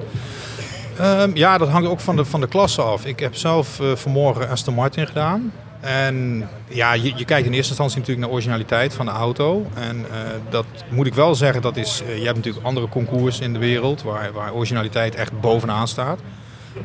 Ehm, 0.97 1.31
ja, 1.33 1.57
dat 1.57 1.69
hangt 1.69 1.89
ook 1.89 1.99
van 1.99 2.15
de, 2.15 2.25
van 2.25 2.41
de 2.41 2.47
klasse 2.47 2.81
af. 2.81 3.05
Ik 3.05 3.19
heb 3.19 3.35
zelf 3.35 3.79
eh, 3.79 3.95
vanmorgen 3.95 4.49
Aston 4.49 4.73
Martin 4.73 5.07
gedaan. 5.07 5.51
En 5.81 6.47
ja, 6.67 6.93
je, 6.93 7.13
je 7.15 7.25
kijkt 7.25 7.47
in 7.47 7.53
eerste 7.53 7.69
instantie 7.69 7.99
natuurlijk 7.99 8.25
naar 8.25 8.35
originaliteit 8.35 8.93
van 8.93 9.05
de 9.05 9.11
auto. 9.11 9.65
En 9.75 10.05
eh, 10.11 10.17
dat 10.49 10.65
moet 10.89 11.07
ik 11.07 11.13
wel 11.13 11.35
zeggen, 11.35 11.61
dat 11.61 11.77
is, 11.77 12.01
eh, 12.07 12.17
je 12.17 12.23
hebt 12.23 12.35
natuurlijk 12.35 12.65
andere 12.65 12.87
concours 12.87 13.39
in 13.39 13.53
de 13.53 13.59
wereld 13.59 14.03
waar, 14.03 14.31
waar 14.31 14.53
originaliteit 14.53 15.15
echt 15.15 15.39
bovenaan 15.39 15.87
staat. 15.87 16.19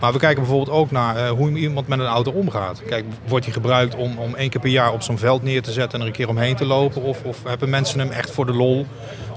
Maar 0.00 0.12
we 0.12 0.18
kijken 0.18 0.42
bijvoorbeeld 0.42 0.76
ook 0.76 0.90
naar 0.90 1.16
eh, 1.16 1.30
hoe 1.30 1.50
iemand 1.50 1.88
met 1.88 1.98
een 1.98 2.06
auto 2.06 2.30
omgaat. 2.30 2.82
Kijk, 2.86 3.04
wordt 3.26 3.44
hij 3.44 3.54
gebruikt 3.54 3.94
om, 3.94 4.18
om 4.18 4.34
één 4.34 4.50
keer 4.50 4.60
per 4.60 4.70
jaar 4.70 4.92
op 4.92 5.02
zo'n 5.02 5.18
veld 5.18 5.42
neer 5.42 5.62
te 5.62 5.72
zetten 5.72 5.94
en 5.94 6.00
er 6.00 6.06
een 6.06 6.16
keer 6.16 6.28
omheen 6.28 6.56
te 6.56 6.66
lopen? 6.66 7.02
Of, 7.02 7.22
of 7.22 7.42
hebben 7.44 7.70
mensen 7.70 7.98
hem 7.98 8.10
echt 8.10 8.30
voor 8.30 8.46
de 8.46 8.52
lol 8.54 8.86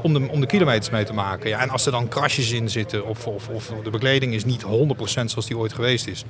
om 0.01 0.13
de, 0.13 0.27
om 0.32 0.39
de 0.39 0.48
kilometers 0.48 0.89
mee 0.89 1.03
te 1.03 1.13
maken? 1.13 1.50
Ja, 1.50 1.59
en 1.59 1.70
als 1.70 1.85
er 1.85 1.92
dan 1.92 2.07
krasjes 2.07 2.51
in 2.51 2.70
zitten 2.70 3.05
of, 3.05 3.27
of, 3.27 3.50
of 3.50 3.74
de 3.83 3.90
bekleding 3.90 4.33
is 4.33 4.46
niet 4.46 4.64
100% 4.64 4.68
zoals 5.05 5.46
die 5.46 5.57
ooit 5.57 5.74
geweest 5.74 6.07
is. 6.07 6.25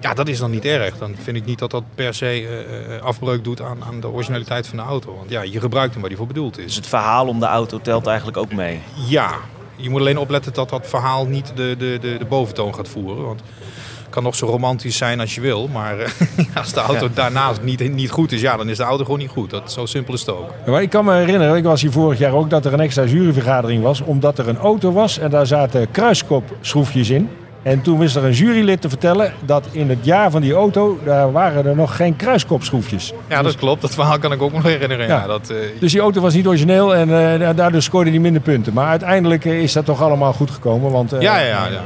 Ja, 0.00 0.14
dat 0.14 0.28
is 0.28 0.38
dan 0.38 0.50
niet 0.50 0.64
erg. 0.64 0.98
Dan 0.98 1.14
vind 1.22 1.36
ik 1.36 1.44
niet 1.44 1.58
dat 1.58 1.70
dat 1.70 1.82
per 1.94 2.14
se 2.14 2.26
eh, 2.26 2.96
eh, 2.96 3.02
afbreuk 3.02 3.44
doet 3.44 3.60
aan, 3.60 3.84
aan 3.84 4.00
de 4.00 4.08
originaliteit 4.08 4.66
van 4.66 4.76
de 4.76 4.82
auto. 4.82 5.14
Want 5.16 5.30
ja, 5.30 5.42
je 5.42 5.60
gebruikt 5.60 5.90
hem 5.92 6.00
waar 6.00 6.08
die 6.08 6.18
voor 6.18 6.26
bedoeld 6.26 6.54
Dus 6.54 6.64
is. 6.64 6.76
het 6.76 6.86
verhaal 6.86 7.26
om 7.26 7.40
de 7.40 7.46
auto 7.46 7.80
telt 7.80 8.06
eigenlijk 8.06 8.36
ook 8.36 8.52
mee. 8.52 8.80
Ja, 9.08 9.34
je 9.82 9.90
moet 9.90 10.00
alleen 10.00 10.18
opletten 10.18 10.52
dat 10.52 10.68
dat 10.68 10.86
verhaal 10.86 11.26
niet 11.26 11.52
de, 11.54 11.74
de, 11.78 11.98
de, 12.00 12.16
de 12.18 12.24
boventoon 12.24 12.74
gaat 12.74 12.88
voeren. 12.88 13.24
Want 13.24 13.40
het 13.40 14.10
kan 14.10 14.22
nog 14.22 14.34
zo 14.34 14.46
romantisch 14.46 14.96
zijn 14.96 15.20
als 15.20 15.34
je 15.34 15.40
wil. 15.40 15.68
Maar 15.68 15.98
eh, 15.98 16.08
als 16.60 16.72
de 16.72 16.80
auto 16.80 17.08
daarnaast 17.14 17.62
niet, 17.62 17.94
niet 17.94 18.10
goed 18.10 18.32
is, 18.32 18.40
ja, 18.40 18.56
dan 18.56 18.68
is 18.68 18.76
de 18.76 18.82
auto 18.82 19.04
gewoon 19.04 19.18
niet 19.18 19.30
goed. 19.30 19.50
Dat, 19.50 19.72
zo 19.72 19.86
simpel 19.86 20.14
is 20.14 20.20
het 20.20 20.30
ook. 20.30 20.50
Maar 20.66 20.82
ik 20.82 20.90
kan 20.90 21.04
me 21.04 21.14
herinneren, 21.14 21.56
ik 21.56 21.64
was 21.64 21.82
hier 21.82 21.92
vorig 21.92 22.18
jaar 22.18 22.32
ook, 22.32 22.50
dat 22.50 22.64
er 22.64 22.72
een 22.72 22.80
extra 22.80 23.04
juryvergadering 23.04 23.82
was. 23.82 24.00
Omdat 24.00 24.38
er 24.38 24.48
een 24.48 24.58
auto 24.58 24.92
was 24.92 25.18
en 25.18 25.30
daar 25.30 25.46
zaten 25.46 25.90
kruiskopschroefjes 25.90 27.10
in. 27.10 27.28
En 27.62 27.82
toen 27.82 27.98
wist 27.98 28.16
er 28.16 28.24
een 28.24 28.32
jurylid 28.32 28.80
te 28.80 28.88
vertellen 28.88 29.32
dat 29.44 29.66
in 29.70 29.88
het 29.88 29.98
jaar 30.04 30.30
van 30.30 30.40
die 30.42 30.52
auto, 30.52 30.98
daar 31.04 31.32
waren 31.32 31.66
er 31.66 31.74
nog 31.76 31.96
geen 31.96 32.16
kruiskopschroefjes. 32.16 33.12
Ja, 33.28 33.42
dat 33.42 33.56
klopt. 33.56 33.80
Dat 33.80 33.94
verhaal 33.94 34.18
kan 34.18 34.32
ik 34.32 34.42
ook 34.42 34.52
nog 34.52 34.62
herinneren. 34.62 35.06
Ja. 35.06 35.16
Ja. 35.20 35.26
dat, 35.26 35.50
eh, 35.50 35.56
Dus 35.80 35.92
die 35.92 36.00
auto 36.00 36.20
was 36.20 36.34
niet 36.34 36.46
origineel 36.46 36.94
en 36.94 37.40
eh, 37.42 37.50
daardoor 37.56 37.82
scoorde 37.82 38.10
hij 38.10 38.18
minder 38.18 38.42
punten. 38.42 38.72
Maar 38.72 38.86
uiteindelijk 38.88 39.44
eh, 39.44 39.62
is 39.62 39.72
dat 39.72 39.84
toch 39.84 40.02
allemaal 40.02 40.32
goed 40.32 40.50
gekomen. 40.50 40.90
Want 40.90 41.10
ja, 41.10 41.18
ja, 41.20 41.38
ja, 41.40 41.66
ja. 41.70 41.80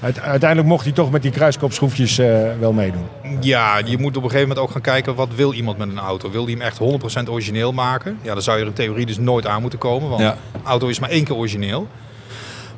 uite- 0.00 0.20
uiteindelijk 0.20 0.68
mocht 0.68 0.84
hij 0.84 0.92
toch 0.92 1.10
met 1.10 1.22
die 1.22 1.30
kruiskopschroefjes 1.30 2.16
wel 2.60 2.72
meedoen. 2.72 3.04
Ja, 3.40 3.78
je 3.84 3.98
moet 3.98 4.16
op 4.16 4.22
een 4.22 4.30
gegeven 4.30 4.48
moment 4.48 4.66
ook 4.66 4.70
gaan 4.72 4.80
kijken 4.80 5.14
wat 5.14 5.28
wil 5.34 5.52
iemand 5.52 5.78
met 5.78 5.88
een 5.88 5.98
auto. 5.98 6.30
Wil 6.30 6.42
hij 6.44 6.52
hem 6.52 6.62
echt 6.62 6.78
100% 6.78 7.28
origineel 7.30 7.72
maken? 7.72 8.18
Ja, 8.22 8.32
dan 8.32 8.42
zou 8.42 8.56
je 8.56 8.62
er 8.62 8.68
in 8.68 8.74
theorie 8.74 9.06
dus 9.06 9.18
nooit 9.18 9.46
aan 9.46 9.60
moeten 9.60 9.78
komen. 9.78 10.08
Want 10.08 10.20
Ja. 10.22 10.36
een 10.52 10.60
auto 10.64 10.86
is 10.86 10.98
maar 10.98 11.10
één 11.10 11.24
keer 11.24 11.36
origineel. 11.36 11.86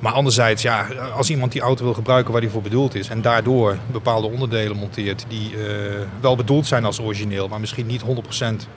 Maar 0.04 0.12
anderzijds, 0.12 0.62
ja, 0.62 0.86
als 1.16 1.30
iemand 1.30 1.52
die 1.52 1.60
auto 1.60 1.84
wil 1.84 1.94
gebruiken 1.94 2.32
waar 2.32 2.40
die 2.40 2.50
voor 2.50 2.62
bedoeld 2.62 2.94
is... 2.94 3.08
en 3.08 3.22
daardoor 3.22 3.78
bepaalde 3.92 4.26
onderdelen 4.26 4.76
monteert 4.76 5.24
die 5.28 5.50
eh, 5.50 6.00
wel 6.20 6.36
bedoeld 6.36 6.66
zijn 6.66 6.84
als 6.84 7.00
origineel... 7.00 7.48
maar 7.48 7.60
misschien 7.60 7.86
niet 7.86 8.02
100% 8.02 8.06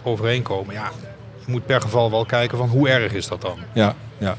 overeenkomen. 0.04 0.74
Ja, 0.74 0.92
je 1.46 1.52
moet 1.52 1.66
per 1.66 1.82
geval 1.82 2.12
wel 2.12 2.26
kijken 2.26 2.58
van 2.58 2.70
hoe 2.70 2.90
erg 2.90 3.14
is 3.14 3.28
dat 3.28 3.42
dan? 3.42 3.58
Ja, 3.74 3.96
ja. 4.18 4.36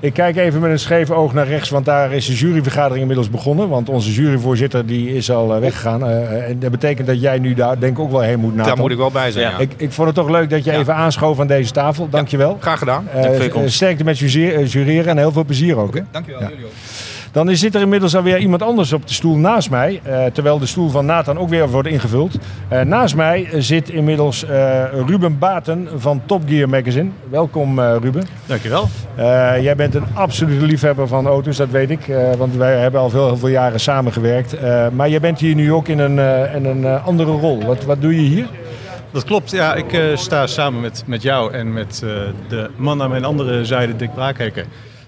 Ik 0.00 0.12
kijk 0.12 0.36
even 0.36 0.60
met 0.60 0.70
een 0.70 0.78
scheef 0.78 1.10
oog 1.10 1.32
naar 1.32 1.46
rechts, 1.46 1.70
want 1.70 1.84
daar 1.84 2.12
is 2.12 2.26
de 2.26 2.34
juryvergadering 2.34 3.00
inmiddels 3.00 3.30
begonnen. 3.30 3.68
Want 3.68 3.88
onze 3.88 4.12
juryvoorzitter 4.12 4.86
die 4.86 5.16
is 5.16 5.30
al 5.30 5.54
eh, 5.54 5.60
weggegaan. 5.60 6.06
Eh, 6.06 6.48
en 6.48 6.58
dat 6.58 6.70
betekent 6.70 7.06
dat 7.06 7.20
jij 7.20 7.38
nu 7.38 7.54
daar 7.54 7.78
denk 7.78 7.92
ik 7.92 7.98
ook 7.98 8.10
wel 8.10 8.20
heen 8.20 8.40
moet, 8.40 8.54
Nathan. 8.54 8.72
Daar 8.72 8.82
moet 8.82 8.90
ik 8.90 8.96
wel 8.96 9.10
bij 9.10 9.30
zijn, 9.30 9.50
Ja. 9.50 9.58
Ik, 9.58 9.72
ik 9.76 9.92
vond 9.92 10.06
het 10.06 10.16
toch 10.16 10.28
leuk 10.28 10.50
dat 10.50 10.64
je 10.64 10.72
even 10.72 10.94
aanschoof 10.94 11.40
aan 11.40 11.46
deze 11.46 11.72
tafel. 11.72 12.08
Dankjewel. 12.08 12.56
Graag 12.60 12.78
gedaan. 12.78 13.08
Eh, 13.08 13.46
eh, 13.46 13.62
sterkte 13.66 14.04
met 14.04 14.20
eh, 14.20 14.66
jureren 14.66 15.06
en 15.10 15.18
heel 15.18 15.32
veel 15.32 15.44
plezier 15.44 15.76
ook. 15.76 15.94
Hè? 15.94 16.00
Dankjewel, 16.10 16.40
jullie 16.40 16.64
ook. 16.64 16.72
Dan 17.34 17.56
zit 17.56 17.74
er 17.74 17.80
inmiddels 17.80 18.16
alweer 18.16 18.38
iemand 18.38 18.62
anders 18.62 18.92
op 18.92 19.06
de 19.06 19.12
stoel 19.12 19.36
naast 19.36 19.70
mij. 19.70 20.00
eh, 20.02 20.24
terwijl 20.24 20.58
de 20.58 20.66
stoel 20.66 20.88
van 20.88 21.06
Nathan 21.06 21.38
ook 21.38 21.48
weer 21.48 21.68
wordt 21.68 21.88
ingevuld. 21.88 22.38
Eh, 22.68 22.80
naast 22.80 23.16
mij 23.16 23.48
zit 23.52 23.88
inmiddels 23.88 24.44
eh, 24.44 24.82
Ruben 25.06 25.38
Baten 25.38 25.88
van 25.96 26.22
Top 26.26 26.42
Gear 26.46 26.68
Magazine. 26.68 27.10
Welkom 27.30 27.80
Ruben. 27.80 28.24
Dankjewel. 28.46 28.88
Jij 29.60 29.76
bent 29.76 29.94
een 29.94 30.04
absolute 30.14 30.66
liefhebber 30.66 31.08
van 31.08 31.26
auto's, 31.26 31.56
dat 31.56 31.68
weet 31.68 31.90
ik. 31.90 32.12
want 32.38 32.56
wij 32.56 32.78
hebben 32.78 33.00
al 33.00 33.10
veel, 33.10 33.26
heel 33.26 33.36
veel 33.36 33.48
jaren 33.48 33.80
samengewerkt. 33.80 34.56
Maar 34.92 35.08
jij 35.08 35.20
bent 35.20 35.38
hier 35.38 35.54
nu 35.54 35.72
ook 35.72 35.88
in 35.88 35.98
een, 35.98 36.18
in 36.54 36.64
een 36.64 37.00
andere 37.02 37.30
rol. 37.30 37.64
Wat, 37.64 37.84
wat 37.84 38.00
doe 38.02 38.14
je 38.14 38.28
hier? 38.28 38.46
Dat 39.10 39.24
klopt. 39.24 39.50
Ja, 39.50 39.74
ik 39.74 40.00
sta 40.14 40.46
samen 40.46 40.80
met, 40.80 41.02
met 41.06 41.22
jou 41.22 41.52
en 41.52 41.72
met 41.72 42.02
de 42.48 42.70
man 42.76 43.02
aan 43.02 43.10
mijn 43.10 43.24
andere 43.24 43.64
zijde, 43.64 43.96
Dick 43.96 44.14
Braakhekker, 44.14 44.64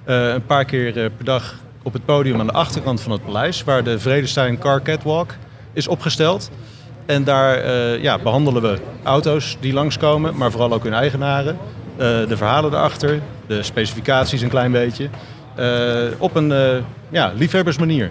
eh, 0.06 0.28
een 0.28 0.46
paar 0.46 0.64
keer 0.64 0.92
per 0.92 1.24
dag 1.24 1.54
op 1.86 1.92
het 1.92 2.04
podium 2.04 2.40
aan 2.40 2.46
de 2.46 2.52
achterkant 2.52 3.00
van 3.00 3.12
het 3.12 3.24
paleis, 3.24 3.64
waar 3.64 3.84
de 3.84 3.98
Vredestein 3.98 4.58
Car 4.58 4.82
Catwalk 4.82 5.34
is 5.72 5.88
opgesteld. 5.88 6.50
En 7.06 7.24
daar 7.24 7.58
eh, 7.58 8.02
ja, 8.02 8.18
behandelen 8.18 8.62
we 8.62 8.78
auto's 9.02 9.56
die 9.60 9.72
langskomen, 9.72 10.36
maar 10.36 10.50
vooral 10.50 10.72
ook 10.72 10.84
hun 10.84 10.92
eigenaren. 10.92 11.56
Eh, 11.96 12.06
de 12.28 12.36
verhalen 12.36 12.72
erachter, 12.72 13.20
de 13.46 13.62
specificaties 13.62 14.42
een 14.42 14.48
klein 14.48 14.72
beetje. 14.72 15.08
eh, 15.56 15.66
op 16.18 16.34
een 16.34 16.52
ja, 17.08 17.32
liefhebbersmanier. 17.36 18.10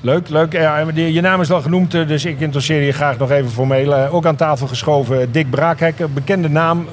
Leuk, 0.00 0.28
leuk. 0.28 0.52
Je 0.94 1.20
naam 1.20 1.40
is 1.40 1.50
al 1.50 1.60
genoemd, 1.60 1.90
dus 1.90 2.24
ik 2.24 2.40
interesseer 2.40 2.82
je 2.82 2.92
graag 2.92 3.18
nog 3.18 3.30
even 3.30 3.50
formeel. 3.50 3.94
Ook 3.94 4.26
aan 4.26 4.36
tafel 4.36 4.66
geschoven 4.66 5.32
Dick 5.32 5.50
Braakhek, 5.50 6.14
bekende 6.14 6.48
naam. 6.48 6.86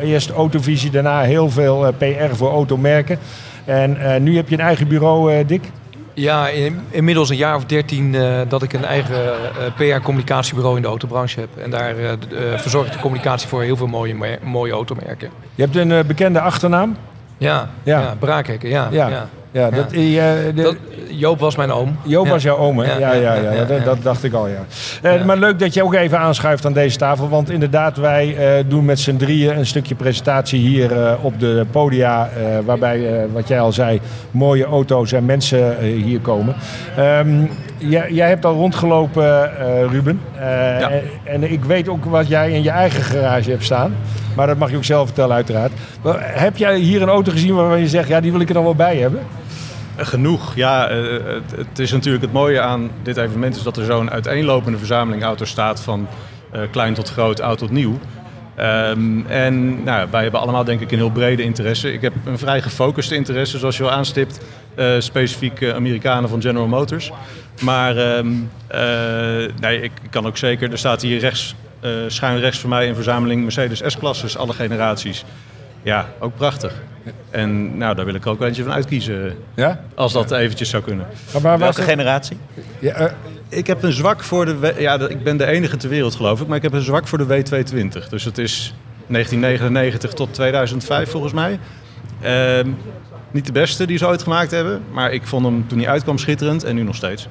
Eerst 0.00 0.30
Autovisie, 0.30 0.90
daarna 0.90 1.20
heel 1.20 1.50
veel 1.50 1.92
PR 1.98 2.34
voor 2.34 2.50
automerken. 2.50 3.18
En 3.66 3.96
eh, 4.14 4.20
nu 4.20 4.36
heb 4.36 4.48
je 4.48 4.54
een 4.54 4.60
eigen 4.64 4.88
bureau, 4.88 5.32
eh, 5.34 5.46
Dick. 5.46 5.62
Ja, 6.14 6.48
in- 6.48 6.80
inmiddels 6.90 7.30
een 7.30 7.36
jaar 7.36 7.56
of 7.56 7.64
dertien 7.64 8.14
eh, 8.14 8.40
dat 8.48 8.62
ik 8.62 8.72
een 8.72 8.84
eigen 8.84 9.16
PR-communicatiebureau 9.76 10.76
in 10.76 10.82
de 10.82 10.88
autobranche 10.88 11.40
heb. 11.40 11.48
En 11.64 11.70
daar 11.70 11.98
eh, 11.98 12.08
verzorg 12.56 12.86
ik 12.86 12.92
de 12.92 12.98
communicatie 12.98 13.48
voor 13.48 13.62
heel 13.62 13.76
veel 13.76 13.86
mooie, 13.86 14.38
mooie 14.42 14.72
automerken. 14.72 15.30
Je 15.54 15.62
hebt 15.62 15.76
een 15.76 16.06
bekende 16.06 16.40
achternaam. 16.40 16.96
Ja, 17.38 17.68
Ja. 17.82 18.00
ja. 18.00 18.14
Braakhekken, 18.18 18.68
ja. 18.68 18.88
Ja. 18.90 19.08
ja. 19.08 19.28
Ja, 19.50 19.70
dat, 19.70 19.92
eh, 19.92 20.00
de, 20.00 20.52
Dat- 20.54 20.76
Joop 21.10 21.38
was 21.38 21.56
mijn 21.56 21.70
oom. 21.72 21.96
Joop 22.04 22.28
was 22.28 22.42
jouw 22.42 22.56
oom, 22.56 22.78
hè? 22.78 22.98
Ja, 22.98 23.12
ja, 23.12 23.34
ja, 23.34 23.64
dat, 23.84 24.02
dacht 24.02 24.24
ik 24.24 24.32
al, 24.32 24.48
ja. 24.48 24.64
Eh, 25.02 25.18
Ja. 25.18 25.24
Maar 25.24 25.36
leuk 25.36 25.58
dat 25.58 25.74
je 25.74 25.82
ook 25.84 25.94
even 25.94 26.18
aanschuift 26.18 26.66
aan 26.66 26.72
deze 26.72 26.96
tafel. 26.98 27.28
Want 27.28 27.50
inderdaad, 27.50 27.96
wij 27.96 28.36
eh, 28.36 28.64
doen 28.68 28.84
met 28.84 28.98
z'n 28.98 29.16
drieën 29.16 29.58
een 29.58 29.66
stukje 29.66 29.94
presentatie 29.94 30.60
hier 30.60 31.16
op 31.22 31.40
de 31.40 31.66
podia. 31.70 32.28
waarbij, 32.64 33.26
wat 33.32 33.48
jij 33.48 33.60
al 33.60 33.72
zei, 33.72 34.00
mooie 34.30 34.64
auto's 34.64 35.12
en 35.12 35.24
mensen 35.24 35.78
hier 35.80 36.20
komen. 36.20 36.54
Ehm, 36.96 37.44
jij, 37.78 38.12
jij 38.12 38.28
hebt 38.28 38.44
al 38.44 38.54
rondgelopen, 38.54 39.58
eh, 39.58 39.90
Ruben. 39.90 40.20
Eh, 40.38 40.82
en, 40.82 41.02
en 41.24 41.52
ik 41.52 41.64
weet 41.64 41.88
ook 41.88 42.04
wat 42.04 42.28
jij 42.28 42.52
in 42.52 42.62
je 42.62 42.70
eigen 42.70 43.02
garage 43.02 43.50
hebt 43.50 43.64
staan. 43.64 43.94
Maar 44.36 44.46
dat 44.46 44.58
mag 44.58 44.70
je 44.70 44.76
ook 44.76 44.84
zelf 44.84 45.06
vertellen, 45.06 45.34
uiteraard. 45.34 45.72
Maar 46.02 46.40
heb 46.40 46.56
jij 46.56 46.78
hier 46.78 47.02
een 47.02 47.08
auto 47.08 47.32
gezien 47.32 47.54
waarvan 47.54 47.80
je 47.80 47.88
zegt, 47.88 48.08
ja, 48.08 48.20
die 48.20 48.32
wil 48.32 48.40
ik 48.40 48.48
er 48.48 48.54
dan 48.54 48.64
wel 48.64 48.74
bij 48.74 48.96
hebben? 48.96 49.20
Genoeg. 49.96 50.54
Ja, 50.54 50.88
eh, 50.88 50.96
het, 51.24 51.56
het 51.56 51.78
is 51.78 51.92
natuurlijk 51.92 52.24
het 52.24 52.32
mooie 52.32 52.60
aan 52.60 52.90
dit 53.02 53.16
evenement 53.16 53.56
is 53.56 53.62
dat 53.62 53.76
er 53.76 53.84
zo'n 53.84 54.10
uiteenlopende 54.10 54.78
verzameling 54.78 55.22
auto's 55.22 55.50
staat 55.50 55.80
van 55.80 56.08
klein 56.70 56.94
tot 56.94 57.10
groot, 57.10 57.40
oud 57.40 57.58
tot 57.58 57.70
nieuw. 57.70 57.98
Ehm, 58.56 59.26
en 59.26 59.84
nou, 59.84 60.08
wij 60.10 60.22
hebben 60.22 60.40
allemaal 60.40 60.64
denk 60.64 60.80
ik 60.80 60.92
een 60.92 60.98
heel 60.98 61.10
brede 61.10 61.42
interesse. 61.42 61.92
Ik 61.92 62.00
heb 62.00 62.12
een 62.24 62.38
vrij 62.38 62.62
gefocuste 62.62 63.14
interesse, 63.14 63.58
zoals 63.58 63.76
je 63.76 63.82
al 63.82 63.90
aanstipt. 63.90 64.40
Eh, 64.76 64.94
specifiek 64.98 65.64
Amerikanen 65.64 66.28
van 66.28 66.40
General 66.40 66.66
Motors. 66.66 67.12
Maar 67.60 67.96
ehm, 67.96 68.26
eh, 68.66 69.52
nee, 69.60 69.80
ik 69.80 69.92
kan 70.10 70.26
ook 70.26 70.36
zeker, 70.36 70.70
er 70.70 70.78
staat 70.78 71.02
hier 71.02 71.18
rechts, 71.18 71.54
eh, 71.80 71.90
schuin 72.06 72.38
rechts 72.38 72.58
voor 72.58 72.68
mij 72.68 72.88
een 72.88 72.94
verzameling 72.94 73.42
Mercedes 73.42 73.82
S-klasses, 73.86 74.36
alle 74.36 74.52
generaties. 74.52 75.24
Ja, 75.82 76.08
ook 76.18 76.36
prachtig. 76.36 76.82
En 77.30 77.78
nou, 77.78 77.94
daar 77.94 78.04
wil 78.04 78.14
ik 78.14 78.24
er 78.24 78.30
ook 78.30 78.42
eentje 78.42 78.62
van 78.62 78.72
uitkiezen. 78.72 79.36
Ja? 79.54 79.80
Als 79.94 80.12
dat 80.12 80.30
eventjes 80.30 80.70
zou 80.70 80.82
kunnen. 80.82 81.06
Maar, 81.32 81.42
maar 81.42 81.58
Welke 81.58 81.82
generatie? 81.82 82.36
Ja, 82.78 82.94
eh, 82.94 83.12
Ik 83.48 83.66
heb 83.66 83.82
een 83.82 83.92
zwak 83.92 84.22
voor 84.22 84.44
de... 84.44 84.74
Ja, 84.78 85.08
ik 85.08 85.22
ben 85.22 85.36
de 85.36 85.46
enige 85.46 85.76
ter 85.76 85.88
wereld 85.88 86.14
geloof 86.14 86.40
ik. 86.40 86.46
Maar 86.46 86.56
ik 86.56 86.62
heb 86.62 86.72
een 86.72 86.80
zwak 86.80 87.06
voor 87.06 87.18
de 87.18 87.26
W220. 87.26 88.08
Dus 88.08 88.24
het 88.24 88.38
is 88.38 88.74
1999 89.06 90.12
tot 90.12 90.34
2005 90.34 91.10
volgens 91.10 91.32
mij. 91.32 91.58
Ehm, 92.20 92.68
niet 93.30 93.46
de 93.46 93.52
beste 93.52 93.86
die 93.86 93.98
ze 93.98 94.06
ooit 94.06 94.22
gemaakt 94.22 94.50
hebben. 94.50 94.82
Maar 94.92 95.12
ik 95.12 95.22
vond 95.24 95.44
hem 95.44 95.64
toen 95.68 95.78
hij 95.78 95.88
uitkwam 95.88 96.18
schitterend. 96.18 96.64
En 96.64 96.74
nu 96.74 96.82
nog 96.82 96.94
steeds. 96.94 97.28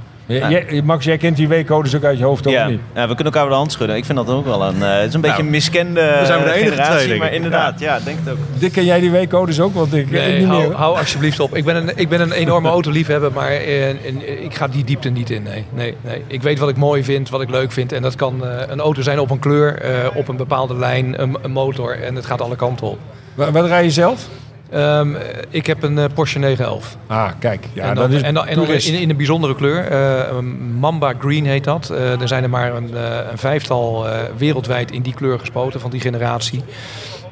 Max, 0.83 1.05
jij 1.05 1.17
kent 1.17 1.37
die 1.37 1.47
W-codes 1.47 1.95
ook 1.95 2.03
uit 2.03 2.17
je 2.17 2.23
hoofd, 2.23 2.45
of 2.47 2.53
Ja. 2.53 2.67
niet? 2.67 2.79
ja, 2.95 3.01
we 3.07 3.15
kunnen 3.15 3.25
elkaar 3.25 3.41
wel 3.41 3.49
de 3.51 3.55
hand 3.57 3.71
schudden. 3.71 3.95
Ik 3.95 4.05
vind 4.05 4.17
dat 4.17 4.29
ook 4.29 4.45
wel 4.45 4.63
een... 4.63 4.83
eh, 4.83 4.97
het 4.97 5.07
is 5.07 5.13
een 5.13 5.21
beetje 5.21 5.35
Nou, 5.35 5.45
een 5.45 5.49
miskende 5.51 6.13
dan 6.17 6.25
zijn 6.25 6.39
we 6.39 6.45
de 6.45 6.51
enige 6.53 6.69
generatie, 6.69 6.95
twee, 6.95 7.07
denk 7.07 7.19
maar 7.19 7.33
inderdaad, 7.33 7.79
ja, 7.79 7.99
denk 7.99 8.17
het 8.23 8.33
ook. 8.33 8.37
Dick, 8.59 8.71
ken 8.71 8.85
jij 8.85 8.99
die 8.99 9.11
W-codes 9.11 9.59
ook? 9.59 9.73
Want 9.73 9.93
ik, 9.93 10.05
ik 10.05 10.11
Nee, 10.11 10.37
niet 10.39 10.47
hou, 10.47 10.67
meer. 10.67 10.75
hou 10.77 10.97
alsjeblieft 10.97 11.39
op. 11.39 11.55
Ik 11.55 11.65
ben 11.65 11.75
een, 11.75 11.91
ik 11.95 12.09
ben 12.09 12.21
een 12.21 12.31
enorme 12.31 12.69
autoliefhebber, 12.69 13.31
maar 13.31 13.47
eh, 13.51 13.87
en 13.89 14.43
ik 14.43 14.55
ga 14.55 14.67
die 14.67 14.83
diepte 14.83 15.09
niet 15.09 15.29
in. 15.29 15.43
Nee, 15.43 15.65
nee, 15.73 15.95
nee. 16.01 16.23
Ik 16.27 16.41
weet 16.41 16.59
wat 16.59 16.69
ik 16.69 16.77
mooi 16.77 17.03
vind, 17.03 17.29
wat 17.29 17.41
ik 17.41 17.49
leuk 17.49 17.71
vind. 17.71 17.91
En 17.91 18.01
dat 18.01 18.15
kan 18.15 18.45
eh, 18.45 18.61
een 18.67 18.79
auto 18.79 19.01
zijn 19.01 19.19
op 19.19 19.29
een 19.31 19.39
kleur, 19.39 19.79
eh, 19.81 20.15
op 20.15 20.27
een 20.27 20.37
bepaalde 20.37 20.75
lijn, 20.75 21.21
een, 21.21 21.37
een 21.41 21.51
motor. 21.51 22.01
En 22.01 22.15
het 22.15 22.25
gaat 22.25 22.41
alle 22.41 22.55
kanten 22.55 22.87
op. 22.87 22.99
Wa- 23.33 23.51
Wat 23.51 23.65
rij 23.65 23.83
je 23.83 23.91
zelf? 23.91 24.27
Ehm, 24.71 25.15
ik 25.49 25.65
heb 25.65 25.83
een 25.83 25.97
eh, 25.97 26.05
Porsche 26.13 26.39
911. 26.39 26.97
Ah, 27.07 27.29
kijk. 27.39 27.65
Ja, 27.73 27.81
en 27.89 27.95
dan, 27.95 28.03
dat 28.09 28.13
is 28.13 28.21
en 28.21 28.33
dan, 28.33 28.47
en 28.47 28.55
dan 28.55 28.65
purist. 28.65 28.87
in, 28.87 28.99
in 28.99 29.09
een 29.09 29.17
bijzondere 29.17 29.55
kleur. 29.55 29.85
eh, 29.87 30.39
Mamba 30.79 31.13
Green 31.19 31.45
heet 31.45 31.63
dat. 31.63 31.89
Eh, 31.89 32.21
er 32.21 32.27
zijn 32.27 32.43
er 32.43 32.49
maar 32.49 32.75
een, 32.75 32.95
eh, 32.97 33.17
een 33.31 33.37
vijftal 33.37 34.07
eh, 34.09 34.19
wereldwijd 34.37 34.91
in 34.91 35.01
die 35.01 35.13
kleur 35.13 35.39
gespoten 35.39 35.79
van 35.79 35.89
die 35.91 35.99
generatie. 36.01 36.63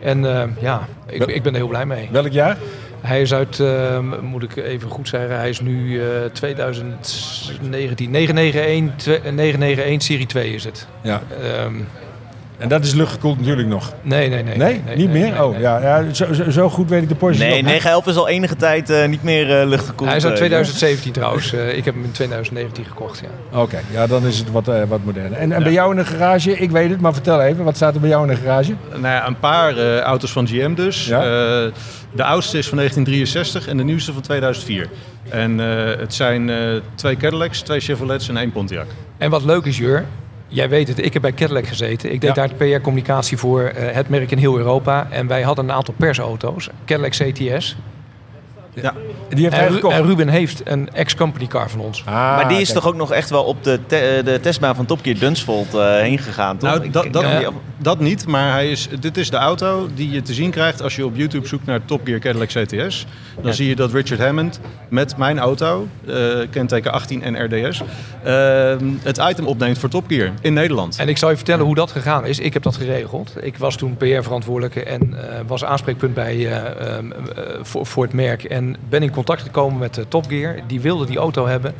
En 0.02 0.26
eh, 0.36 0.44
ja, 0.62 0.88
ik, 1.08 1.26
ik 1.26 1.44
ben 1.44 1.52
er 1.52 1.58
heel 1.60 1.68
blij 1.68 1.86
mee. 1.86 2.10
Welk 2.12 2.32
jaar? 2.32 2.58
Hij 3.02 3.22
is 3.22 3.34
uit, 3.34 3.60
eh, 3.60 4.00
moet 4.22 4.44
ik 4.44 4.56
even 4.56 4.90
goed 4.90 5.08
zeggen, 5.08 5.38
hij 5.38 5.50
is 5.50 5.60
nu 5.62 6.02
eh 6.02 6.08
2019, 6.34 8.12
991, 8.12 8.96
twe- 8.96 9.32
991 9.32 10.02
Serie 10.04 10.26
2 10.26 10.54
is 10.54 10.64
het. 10.64 10.88
Ja. 11.02 11.22
Ehm, 11.42 11.74
En 12.64 12.70
dat 12.70 12.84
is 12.86 12.94
luchtgekoeld 12.94 13.40
natuurlijk 13.40 13.68
nog. 13.68 13.94
nee, 14.02 14.30
nee, 14.30 14.44
nee. 14.44 14.58
Nee? 14.58 14.82
niet 14.96 15.10
meer? 15.10 15.32
nee, 15.32 15.44
oh, 15.44 15.52
nee. 15.52 15.62
Ja, 15.62 15.80
ja 15.80 16.14
zo, 16.14 16.34
zo, 16.34 16.50
zo 16.50 16.70
goed 16.70 16.90
weet 16.90 17.02
ik 17.02 17.10
de 17.10 17.16
Porsche 17.16 17.44
Nee, 17.44 17.62
nog. 17.62 17.72
911 17.72 18.08
is 18.08 18.16
al 18.16 18.28
enige 18.28 18.56
tijd 18.56 18.90
eh, 18.90 19.08
niet 19.08 19.24
meer 19.24 19.60
eh, 19.60 19.68
luchtgekoeld. 19.68 20.10
Hij 20.10 20.18
is 20.18 20.24
uit 20.24 20.34
eh, 20.34 20.40
2017 20.40 21.12
trouwens. 21.12 21.54
Eh, 21.54 21.78
ik 21.78 21.86
heb 21.86 21.94
hem 21.94 22.04
in 22.04 22.12
2019 22.12 22.86
gekocht, 22.86 23.22
ja. 23.22 23.60
Oké, 23.60 23.80
ja, 23.92 24.08
dan 24.08 24.26
is 24.26 24.40
het 24.40 24.52
wat, 24.52 24.66
wat 24.66 25.00
moderner. 25.04 25.40
En, 25.40 25.52
en 25.52 25.64
bij 25.64 25.72
jou 25.72 25.92
in 25.92 25.98
de 25.98 26.06
garage? 26.06 26.58
Ik 26.58 26.72
weet 26.72 26.90
het, 26.90 27.02
maar 27.02 27.14
vertel 27.14 27.42
even. 27.42 27.64
Wat 27.64 27.76
staat 27.76 27.94
er 27.94 28.00
bij 28.00 28.10
jou 28.10 28.30
in 28.30 28.36
de 28.36 28.42
garage? 28.42 28.74
Nou 28.90 29.02
ja, 29.02 29.28
een 29.28 29.40
paar 29.40 29.78
eh, 29.78 30.00
auto's 30.00 30.32
van 30.32 30.48
GM 30.48 30.74
dus. 30.74 31.06
Ja. 31.06 31.18
Eh, 31.18 31.72
de 32.16 32.24
oudste 32.24 32.58
is 32.58 32.68
van 32.68 32.78
1963 32.78 33.68
en 33.68 33.78
de 33.78 33.84
nieuwste 33.84 34.14
van 34.14 34.22
2004. 34.22 34.90
En 35.30 35.60
eh, 35.60 36.00
het 36.00 36.14
zijn 36.14 36.50
eh, 36.50 36.58
twee 36.96 37.18
Cadillacs, 37.18 37.62
twee 37.62 37.80
Chevrolets 37.80 38.30
en 38.30 38.38
één 38.38 38.52
Pontiac. 38.52 38.88
En 39.18 39.30
wat 39.30 39.44
leuk 39.44 39.66
is, 39.66 39.78
Jur, 39.78 40.06
jij 40.54 40.70
weet 40.70 40.88
het, 40.88 41.06
ik 41.06 41.14
heb 41.14 41.22
bij 41.22 41.34
Cadillac 41.34 41.68
gezeten. 41.68 42.12
Ik 42.12 42.22
deed 42.22 42.36
Ja. 42.36 42.48
daar 42.48 42.58
de 42.58 42.76
PR-communicatie 42.78 43.38
voor 43.38 43.64
eh, 43.64 43.96
het 43.96 44.10
merk 44.10 44.32
in 44.32 44.38
heel 44.38 44.58
Europa. 44.58 45.08
En 45.10 45.28
wij 45.28 45.42
hadden 45.42 45.66
een 45.66 45.72
aantal 45.76 45.94
persauto's, 45.98 46.70
Cadillac 46.86 47.12
CTS. 47.12 47.76
Die 49.30 49.44
heeft 49.44 49.54
En, 49.56 49.68
Ru- 49.68 49.74
gekocht. 49.74 49.96
en 49.96 50.06
Ruben 50.06 50.28
heeft 50.28 50.62
een 50.64 50.90
ex-company-car 50.94 51.70
van 51.70 51.80
ons. 51.80 52.04
Ah, 52.06 52.14
Maar 52.14 52.48
die 52.48 52.60
is 52.60 52.68
kijk. 52.72 52.80
toch 52.80 52.88
ook 52.92 52.96
nog 52.98 53.12
echt 53.12 53.30
wel 53.30 53.44
op 53.44 53.64
de, 53.64 53.80
te- 53.88 53.98
eh, 53.98 54.26
de 54.26 54.40
testbaan 54.40 54.76
van 54.76 54.86
Top 54.86 55.00
Gear 55.04 55.18
Dunsvold 55.20 55.74
eh, 55.74 55.96
heen 55.98 56.18
gegaan, 56.20 56.58
toch? 56.58 56.70
Nou, 56.92 57.52
dat, 57.78 58.00
niet, 58.00 58.28
maar 58.28 58.52
hij 58.52 58.72
is, 58.72 58.88
dit 59.00 59.18
is 59.18 59.30
de 59.30 59.38
auto 59.38 59.88
die 59.96 60.10
je 60.12 60.22
te 60.22 60.34
zien 60.34 60.52
krijgt 60.52 60.82
als 60.82 60.96
je 60.96 61.06
op 61.06 61.16
YouTube 61.16 61.48
zoekt 61.48 61.66
naar 61.66 61.86
Top 61.86 62.02
Gear 62.06 62.20
Cadillac 62.20 62.48
CTS. 62.48 63.06
Dan 63.42 63.54
zie 63.54 63.68
je 63.68 63.76
dat 63.76 63.92
Richard 63.94 64.20
Hammond 64.22 64.60
met 64.90 65.18
mijn 65.18 65.40
auto, 65.40 65.88
eh, 66.08 66.16
kenteken 66.50 66.92
18 66.92 67.24
en 67.24 67.46
RDS, 67.46 67.82
eh, 68.24 68.76
het 69.04 69.18
item 69.30 69.46
opneemt 69.46 69.78
voor 69.78 69.90
Top 69.90 70.06
Gear 70.08 70.32
in 70.42 70.54
Nederland. 70.54 70.98
En 71.00 71.08
ik 71.10 71.18
zal 71.18 71.30
je 71.30 71.36
vertellen 71.36 71.66
hoe 71.66 71.76
dat 71.76 71.92
gegaan 71.92 72.26
is. 72.26 72.40
Ik 72.40 72.54
heb 72.54 72.64
dat 72.64 72.76
geregeld. 72.76 73.34
Ik 73.42 73.58
was 73.58 73.76
toen 73.76 73.98
PR-verantwoordelijke 73.98 74.84
en 74.84 75.30
eh, 75.30 75.40
was 75.48 75.64
aanspreekpunt 75.66 76.14
bij, 76.14 76.36
eh, 76.36 76.58
ehm, 76.98 77.12
eh, 77.12 77.44
voor, 77.62 77.86
voor 77.86 78.04
het 78.04 78.14
merk. 78.14 78.44
En 78.44 78.63
ben 78.90 79.04
in 79.04 79.12
contact 79.12 79.42
gekomen 79.42 79.80
met 79.80 79.98
uh, 79.98 80.06
Top 80.08 80.26
Gear. 80.28 80.60
Die 80.68 80.82
wilde 80.82 81.06
die 81.06 81.18
auto 81.18 81.48
hebben. 81.48 81.74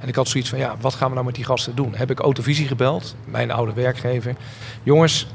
En 0.00 0.08
ik 0.08 0.14
had 0.14 0.28
zoiets 0.28 0.50
van, 0.50 0.58
ja, 0.58 0.76
wat 0.80 0.94
gaan 0.94 1.08
we 1.08 1.14
nou 1.14 1.26
met 1.26 1.34
die 1.34 1.44
gasten 1.44 1.74
doen? 1.74 1.94
Heb 1.94 2.10
ik 2.10 2.18
Autovisie 2.18 2.66
gebeld, 2.66 3.16
mijn 3.24 3.50
oude 3.50 3.72
werkgever. 3.72 4.34
Jongens, 4.82 5.26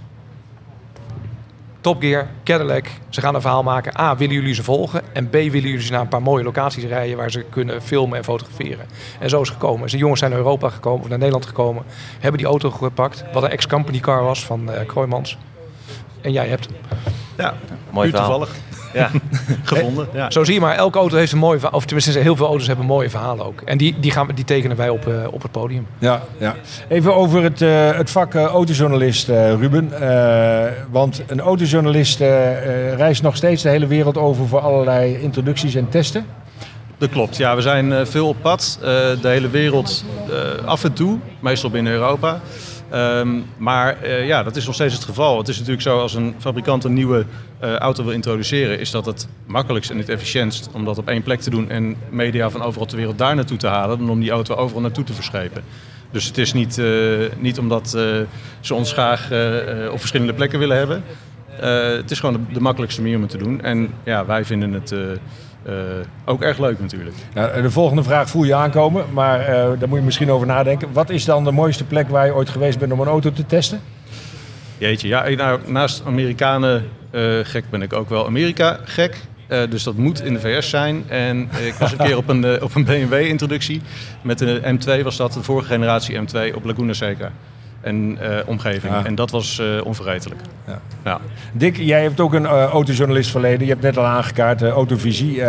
Top 1.81 2.01
Gear, 2.01 2.27
Cadillac, 2.43 2.87
ze 3.09 3.21
gaan 3.21 3.35
een 3.35 3.41
verhaal 3.41 3.63
maken. 3.63 3.99
A, 3.99 4.15
willen 4.15 4.35
jullie 4.35 4.53
ze 4.53 4.63
volgen? 4.63 5.01
En 5.13 5.29
B, 5.29 5.31
willen 5.31 5.51
jullie 5.51 5.81
ze 5.81 5.91
naar 5.91 6.01
een 6.01 6.07
paar 6.07 6.21
mooie 6.21 6.43
locaties 6.43 6.83
rijden 6.83 7.17
waar 7.17 7.31
ze 7.31 7.45
kunnen 7.49 7.81
filmen 7.81 8.17
en 8.17 8.23
fotograferen? 8.23 8.85
En 9.19 9.29
zo 9.29 9.41
is 9.41 9.47
het 9.47 9.57
gekomen. 9.57 9.89
Zijn 9.89 10.01
jongens 10.01 10.19
zijn 10.19 10.31
naar 10.31 10.39
Europa 10.39 10.69
gekomen, 10.69 11.01
of 11.01 11.09
naar 11.09 11.17
Nederland 11.17 11.45
gekomen, 11.45 11.83
hebben 12.19 12.37
die 12.37 12.49
auto 12.49 12.71
gepakt, 12.71 13.23
wat 13.33 13.43
een 13.43 13.49
ex-company 13.49 13.99
car 13.99 14.23
was 14.23 14.45
van 14.45 14.71
eh 14.71 14.85
Kroijmans. 14.87 15.37
En 16.21 16.31
jij 16.31 16.47
hebt 16.47 16.65
hem. 16.65 16.75
Ja, 17.37 17.53
Mooi 17.89 18.09
verhaal. 18.09 18.27
toevallig 18.29 18.55
Ja. 18.93 19.09
gevonden. 19.63 20.07
Ja. 20.13 20.31
Zo 20.31 20.43
zie 20.43 20.53
je 20.53 20.59
maar, 20.59 20.75
elke 20.75 20.97
auto 20.97 21.17
heeft 21.17 21.31
een 21.31 21.37
mooi 21.37 21.59
verhaal. 21.59 21.77
Of 21.77 21.85
tenminste, 21.85 22.19
heel 22.19 22.35
veel 22.35 22.47
auto's 22.47 22.67
hebben 22.67 22.85
mooie 22.85 23.09
verhalen 23.09 23.45
ook. 23.45 23.61
En 23.61 23.77
die, 23.77 23.95
die, 23.99 24.11
gaan, 24.11 24.27
we- 24.27 24.33
die 24.33 24.45
tekenen 24.45 24.77
wij 24.77 24.89
op, 24.89 25.07
eh, 25.07 25.13
op 25.31 25.41
het 25.41 25.51
podium. 25.51 25.87
Ja, 25.97 26.21
ja. 26.37 26.55
Even 26.87 27.15
over 27.15 27.43
het, 27.43 27.61
eh, 27.61 27.91
het 27.91 28.11
vak 28.11 28.33
eh, 28.33 28.43
autojournalist, 28.43 29.29
eh, 29.29 29.53
Ruben. 29.53 30.01
Eh, 30.01 30.71
want 30.91 31.21
een 31.27 31.39
autojournalist 31.39 32.19
reist 32.95 33.21
nog 33.21 33.35
steeds 33.35 33.63
de 33.63 33.69
hele 33.69 33.87
wereld 33.87 34.17
over 34.17 34.47
voor 34.47 34.59
allerlei 34.59 35.21
introducties 35.21 35.75
en 35.75 35.89
testen. 35.89 36.25
Dat 36.97 37.09
klopt, 37.09 37.37
ja. 37.37 37.55
We 37.55 37.61
zijn 37.61 37.93
eh, 37.93 38.05
veel 38.05 38.27
op 38.27 38.35
pad. 38.41 38.77
eh, 38.81 38.87
de 39.21 39.27
hele 39.27 39.49
wereld 39.49 40.03
eh, 40.29 40.65
af 40.67 40.83
en 40.83 40.93
toe, 40.93 41.17
meestal 41.39 41.69
binnen 41.69 41.93
Europa. 41.93 42.39
Ehm, 42.95 43.41
maar 43.57 44.01
eh, 44.01 44.27
ja, 44.27 44.43
dat 44.43 44.55
is 44.55 44.65
nog 44.65 44.73
steeds 44.75 44.93
het 44.93 45.03
geval. 45.03 45.37
Het 45.37 45.47
is 45.47 45.55
natuurlijk 45.55 45.83
zo, 45.83 45.99
als 45.99 46.13
een 46.13 46.35
fabrikant 46.37 46.83
een 46.83 46.93
nieuwe 46.93 47.25
eh, 47.59 47.75
auto 47.75 48.03
wil 48.03 48.13
introduceren... 48.13 48.79
is 48.79 48.91
dat 48.91 49.05
het 49.05 49.27
makkelijkst 49.45 49.91
en 49.91 49.97
het 49.97 50.09
efficiëntst 50.09 50.69
om 50.71 50.85
dat 50.85 50.97
op 50.97 51.07
één 51.07 51.23
plek 51.23 51.39
te 51.39 51.49
doen... 51.49 51.69
en 51.69 51.95
media 52.09 52.49
van 52.49 52.61
overal 52.61 52.87
ter 52.87 52.97
wereld 52.97 53.17
daar 53.17 53.35
naartoe 53.35 53.57
te 53.57 53.67
halen... 53.67 53.97
dan 53.97 54.09
om 54.09 54.19
die 54.19 54.31
auto 54.31 54.55
overal 54.55 54.81
naartoe 54.81 55.03
te 55.03 55.13
verschepen. 55.13 55.63
Dus 56.11 56.25
het 56.25 56.37
is 56.37 56.53
niet, 56.53 56.77
eh, 56.77 56.85
niet 57.37 57.59
omdat 57.59 57.89
ze 58.59 58.73
ons 58.73 58.91
graag 58.93 59.23
op 59.91 59.99
verschillende 59.99 60.33
plekken 60.33 60.59
willen 60.59 60.77
hebben. 60.77 61.03
Het 61.99 62.11
is 62.11 62.19
gewoon 62.19 62.35
de, 62.35 62.53
de 62.53 62.61
makkelijkste 62.61 63.01
manier 63.01 63.15
om 63.15 63.21
het 63.21 63.31
te 63.31 63.37
doen. 63.37 63.61
En 63.61 63.93
ja, 64.03 64.25
wij 64.25 64.45
vinden 64.45 64.73
het 64.73 64.93
ook 66.25 66.41
erg 66.41 66.57
leuk 66.57 66.79
natuurlijk. 66.79 67.15
Ja, 67.33 67.61
de 67.61 67.71
volgende 67.71 68.03
vraag 68.03 68.29
voel 68.29 68.43
je 68.43 68.55
aankomen, 68.55 69.05
maar 69.11 69.39
eh, 69.39 69.79
daar 69.79 69.89
moet 69.89 69.99
je 69.99 70.05
misschien 70.05 70.31
over 70.31 70.47
nadenken. 70.47 70.93
Wat 70.93 71.09
is 71.09 71.25
dan 71.25 71.43
de 71.43 71.51
mooiste 71.51 71.83
plek 71.83 72.09
waar 72.09 72.25
je 72.25 72.35
ooit 72.35 72.49
geweest 72.49 72.79
bent 72.79 72.91
om 72.91 72.99
een 72.99 73.07
auto 73.07 73.31
te 73.31 73.45
testen? 73.45 73.81
Jeetje, 74.77 75.07
ja, 75.07 75.29
nou, 75.29 75.59
naast 75.65 76.03
Amerikanen 76.05 76.83
eh, 77.11 77.39
gek 77.43 77.69
ben 77.69 77.81
ik 77.81 77.93
ook 77.93 78.09
wel 78.09 78.25
Amerika 78.25 78.79
gek. 78.83 79.17
Eh, 79.47 79.61
dus 79.69 79.83
dat 79.83 79.95
moet 79.95 80.23
in 80.23 80.33
de 80.33 80.39
VS 80.39 80.69
zijn. 80.69 81.03
En 81.09 81.49
ik 81.65 81.73
was 81.73 81.91
een 81.91 81.97
keer 81.97 82.17
op 82.17 82.29
een, 82.29 82.43
eh, 82.43 82.63
op 82.63 82.75
een 82.75 82.83
BMW-introductie. 82.85 83.81
Met 84.21 84.37
de 84.37 84.61
M2 84.63 85.03
was 85.03 85.17
dat, 85.17 85.33
de 85.33 85.43
vorige 85.43 85.67
generatie 85.67 86.15
M2 86.15 86.55
op 86.55 86.65
Laguna 86.65 86.93
Seca. 86.93 87.31
En 87.85 88.17
eh, 88.19 88.37
omgeving. 88.45 88.93
Ja. 88.93 89.05
En 89.05 89.15
dat 89.15 89.31
was 89.31 89.59
eh, 89.59 89.65
onvergetelijk. 89.83 90.41
Ja. 90.67 90.79
Ja. 91.03 91.19
Dick, 91.53 91.77
jij 91.77 92.01
hebt 92.01 92.19
ook 92.19 92.33
een 92.33 92.45
eh, 92.45 92.63
autojournalist 92.63 93.31
verleden. 93.31 93.65
Je 93.65 93.71
hebt 93.71 93.81
net 93.81 93.97
al 93.97 94.05
aangekaart, 94.05 94.61
Autovisie. 94.61 95.41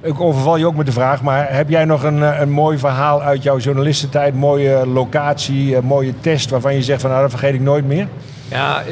Ik 0.00 0.20
overval 0.20 0.56
je 0.56 0.66
ook 0.66 0.74
met 0.74 0.86
de 0.86 0.92
vraag, 0.92 1.22
maar 1.22 1.54
heb 1.54 1.68
jij 1.68 1.84
nog 1.84 2.02
een, 2.02 2.40
een 2.40 2.50
mooi 2.50 2.78
verhaal 2.78 3.22
uit 3.22 3.42
jouw 3.42 3.58
journalistentijd? 3.58 4.34
Mooie 4.34 4.86
locatie, 4.86 5.80
mooie 5.80 6.20
test 6.20 6.50
waarvan 6.50 6.74
je 6.74 6.82
zegt 6.82 7.00
van 7.00 7.10
nou 7.10 7.22
dat 7.22 7.30
vergeet 7.30 7.54
ik 7.54 7.60
nooit 7.60 7.86
meer? 7.86 8.06
Ja, 8.48 8.82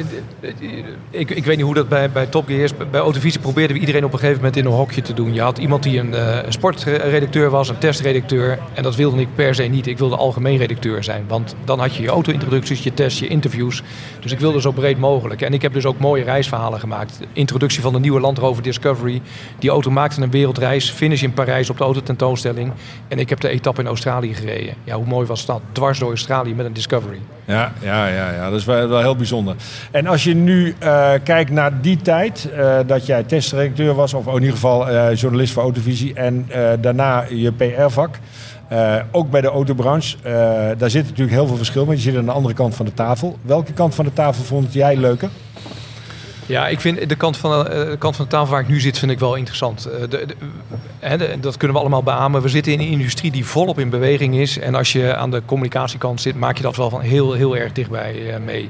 ik, 1.09 1.29
ik 1.29 1.45
weet 1.45 1.55
niet 1.55 1.65
hoe 1.65 1.73
dat 1.73 1.89
bij, 1.89 2.11
bij 2.11 2.25
Top 2.25 2.47
Gear 2.47 2.59
is. 2.59 2.77
Bij 2.91 2.99
Autovisie 2.99 3.39
probeerden 3.39 3.73
we 3.75 3.79
iedereen 3.79 4.05
op 4.05 4.13
een 4.13 4.19
gegeven 4.19 4.37
moment 4.37 4.57
in 4.57 4.65
een 4.65 4.71
hokje 4.71 5.01
te 5.01 5.13
doen. 5.13 5.33
Je 5.33 5.41
had 5.41 5.57
iemand 5.57 5.83
die 5.83 5.99
een 5.99 6.13
eh, 6.13 6.39
sportredacteur 6.49 7.49
was, 7.49 7.69
een 7.69 7.77
testredacteur. 7.77 8.59
En 8.73 8.83
dat 8.83 8.95
wilde 8.95 9.19
ik 9.21 9.27
per 9.35 9.55
se 9.55 9.63
niet. 9.63 9.87
Ik 9.87 9.97
wilde 9.97 10.15
algemeen 10.15 10.57
redacteur 10.57 11.03
zijn. 11.03 11.25
Want 11.27 11.55
dan 11.65 11.79
had 11.79 11.95
je 11.95 12.01
je 12.01 12.09
auto-introducties, 12.09 12.83
je 12.83 12.93
tests, 12.93 13.19
je 13.19 13.27
interviews. 13.27 13.83
Dus 14.19 14.31
ik 14.31 14.39
wilde 14.39 14.61
zo 14.61 14.71
breed 14.71 14.97
mogelijk. 14.97 15.41
En 15.41 15.53
ik 15.53 15.61
heb 15.61 15.73
dus 15.73 15.85
ook 15.85 15.99
mooie 15.99 16.23
reisverhalen 16.23 16.79
gemaakt. 16.79 17.19
Introductie 17.33 17.81
van 17.81 17.93
de 17.93 17.99
nieuwe 17.99 18.19
Land 18.19 18.37
Rover 18.37 18.63
Discovery. 18.63 19.21
Die 19.59 19.69
auto 19.69 19.91
maakte 19.91 20.21
een 20.21 20.31
wereldreis. 20.31 20.91
Finish 20.91 21.23
in 21.23 21.33
Parijs 21.33 21.69
op 21.69 21.77
de 21.77 21.83
autotentoonstelling. 21.83 22.71
En 23.07 23.19
ik 23.19 23.29
heb 23.29 23.39
de 23.39 23.49
etappe 23.49 23.81
in 23.81 23.87
Australië 23.87 24.33
gereden. 24.33 24.73
Ja, 24.83 24.95
hoe 24.95 25.05
mooi 25.05 25.27
was 25.27 25.45
dat? 25.45 25.61
Dwars 25.71 25.99
door 25.99 26.09
Australië 26.09 26.53
met 26.55 26.65
een 26.65 26.73
Discovery. 26.73 27.19
Ja, 27.51 27.71
ja, 27.81 28.07
ja, 28.07 28.31
ja. 28.31 28.49
dat 28.49 28.59
is 28.59 28.65
wel, 28.65 28.99
heel 28.99 29.15
bijzonder. 29.15 29.55
En 29.91 30.07
als 30.07 30.23
je 30.23 30.35
nu 30.35 30.75
eh, 30.79 31.11
kijkt 31.23 31.51
naar 31.51 31.81
die 31.81 31.97
tijd, 31.97 32.49
eh, 32.55 32.77
dat 32.87 33.05
jij 33.05 33.23
testredacteur 33.23 33.93
was, 33.93 34.13
of 34.13 34.27
in 34.27 34.33
ieder 34.33 34.51
geval 34.51 34.89
eh, 34.89 35.15
journalist 35.15 35.53
voor 35.53 35.63
Autovisie, 35.63 36.13
en 36.13 36.49
daarna 36.81 37.25
je 37.29 37.51
PR-vak, 37.51 38.19
ook 39.11 39.29
bij 39.29 39.41
de 39.41 39.47
autobranche, 39.47 40.17
daar 40.77 40.89
zit 40.89 41.03
natuurlijk 41.03 41.31
heel 41.31 41.47
veel 41.47 41.55
verschil 41.55 41.85
mee. 41.85 41.95
Je 41.95 42.01
zit 42.01 42.17
aan 42.17 42.25
de 42.25 42.31
andere 42.31 42.53
kant 42.53 42.75
van 42.75 42.85
de 42.85 42.93
tafel. 42.93 43.37
Welke 43.41 43.73
kant 43.73 43.95
van 43.95 44.05
de 44.05 44.13
tafel 44.13 44.43
vond 44.43 44.73
jij 44.73 44.95
leuker? 44.95 45.29
Ja, 46.51 46.67
ik 46.67 46.79
vind 46.79 47.09
de 47.09 47.15
kant 47.15 47.37
van, 47.37 47.67
eh, 47.67 47.89
de 47.89 47.95
kant 47.97 48.15
van 48.15 48.25
de 48.25 48.31
tafel 48.31 48.51
waar 48.51 48.61
ik 48.61 48.67
nu 48.67 48.79
zit, 48.79 48.99
vind 48.99 49.11
ik 49.11 49.19
wel 49.19 49.35
interessant. 49.35 49.85
Eh, 49.85 50.09
de, 50.09 51.37
dat 51.39 51.57
kunnen 51.57 51.75
we 51.77 51.81
allemaal 51.81 52.03
beamen. 52.03 52.41
We 52.41 52.49
zitten 52.49 52.73
in 52.73 52.79
een 52.79 52.87
industrie 52.87 53.31
die 53.31 53.45
volop 53.45 53.79
in 53.79 53.89
beweging 53.89 54.35
is. 54.35 54.59
En 54.59 54.75
als 54.75 54.91
je 54.91 55.15
aan 55.15 55.31
de 55.31 55.41
communicatiekant 55.45 56.21
zit, 56.21 56.35
maak 56.35 56.57
je 56.57 56.63
dat 56.63 56.75
wel 56.75 56.89
van 56.89 57.01
heel, 57.01 57.33
heel 57.33 57.57
erg 57.57 57.71
dichtbij 57.71 58.33
eh, 58.33 58.39
mee. 58.39 58.69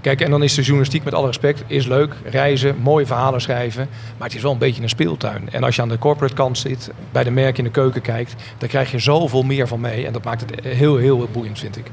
Kijk, 0.00 0.20
en 0.20 0.30
dan 0.30 0.42
is 0.42 0.54
de 0.54 0.62
journalistiek 0.62 1.04
met 1.04 1.14
alle 1.14 1.26
respect, 1.26 1.62
is 1.66 1.86
leuk. 1.86 2.14
Reizen, 2.24 2.76
mooie 2.76 3.06
verhalen 3.06 3.40
schrijven. 3.40 3.88
Maar 4.18 4.26
het 4.26 4.36
is 4.36 4.42
wel 4.42 4.52
een 4.52 4.58
beetje 4.58 4.82
een 4.82 4.88
speeltuin. 4.88 5.48
En 5.50 5.64
als 5.64 5.76
je 5.76 5.82
aan 5.82 5.88
de 5.88 5.98
corporate 5.98 6.34
kant 6.34 6.58
zit, 6.58 6.90
bij 7.12 7.24
de 7.24 7.30
merken 7.30 7.58
in 7.58 7.64
de 7.64 7.70
keuken 7.70 8.02
kijkt, 8.02 8.34
dan 8.58 8.68
krijg 8.68 8.90
je 8.90 8.98
zoveel 8.98 9.42
meer 9.42 9.68
van 9.68 9.80
mee. 9.80 10.06
En 10.06 10.12
dat 10.12 10.24
maakt 10.24 10.40
het 10.40 10.64
heel, 10.64 10.96
heel 10.96 11.28
boeiend, 11.32 11.58
vind 11.58 11.76
ik. 11.76 11.86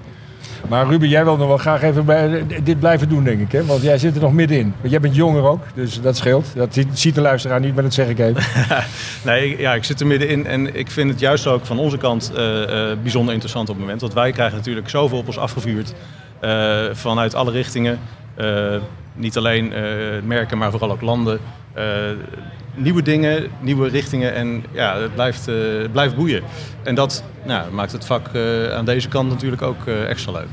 Maar 0.67 0.87
Ruben, 0.87 1.07
jij 1.07 1.23
wil 1.23 1.37
nog 1.37 1.47
wel 1.47 1.57
graag 1.57 1.81
even 1.81 2.05
bij, 2.05 2.45
dit 2.63 2.79
blijven 2.79 3.09
doen, 3.09 3.23
denk 3.23 3.39
ik. 3.39 3.51
Hè? 3.51 3.65
Want 3.65 3.81
jij 3.81 3.97
zit 3.97 4.15
er 4.15 4.21
nog 4.21 4.33
middenin. 4.33 4.73
Want 4.79 4.91
jij 4.91 4.99
bent 4.99 5.15
jonger 5.15 5.43
ook, 5.43 5.63
dus 5.73 6.01
dat 6.01 6.17
scheelt. 6.17 6.47
Dat 6.55 6.77
ziet, 6.93 7.15
de 7.15 7.21
luisteraar 7.21 7.59
niet, 7.59 7.73
maar 7.73 7.83
dat 7.83 7.93
zeg 7.93 8.07
ik 8.07 8.19
even. 8.19 8.43
Nee, 9.23 9.59
ja, 9.59 9.73
ik 9.73 9.83
zit 9.83 9.99
er 9.99 10.07
middenin 10.07 10.45
en 10.45 10.75
ik 10.75 10.91
vind 10.91 11.09
het 11.09 11.19
juist 11.19 11.47
ook 11.47 11.65
van 11.65 11.79
onze 11.79 11.97
kant 11.97 12.31
eh, 12.35 12.91
eh, 12.91 12.97
bijzonder 13.01 13.33
interessant 13.33 13.69
op 13.69 13.75
het 13.75 13.83
moment. 13.83 14.01
Want 14.01 14.13
wij 14.13 14.31
krijgen 14.31 14.57
natuurlijk 14.57 14.89
zoveel 14.89 15.17
op 15.17 15.27
ons 15.27 15.37
afgevuurd 15.37 15.93
eh, 16.39 16.85
vanuit 16.91 17.35
alle 17.35 17.51
richtingen. 17.51 17.99
Niet 19.13 19.37
alleen 19.37 19.73
merken, 20.25 20.57
maar 20.57 20.71
vooral 20.71 20.91
ook 20.91 21.01
landen. 21.01 21.39
Nieuwe 22.81 23.01
dingen, 23.01 23.47
nieuwe 23.61 23.87
richtingen 23.89 24.33
en 24.33 24.63
ja, 24.71 24.97
het 24.99 25.13
blijft, 25.13 25.47
eh, 25.47 25.55
blijft 25.91 26.15
boeien. 26.15 26.41
En 26.83 26.95
dat 26.95 27.23
nou, 27.45 27.71
maakt 27.71 27.91
het 27.91 28.05
vak 28.05 28.27
eh, 28.33 28.71
aan 28.73 28.85
deze 28.85 29.07
kant 29.07 29.29
natuurlijk 29.29 29.61
ook 29.61 29.85
eh, 29.85 30.09
extra 30.09 30.31
leuk. 30.31 30.47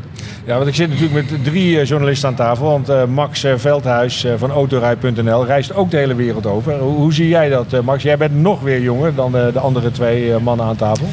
Ja, 0.44 0.56
want 0.56 0.68
ik 0.68 0.74
zit 0.74 0.88
natuurlijk 0.88 1.30
met 1.30 1.44
drie 1.44 1.84
journalisten 1.84 2.28
aan 2.28 2.34
tafel. 2.34 2.66
Want 2.66 3.10
Max 3.10 3.46
Veldhuis 3.56 4.26
van 4.36 4.50
Autorij.nl 4.50 5.46
reist 5.46 5.74
ook 5.74 5.90
de 5.90 5.96
hele 5.96 6.14
wereld 6.14 6.46
over. 6.46 6.78
Hoe, 6.78 7.12
zie 7.12 7.28
jij 7.28 7.48
dat, 7.48 7.82
Max? 7.82 8.02
Jij 8.02 8.16
bent 8.16 8.34
nog 8.34 8.60
weer 8.60 8.80
jonger 8.80 9.14
dan 9.14 9.32
de, 9.32 9.50
de 9.52 9.58
andere 9.58 9.90
twee 9.90 10.38
mannen 10.38 10.66
aan 10.66 10.76
tafel. 10.76 11.06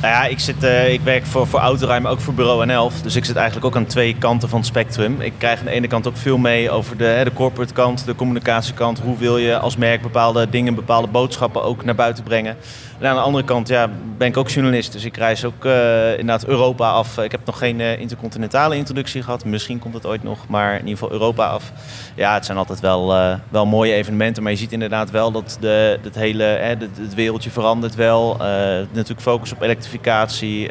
Nou 0.00 0.12
ja, 0.12 0.24
ik, 0.24 0.38
zit, 0.38 0.62
eh, 0.62 0.92
ik 0.92 1.00
werk 1.00 1.26
voor, 1.26 1.46
voor 1.46 1.60
Autoruim, 1.60 2.06
ook 2.06 2.20
voor 2.20 2.34
Bureau 2.34 2.66
N11. 2.66 3.02
Dus 3.02 3.16
ik 3.16 3.24
zit 3.24 3.36
eigenlijk 3.36 3.66
ook 3.66 3.76
aan 3.76 3.86
twee 3.86 4.16
kanten 4.18 4.48
van 4.48 4.58
het 4.58 4.68
spectrum. 4.68 5.20
Ik 5.20 5.32
krijg 5.38 5.58
aan 5.58 5.64
de 5.64 5.70
ene 5.70 5.86
kant 5.86 6.08
ook 6.08 6.16
veel 6.16 6.38
mee 6.38 6.70
over 6.70 6.96
de, 6.96 7.04
hè, 7.04 7.24
de 7.24 7.32
corporate 7.32 7.72
kant, 7.72 8.04
de 8.04 8.14
communicatiekant. 8.14 9.00
Hoe 9.00 9.18
wil 9.18 9.38
je 9.38 9.58
als 9.58 9.76
merk 9.76 10.02
bepaalde 10.02 10.48
dingen, 10.50 10.74
bepaalde 10.74 11.08
boodschappen 11.08 11.62
ook 11.62 11.84
naar 11.84 11.94
buiten 11.94 12.24
brengen. 12.24 12.56
En 13.00 13.06
aan 13.06 13.14
de 13.14 13.20
andere 13.20 13.44
kant 13.44 13.68
ja, 13.68 13.90
ben 14.16 14.28
ik 14.28 14.36
ook 14.36 14.48
journalist. 14.48 14.92
Dus 14.92 15.04
ik 15.04 15.16
reis 15.16 15.44
ook 15.44 15.64
eh, 15.64 16.10
inderdaad 16.10 16.46
Europa 16.46 16.90
af. 16.90 17.18
Ik 17.18 17.30
heb 17.30 17.40
nog 17.44 17.58
geen 17.58 17.80
eh, 17.80 18.00
intercontinentale 18.00 18.76
introductie 18.76 19.22
gehad. 19.22 19.44
Misschien 19.44 19.78
komt 19.78 19.94
het 19.94 20.06
ooit 20.06 20.22
nog, 20.22 20.48
maar 20.48 20.72
in 20.72 20.78
ieder 20.78 20.98
geval 20.98 21.10
Europa 21.10 21.46
af. 21.46 21.72
Ja, 22.14 22.34
het 22.34 22.44
zijn 22.44 22.58
altijd 22.58 22.80
wel, 22.80 23.14
eh, 23.14 23.34
wel 23.48 23.66
mooie 23.66 23.92
evenementen. 23.92 24.42
Maar 24.42 24.52
je 24.52 24.58
ziet 24.58 24.72
inderdaad 24.72 25.10
wel 25.10 25.32
dat 25.32 25.56
de, 25.60 25.98
het 26.02 26.14
hele 26.14 26.42
hè, 26.42 26.74
het, 27.00 27.14
wereldje 27.14 27.50
verandert 27.50 27.94
wel. 27.94 28.36
Natuurlijk 28.92 29.20
focus 29.20 29.52
op 29.52 29.62
elektrificatie. 29.62 30.70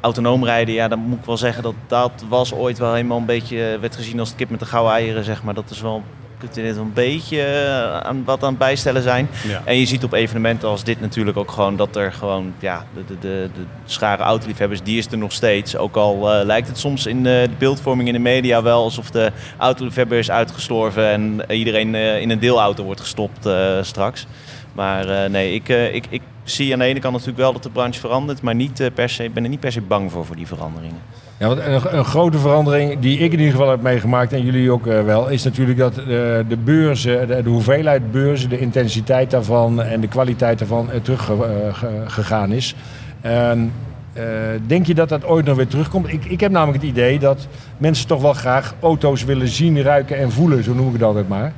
autonoom 0.00 0.44
rijden, 0.44 0.74
ja, 0.74 0.88
dan 0.88 0.98
moet 0.98 1.18
ik 1.18 1.24
wel 1.24 1.36
zeggen 1.36 1.62
dat 1.62 1.74
dat 1.86 2.24
was 2.28 2.52
ooit 2.52 2.78
wel 2.78 2.94
helemaal 2.94 3.18
een 3.18 3.24
beetje... 3.24 3.78
werd 3.80 3.96
gezien 3.96 4.18
als 4.18 4.28
het 4.28 4.38
kip 4.38 4.50
met 4.50 4.60
de 4.60 4.66
gouden 4.66 4.92
eieren, 4.92 5.24
zeg 5.24 5.42
maar. 5.42 5.54
Dat 5.54 5.70
is 5.70 5.80
wel 5.80 6.02
kunt 6.42 6.56
er 6.56 6.62
net 6.62 6.76
een 6.76 6.92
beetje 6.92 7.42
eh, 7.42 7.98
aan 7.98 8.24
wat 8.24 8.42
aan 8.42 8.48
het 8.48 8.58
bijstellen 8.58 9.02
zijn. 9.02 9.28
Ja. 9.48 9.62
En 9.64 9.78
je 9.78 9.86
ziet 9.86 10.04
op 10.04 10.12
evenementen 10.12 10.68
als 10.68 10.84
dit 10.84 11.00
natuurlijk 11.00 11.36
ook 11.36 11.50
gewoon 11.50 11.76
dat 11.76 11.96
er 11.96 12.12
gewoon, 12.12 12.54
ja, 12.58 12.86
de, 12.94 13.04
de, 13.06 13.18
de, 13.20 13.50
de 13.54 13.64
schare 13.84 14.22
autoliefhebbers, 14.22 14.82
die 14.82 14.98
is 14.98 15.06
er 15.06 15.18
nog 15.18 15.32
steeds. 15.32 15.76
Ook 15.76 15.96
al 15.96 16.32
eh, 16.32 16.44
lijkt 16.44 16.68
het 16.68 16.78
soms 16.78 17.06
in 17.06 17.16
eh, 17.16 17.22
de 17.22 17.56
beeldvorming 17.58 18.08
in 18.08 18.14
de 18.14 18.20
media 18.20 18.62
wel 18.62 18.82
alsof 18.82 19.10
de 19.10 19.32
autoliefhebber 19.56 20.18
is 20.18 20.30
uitgestorven 20.30 21.06
en 21.06 21.42
iedereen 21.48 21.94
in 21.94 22.30
een 22.30 22.38
deelauto 22.38 22.84
wordt 22.84 23.00
gestopt 23.00 23.48
straks. 23.82 24.26
Maar 24.72 25.30
nee, 25.30 25.54
ik, 25.54 25.68
ik, 25.68 26.04
ik 26.08 26.22
zie 26.44 26.72
aan 26.72 26.78
de 26.78 26.84
ene 26.84 27.00
kant 27.00 27.12
natuurlijk 27.12 27.42
wel 27.42 27.52
dat 27.52 27.62
de 27.62 27.70
branche 27.70 28.00
verandert, 28.00 28.42
maar 28.42 28.54
niet, 28.54 28.80
eh, 28.80 28.86
per 28.94 29.08
se, 29.08 29.24
ik 29.24 29.34
ben 29.34 29.42
er 29.42 29.48
niet 29.48 29.60
per 29.60 29.72
se 29.72 29.80
bang 29.80 30.12
voor, 30.12 30.24
voor 30.26 30.36
die 30.36 30.46
veranderingen. 30.46 31.00
Ja, 31.38 31.48
een, 31.48 31.96
een 31.98 32.04
grote 32.04 32.38
verandering 32.38 32.98
die 32.98 33.18
ik 33.18 33.32
in 33.32 33.38
ieder 33.38 33.50
geval 33.50 33.70
heb 33.70 33.82
meegemaakt 33.82 34.32
en 34.32 34.44
jullie 34.44 34.70
ook 34.70 34.86
eh, 34.86 35.04
wel, 35.04 35.28
is 35.28 35.42
natuurlijk 35.42 35.78
dat 35.78 35.98
eh, 35.98 36.04
de 36.48 36.58
beurzen, 36.64 37.28
de, 37.28 37.50
hoeveelheid 37.50 38.10
beurzen, 38.10 38.48
de 38.48 38.58
intensiteit 38.58 39.30
daarvan 39.30 39.82
en 39.82 40.00
de 40.00 40.08
kwaliteit 40.08 40.58
daarvan 40.58 40.88
uh, 40.92 41.00
teruggegaan 41.00 42.52
is. 42.52 42.74
Uh, 44.16 44.22
denk 44.66 44.86
je 44.86 44.94
dat 44.94 45.08
dat 45.08 45.24
ooit 45.24 45.44
nog 45.44 45.56
weer 45.56 45.66
terugkomt? 45.66 46.12
Ik, 46.12 46.24
ik 46.24 46.40
heb 46.40 46.50
namelijk 46.50 46.82
het 46.82 46.90
idee 46.90 47.18
dat 47.18 47.46
mensen 47.78 48.06
toch 48.06 48.22
wel 48.22 48.32
graag 48.32 48.74
auto's 48.80 49.24
willen 49.24 49.48
zien, 49.48 49.82
ruiken 49.82 50.18
en 50.18 50.32
voelen, 50.32 50.64
zo 50.64 50.74
noem 50.74 50.86
ik 50.86 50.92
het 50.92 51.02
altijd 51.02 51.28
maar. 51.28 51.52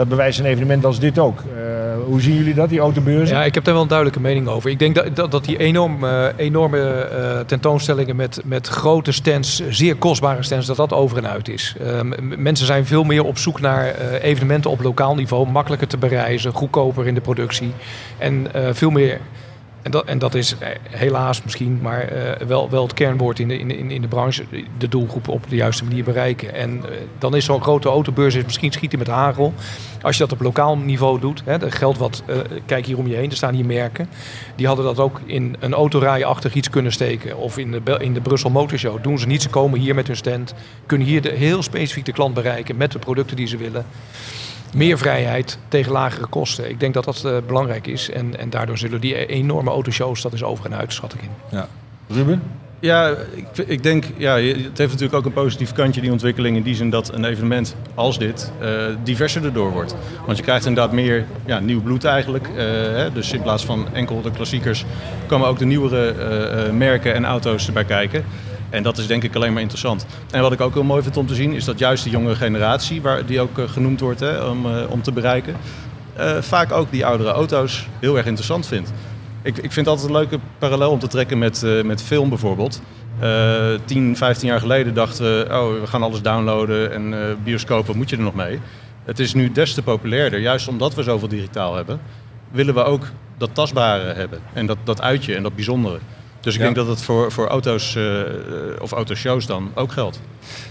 Dat 0.00 0.08
bewijst 0.08 0.38
een 0.38 0.44
evenement 0.44 0.84
als 0.84 0.98
dit 0.98 1.18
ook. 1.18 1.40
Uh, 1.40 2.04
hoe 2.06 2.20
zien 2.20 2.34
jullie 2.34 2.54
dat, 2.54 2.68
die 2.68 2.78
autobeurzen? 2.78 3.36
Ja, 3.36 3.44
ik 3.44 3.54
heb 3.54 3.64
daar 3.64 3.74
wel 3.74 3.82
een 3.82 3.88
duidelijke 3.88 4.20
mening 4.20 4.48
over. 4.48 4.70
Ik 4.70 4.78
denk 4.78 5.16
dat, 5.16 5.30
dat, 5.30 5.44
die 5.44 5.58
enorm, 5.58 6.04
uh, 6.04 6.26
enorme 6.36 7.08
uh, 7.12 7.40
tentoonstellingen 7.40 8.16
met, 8.16 8.40
met 8.44 8.68
grote 8.68 9.12
stands, 9.12 9.62
zeer 9.68 9.96
kostbare 9.96 10.42
stands, 10.42 10.66
dat 10.66 10.76
dat 10.76 10.92
over 10.92 11.16
en 11.16 11.28
uit 11.28 11.48
is. 11.48 11.76
Mensen 12.20 12.66
zijn 12.66 12.86
veel 12.86 13.04
meer 13.04 13.24
op 13.24 13.38
zoek 13.38 13.60
naar 13.60 13.94
evenementen 14.20 14.70
op 14.70 14.80
lokaal 14.80 15.14
niveau, 15.14 15.50
makkelijker 15.50 15.88
te 15.88 15.98
bereizen, 15.98 16.52
goedkoper 16.52 17.06
in 17.06 17.14
de 17.14 17.20
productie 17.20 17.72
en 18.18 18.46
veel 18.72 18.90
meer. 18.90 19.20
En 19.82 19.90
dat, 19.90 20.04
en 20.04 20.18
dat 20.18 20.34
is 20.34 20.58
eh, 20.58 20.68
helaas 20.82 21.42
misschien, 21.42 21.78
maar 21.82 22.12
uh, 22.12 22.46
wel, 22.46 22.70
wel 22.70 22.82
het 22.82 22.94
kernwoord 22.94 23.38
in 23.38 23.48
de, 23.48 23.58
in, 23.58 23.90
in 23.90 24.02
de 24.02 24.08
branche. 24.08 24.44
De 24.78 24.88
doelgroep 24.88 25.28
op 25.28 25.44
de 25.48 25.56
juiste 25.56 25.84
manier 25.84 26.04
bereiken. 26.04 26.54
En 26.54 26.76
uh, 26.76 26.82
dan 27.18 27.36
is 27.36 27.44
zo'n 27.44 27.62
grote 27.62 27.88
autobeurs 27.88 28.34
is 28.34 28.44
misschien 28.44 28.72
schieten 28.72 28.98
met 28.98 29.08
hagel. 29.08 29.54
Als 30.02 30.16
je 30.16 30.22
dat 30.22 30.32
op 30.32 30.40
lokaal 30.40 30.76
niveau 30.76 31.20
doet. 31.20 31.42
Hè, 31.44 31.58
dat 31.58 31.74
geldt 31.74 31.98
wat, 31.98 32.22
kijk 32.66 32.86
hier 32.86 32.98
om 32.98 33.06
je 33.06 33.16
heen, 33.16 33.30
er 33.30 33.36
staan 33.36 33.54
hier 33.54 33.64
merken. 33.64 34.08
Die 34.56 34.66
hadden 34.66 34.84
dat 34.84 34.98
ook 34.98 35.20
in 35.24 35.56
een 35.58 35.74
autorijachtig 35.74 36.54
iets 36.54 36.70
kunnen 36.70 36.92
steken. 36.92 37.36
Of 37.36 37.58
in 37.58 37.70
de, 37.70 37.98
in 37.98 38.14
de 38.14 38.20
Brussel 38.20 38.50
Motor 38.50 38.78
Show. 38.78 39.02
Doen 39.02 39.18
ze 39.18 39.26
niet, 39.26 39.42
ze 39.42 39.48
komen 39.48 39.80
hier 39.80 39.94
met 39.94 40.06
hun 40.06 40.16
stand. 40.16 40.54
Kunnen 40.86 41.06
hier 41.06 41.22
de, 41.22 41.30
heel 41.30 41.62
specifiek 41.62 42.04
de 42.04 42.12
klant 42.12 42.34
bereiken 42.34 42.76
met 42.76 42.92
de 42.92 42.98
producten 42.98 43.36
die 43.36 43.46
ze 43.46 43.56
willen 43.56 43.86
meer 44.74 44.98
vrijheid 44.98 45.58
tegen 45.68 45.92
lagere 45.92 46.26
kosten. 46.26 46.70
Ik 46.70 46.80
denk 46.80 46.94
dat 46.94 47.04
dat 47.04 47.22
uh, 47.26 47.36
belangrijk 47.46 47.86
is. 47.86 48.10
En, 48.10 48.38
en 48.38 48.50
daardoor 48.50 48.78
zullen 48.78 49.00
die 49.00 49.26
enorme 49.26 49.70
autoshows, 49.70 50.22
dat 50.22 50.32
is 50.32 50.42
over 50.42 50.64
en 50.64 50.74
uit, 50.74 50.92
schat 50.92 51.14
ik 51.14 51.22
in. 51.22 51.30
Ja. 51.50 51.68
Ruben? 52.08 52.42
Ja, 52.80 53.14
ik, 53.34 53.66
ik, 53.66 53.82
denk, 53.82 54.04
ja, 54.16 54.34
het 54.34 54.78
heeft 54.78 54.78
natuurlijk 54.78 55.14
ook 55.14 55.24
een 55.24 55.32
positief 55.32 55.72
kantje, 55.72 56.00
die 56.00 56.12
ontwikkeling. 56.12 56.56
In 56.56 56.62
die 56.62 56.74
zin 56.74 56.90
dat 56.90 57.12
een 57.12 57.24
evenement 57.24 57.76
als 57.94 58.18
dit 58.18 58.52
uh, 58.62 58.68
diverser 59.02 59.44
erdoor 59.44 59.70
wordt. 59.70 59.94
Want 60.26 60.36
je 60.36 60.42
krijgt 60.42 60.66
inderdaad 60.66 60.92
meer 60.92 61.24
ja, 61.44 61.58
nieuw 61.58 61.82
bloed 61.82 62.04
eigenlijk. 62.04 62.48
Uh, 62.48 62.56
hè, 62.96 63.12
dus 63.12 63.32
in 63.32 63.42
plaats 63.42 63.64
van 63.64 63.86
enkel 63.92 64.22
de 64.22 64.30
klassiekers 64.30 64.84
komen 65.26 65.48
ook 65.48 65.58
de 65.58 65.64
nieuwere 65.64 66.14
uh, 66.14 66.72
merken 66.72 67.14
en 67.14 67.24
auto's 67.24 67.66
erbij 67.66 67.84
kijken. 67.84 68.24
En 68.70 68.82
dat 68.82 68.98
is 68.98 69.06
denk 69.06 69.22
ik 69.22 69.34
alleen 69.34 69.52
maar 69.52 69.62
interessant. 69.62 70.06
En 70.30 70.40
wat 70.40 70.52
ik 70.52 70.60
ook 70.60 70.74
heel 70.74 70.82
mooi 70.82 71.02
vind 71.02 71.16
om 71.16 71.26
te 71.26 71.34
zien, 71.34 71.52
is 71.52 71.64
dat 71.64 71.78
juist 71.78 72.04
de 72.04 72.10
jonge 72.10 72.34
generatie, 72.34 73.02
waar 73.02 73.26
die 73.26 73.40
ook 73.40 73.58
uh, 73.58 73.68
genoemd 73.68 74.00
wordt 74.00 74.20
hè, 74.20 74.44
om, 74.44 74.66
uh, 74.66 74.90
om 74.90 75.02
te 75.02 75.12
bereiken. 75.12 75.56
Uh, 76.18 76.36
eh, 76.36 76.42
vaak 76.42 76.72
ook 76.72 76.90
die 76.90 77.06
oudere 77.06 77.30
auto's 77.30 77.88
heel 78.00 78.16
erg 78.16 78.26
interessant 78.26 78.66
vindt. 78.66 78.92
Ik, 79.42 79.58
ik 79.58 79.72
vind 79.72 79.86
altijd 79.86 80.06
een 80.06 80.14
leuke 80.14 80.38
parallel 80.58 80.90
om 80.90 80.98
te 80.98 81.06
trekken 81.06 81.38
met, 81.38 81.62
eh, 81.62 81.82
met 81.82 82.02
film 82.02 82.28
bijvoorbeeld. 82.28 82.82
Eh 83.18 83.74
10, 83.84 84.16
15 84.16 84.48
jaar 84.48 84.60
geleden 84.60 84.94
dachten 84.94 85.24
we, 85.24 85.46
oh, 85.50 85.80
we 85.80 85.86
gaan 85.86 86.02
alles 86.02 86.22
downloaden 86.22 86.92
en 86.92 87.14
eh, 87.14 87.34
bioscopen, 87.44 87.96
moet 87.96 88.10
je 88.10 88.16
er 88.16 88.22
nog 88.22 88.34
mee? 88.34 88.60
Het 89.04 89.18
is 89.18 89.34
nu 89.34 89.52
des 89.52 89.74
te 89.74 89.82
populairder, 89.82 90.40
juist 90.40 90.68
omdat 90.68 90.94
we 90.94 91.02
zoveel 91.02 91.28
digitaal 91.28 91.74
hebben, 91.74 92.00
willen 92.50 92.74
we 92.74 92.82
ook 92.82 93.06
dat 93.38 93.50
tastbare 93.52 94.12
hebben. 94.12 94.40
En 94.52 94.66
dat, 94.66 94.78
dat 94.84 95.00
uitje 95.00 95.34
en 95.34 95.42
dat 95.42 95.54
bijzondere. 95.54 95.98
Dus 96.40 96.52
ik 96.54 96.58
Ja. 96.58 96.64
denk 96.64 96.76
dat 96.76 96.86
het 96.86 97.02
voor, 97.02 97.32
voor 97.32 97.46
auto's, 97.46 97.96
eh, 97.96 98.20
eh, 98.20 98.26
of 98.80 98.92
autoshows 98.92 99.46
dan, 99.46 99.70
ook 99.74 99.92
geldt. 99.92 100.20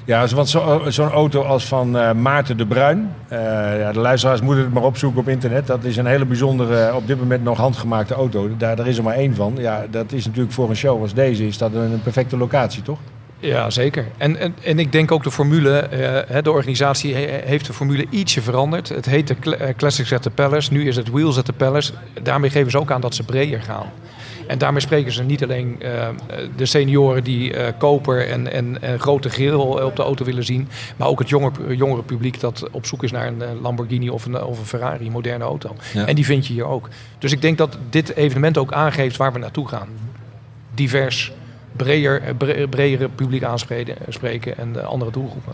Ja, 0.05 0.27
want 0.27 0.49
zo- 0.49 0.84
zo'n 0.88 1.10
auto 1.12 1.41
als 1.41 1.65
van 1.65 1.97
eh, 1.97 2.12
Maarten 2.13 2.58
de 2.58 2.65
Bruin. 2.65 3.12
eh, 3.27 3.39
ja, 3.79 3.91
de 3.91 3.99
luisteraars 3.99 4.41
moeten 4.41 4.63
het 4.63 4.73
maar 4.73 4.84
opzoeken 4.84 5.19
op 5.19 5.27
internet. 5.27 5.67
Dat 5.67 5.84
is 5.84 5.97
een 5.97 6.05
hele 6.05 6.25
bijzondere, 6.25 6.95
op 6.95 7.08
dit 7.08 7.19
moment 7.19 7.43
nog 7.43 7.58
handgemaakte 7.58 8.13
auto. 8.13 8.49
Daar, 8.58 8.75
daar 8.75 8.88
is 8.88 8.97
er 8.97 9.03
maar 9.03 9.15
één 9.15 9.36
van. 9.36 9.53
Ja, 9.58 9.86
dat 9.91 10.12
is 10.12 10.25
natuurlijk 10.25 10.53
voor 10.53 10.69
een 10.69 10.75
show 10.75 11.01
als 11.01 11.13
deze 11.13 11.47
is 11.47 11.58
dat 11.58 11.73
een, 11.73 12.01
perfecte 12.03 12.38
locatie, 12.38 12.82
toch? 12.82 12.97
Ja, 13.41 13.69
zeker. 13.69 14.05
En, 14.17 14.38
en, 14.38 14.55
en 14.63 14.79
ik 14.79 14.91
denk 14.91 15.12
ook 15.12 15.23
de 15.23 15.32
formule, 15.32 15.77
eh, 15.79 16.34
hè, 16.34 16.41
de 16.41 16.51
organisatie 16.51 17.13
he- 17.15 17.41
heeft 17.45 17.65
de 17.65 17.73
formule 17.73 18.05
ietsje 18.10 18.41
veranderd. 18.41 18.89
Het 18.89 19.05
heette 19.05 19.36
Cla- 19.39 19.73
Classics 19.77 20.13
at 20.13 20.21
the 20.21 20.29
Palace, 20.29 20.73
nu 20.73 20.88
is 20.88 20.95
het 20.95 21.10
Wheels 21.10 21.38
at 21.38 21.45
the 21.45 21.53
Palace. 21.53 21.93
Daarmee 22.23 22.49
geven 22.49 22.71
ze 22.71 22.79
ook 22.79 22.91
aan 22.91 23.01
dat 23.01 23.15
ze 23.15 23.23
breder 23.23 23.62
gaan. 23.62 23.86
En 24.49 24.57
daarmee 24.57 24.81
spreken 24.81 25.12
ze 25.12 25.23
niet 25.23 25.43
alleen 25.43 25.81
eh, 25.81 26.07
de 26.55 26.65
senioren 26.65 27.23
die 27.23 27.53
eh, 27.53 27.73
koper 27.77 28.27
en, 28.27 28.51
en, 28.51 28.81
en 28.81 28.99
grote 28.99 29.29
grill 29.29 29.53
op 29.53 29.95
de 29.95 30.01
auto 30.03 30.25
willen 30.25 30.43
zien, 30.43 30.67
maar 30.97 31.07
ook 31.07 31.19
het 31.19 31.29
jongere, 31.29 31.75
jongere 31.75 32.01
publiek 32.03 32.39
dat 32.39 32.67
op 32.71 32.85
zoek 32.85 33.03
is 33.03 33.12
naar 33.12 33.27
een 33.27 33.41
eh, 33.41 33.49
Lamborghini 33.62 34.09
of 34.09 34.25
een, 34.25 34.43
of 34.43 34.59
een 34.59 34.65
Ferrari, 34.65 35.05
een 35.05 35.12
moderne 35.12 35.43
auto. 35.43 35.75
Ja. 35.93 36.05
En 36.05 36.15
die 36.15 36.25
vind 36.25 36.47
je 36.47 36.53
hier 36.53 36.65
ook. 36.65 36.89
Dus 37.19 37.31
ik 37.31 37.41
denk 37.41 37.57
dat 37.57 37.77
dit 37.89 38.15
evenement 38.15 38.57
ook 38.57 38.71
aangeeft 38.73 39.17
waar 39.17 39.33
we 39.33 39.39
naartoe 39.39 39.67
gaan. 39.67 39.88
Divers, 40.73 41.31
breder, 41.75 42.21
eh, 42.21 42.33
bre- 42.38 42.67
bredere 42.67 43.09
publiek 43.09 43.43
aanspreken 43.43 43.95
spreken 44.07 44.57
en 44.57 44.73
de 44.73 44.81
andere 44.81 45.12
doelgroepen. 45.12 45.53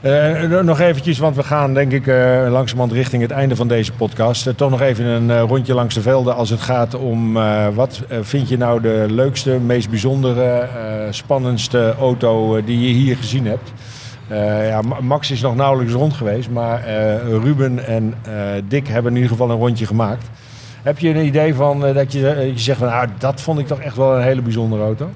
Eh, 0.00 0.60
nog 0.60 0.80
eventjes, 0.80 1.18
want 1.18 1.36
we 1.36 1.42
gaan 1.42 1.74
denk 1.74 1.92
ik 1.92 2.06
eh 2.06 2.46
langzamerhand 2.48 2.92
richting 2.92 3.22
het 3.22 3.30
einde 3.30 3.56
van 3.56 3.68
deze 3.68 3.92
podcast. 3.92 4.46
Eh, 4.46 4.54
toch 4.54 4.70
nog 4.70 4.80
even 4.80 5.04
een 5.04 5.40
rondje 5.40 5.74
langs 5.74 5.94
de 5.94 6.00
velden 6.02 6.34
als 6.34 6.50
het 6.50 6.60
gaat 6.60 6.94
om 6.94 7.38
wat 7.74 8.02
vind 8.20 8.48
je 8.48 8.56
nou 8.56 8.80
de 8.80 9.06
leukste, 9.08 9.50
meest 9.50 9.90
bijzondere, 9.90 10.68
spannendste 11.10 11.94
auto 11.98 12.64
die 12.64 12.80
je 12.80 12.94
hier 12.94 13.16
gezien 13.16 13.46
hebt. 13.46 13.72
Ja, 14.68 14.80
Ma- 14.82 15.00
Max 15.00 15.30
is 15.30 15.40
nog 15.40 15.56
nauwelijks 15.56 15.92
rond 15.92 16.14
geweest, 16.14 16.50
maar 16.50 16.82
Ruben 17.42 17.86
en 17.86 18.14
Dick 18.68 18.88
hebben 18.88 19.10
in 19.10 19.16
ieder 19.16 19.30
geval 19.32 19.50
een 19.50 19.56
rondje 19.56 19.86
gemaakt. 19.86 20.26
Heb 20.82 20.98
je 20.98 21.08
een 21.08 21.26
idee 21.26 21.54
van 21.54 21.80
dat 21.80 22.12
je, 22.12 22.20
je 22.54 22.58
zegt 22.60 22.78
van 22.78 22.88
nou, 22.88 23.08
dat 23.18 23.40
vond 23.40 23.58
ik 23.58 23.66
toch 23.66 23.80
echt 23.80 23.96
wel 23.96 24.16
een 24.16 24.22
hele 24.22 24.42
bijzondere 24.42 24.82
auto? 24.82 25.10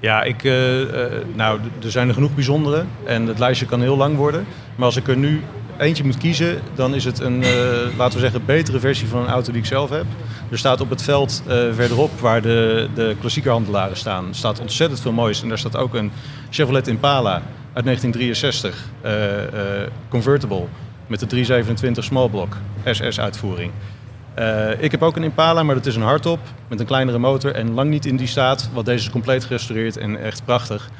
Ja, 0.00 0.22
ik, 0.22 0.44
eh, 0.44 0.82
eh, 0.82 1.12
nou, 1.34 1.60
er 1.82 1.90
zijn 1.90 2.08
er 2.08 2.14
genoeg 2.14 2.34
bijzondere 2.34 2.84
en 3.04 3.26
het 3.26 3.38
lijstje 3.38 3.66
kan 3.66 3.80
heel 3.80 3.96
lang 3.96 4.16
worden. 4.16 4.46
Maar 4.76 4.86
als 4.86 4.96
ik 4.96 5.08
er 5.08 5.16
nu 5.16 5.42
eentje 5.78 6.04
moet 6.04 6.18
kiezen, 6.18 6.60
dan 6.74 6.94
is 6.94 7.04
het 7.04 7.20
een, 7.20 7.42
eh, 7.42 7.50
laten 7.96 8.14
we 8.14 8.20
zeggen, 8.20 8.44
betere 8.44 8.80
versie 8.80 9.08
van 9.08 9.22
een 9.22 9.28
auto 9.28 9.52
die 9.52 9.60
ik 9.60 9.66
zelf 9.66 9.90
heb. 9.90 10.04
Er 10.50 10.58
staat 10.58 10.80
op 10.80 10.90
het 10.90 11.02
veld 11.02 11.42
verderop, 11.72 12.20
waar 12.20 12.42
de, 12.42 12.88
de 12.94 13.16
klassiekerhandelaren 13.20 13.96
staan, 13.96 14.26
staat 14.30 14.60
ontzettend 14.60 15.00
veel 15.00 15.12
moois. 15.12 15.42
En 15.42 15.48
daar 15.48 15.58
staat 15.58 15.76
ook 15.76 15.94
een 15.94 16.12
Chevrolet 16.50 16.88
Impala 16.88 17.42
uit 17.72 17.84
1963, 17.84 18.84
eh, 19.00 19.82
eh, 19.82 19.90
convertible, 20.08 20.64
met 21.06 21.20
de 21.20 21.26
327 21.26 22.04
small 22.04 22.28
block 22.28 22.56
SS-uitvoering. 22.84 23.72
Eh, 24.40 24.82
ik 24.82 24.90
heb 24.90 25.02
ook 25.02 25.16
een 25.16 25.22
Impala, 25.22 25.62
maar 25.62 25.74
dat 25.74 25.86
is 25.86 25.96
een 25.96 26.02
hardtop 26.02 26.38
met 26.68 26.80
een 26.80 26.86
kleinere 26.86 27.18
motor 27.18 27.54
en 27.54 27.74
lang 27.74 27.90
niet 27.90 28.06
in 28.06 28.16
die 28.16 28.26
staat. 28.26 28.70
Want 28.72 28.86
deze 28.86 29.04
is 29.04 29.10
compleet 29.10 29.44
gerestaureerd 29.44 29.96
en 29.96 30.22
echt 30.22 30.44
prachtig. 30.44 30.90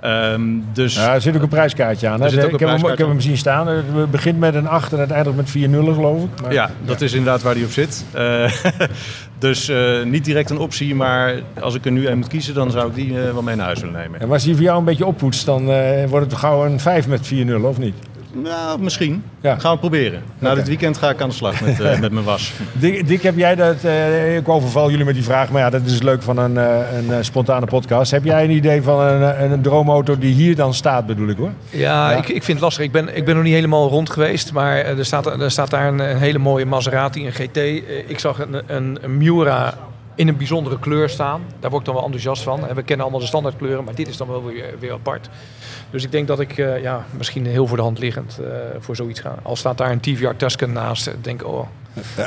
Ehm, 0.00 0.42
dus 0.72 0.94
Ja, 0.94 1.14
er 1.14 1.20
zit 1.20 1.36
ook 1.36 1.42
een 1.42 1.48
prijskaartje 1.48 2.08
aan. 2.08 2.20
Hè? 2.20 2.28
Zit 2.28 2.44
ook 2.44 2.44
ik, 2.44 2.52
een 2.52 2.58
heb 2.58 2.68
hem, 2.68 2.76
ik 2.76 2.82
prijskaartje 2.84 3.04
heb 3.04 3.12
hem 3.12 3.22
zien 3.22 3.36
staan. 3.36 3.66
Het 3.66 4.10
begint 4.10 4.38
met 4.38 4.54
een 4.54 4.68
8 4.68 4.92
en 4.92 4.98
het 4.98 5.10
eindigt 5.10 5.36
met 5.36 5.50
4 5.50 5.68
nullen, 5.68 5.94
geloof 5.94 6.22
ik. 6.22 6.40
Maar- 6.42 6.52
ja, 6.52 6.70
dat 6.84 7.00
is 7.00 7.12
inderdaad 7.12 7.42
waar 7.42 7.54
die 7.54 7.64
op 7.64 7.70
zit. 7.70 8.04
Eh, 8.12 8.52
dus 9.38 9.68
eh, 9.68 10.02
niet 10.04 10.24
direct 10.24 10.50
een 10.50 10.58
optie, 10.58 10.94
maar 10.94 11.34
als 11.60 11.74
ik 11.74 11.84
er 11.84 11.92
nu 11.92 12.08
een 12.08 12.18
moet 12.18 12.28
kiezen, 12.28 12.54
dan 12.54 12.70
zou 12.70 12.88
ik 12.88 12.94
die 12.94 13.22
eh, 13.22 13.32
wel 13.32 13.42
mee 13.42 13.56
naar 13.56 13.66
huis 13.66 13.80
willen 13.80 14.00
nemen. 14.00 14.20
En 14.20 14.32
als 14.32 14.42
die 14.44 14.54
voor 14.54 14.64
jou 14.64 14.78
een 14.78 14.84
beetje 14.84 15.06
oppoetst, 15.06 15.46
dan 15.46 15.70
eh, 15.70 16.08
wordt 16.08 16.30
het 16.30 16.40
gauw 16.40 16.64
een 16.64 16.80
5 16.80 17.08
met 17.08 17.26
4 17.26 17.44
nullen, 17.44 17.68
of 17.68 17.78
niet? 17.78 17.94
Nou, 18.42 18.80
misschien. 18.80 19.24
Ja. 19.40 19.58
Gaan 19.58 19.72
we 19.72 19.78
proberen. 19.78 20.22
Na 20.38 20.54
dit 20.54 20.68
weekend 20.68 20.96
ga 20.98 21.10
ik 21.10 21.20
aan 21.20 21.28
de 21.28 21.34
slag 21.34 21.60
met, 21.60 21.80
eh, 21.80 21.98
met 22.00 22.12
mijn 22.12 22.24
was. 22.24 22.52
Dick, 22.72 23.06
Dick, 23.06 23.22
heb 23.22 23.36
jij 23.36 23.54
dat... 23.54 23.84
eh, 23.84 24.36
ik 24.36 24.48
overval 24.48 24.90
jullie 24.90 25.04
met 25.04 25.14
die 25.14 25.24
vraag, 25.24 25.50
maar 25.50 25.60
ja, 25.62 25.70
dat 25.70 25.82
is 25.84 25.92
het 25.92 26.02
leuk 26.02 26.22
van 26.22 26.36
een, 26.38 26.56
eh, 26.58 26.98
een 26.98 27.12
eh, 27.12 27.18
spontane 27.20 27.66
podcast. 27.66 28.10
Heb 28.10 28.24
jij 28.24 28.44
een 28.44 28.50
idee 28.50 28.82
van 28.82 29.00
een, 29.00 29.52
een 29.52 29.62
droomauto 29.62 30.18
die 30.18 30.34
hier 30.34 30.56
dan 30.56 30.74
staat, 30.74 31.06
bedoel 31.06 31.28
ik 31.28 31.36
hoor? 31.36 31.52
Ja, 31.70 32.10
Ik, 32.12 32.28
ik 32.28 32.42
vind 32.44 32.46
het 32.46 32.60
lastig. 32.60 32.84
Ik 32.84 32.92
ben, 32.92 33.16
ik 33.16 33.24
ben 33.24 33.34
nog 33.34 33.44
niet 33.44 33.54
helemaal 33.54 33.88
rond 33.88 34.10
geweest. 34.10 34.52
Maar 34.52 34.76
er 34.76 35.04
staat, 35.04 35.26
er 35.26 35.50
staat 35.50 35.70
daar 35.70 35.88
een, 35.88 35.98
een 35.98 36.18
hele 36.18 36.38
mooie 36.38 36.66
Maserati, 36.66 37.26
een 37.26 37.32
GT. 37.32 37.56
Ik 38.10 38.18
zag 38.18 38.38
een, 38.38 38.62
een, 38.66 38.98
een 39.02 39.16
Miura 39.16 39.74
in 40.14 40.28
een 40.28 40.36
bijzondere 40.36 40.78
kleur 40.78 41.08
staan. 41.08 41.40
Daar 41.60 41.70
word 41.70 41.80
ik 41.80 41.86
dan 41.86 41.94
wel 41.94 42.04
enthousiast 42.04 42.42
van. 42.42 42.60
We 42.74 42.82
kennen 42.82 43.00
allemaal 43.00 43.20
de 43.20 43.26
standaardkleuren, 43.26 43.84
maar 43.84 43.94
dit 43.94 44.08
is 44.08 44.16
dan 44.16 44.28
wel 44.28 44.44
weer, 44.44 44.64
weer 44.78 44.92
apart. 44.92 45.28
Dus 45.90 46.04
ik 46.04 46.12
denk 46.12 46.26
dat 46.26 46.40
ik 46.40 46.58
eh, 46.58 46.82
ja, 46.82 47.04
misschien 47.16 47.46
heel 47.46 47.66
voor 47.66 47.76
de 47.76 47.82
hand 47.82 47.98
liggend 47.98 48.38
eh, 48.42 48.48
voor 48.78 48.96
zoiets 48.96 49.20
ga. 49.20 49.34
Al 49.42 49.56
staat 49.56 49.78
daar 49.78 49.90
een 49.90 50.00
TVR 50.00 50.36
Tuscan 50.36 50.72
naast, 50.72 51.10
denk 51.20 51.40
ik, 51.40 51.46
oh, 51.46 51.66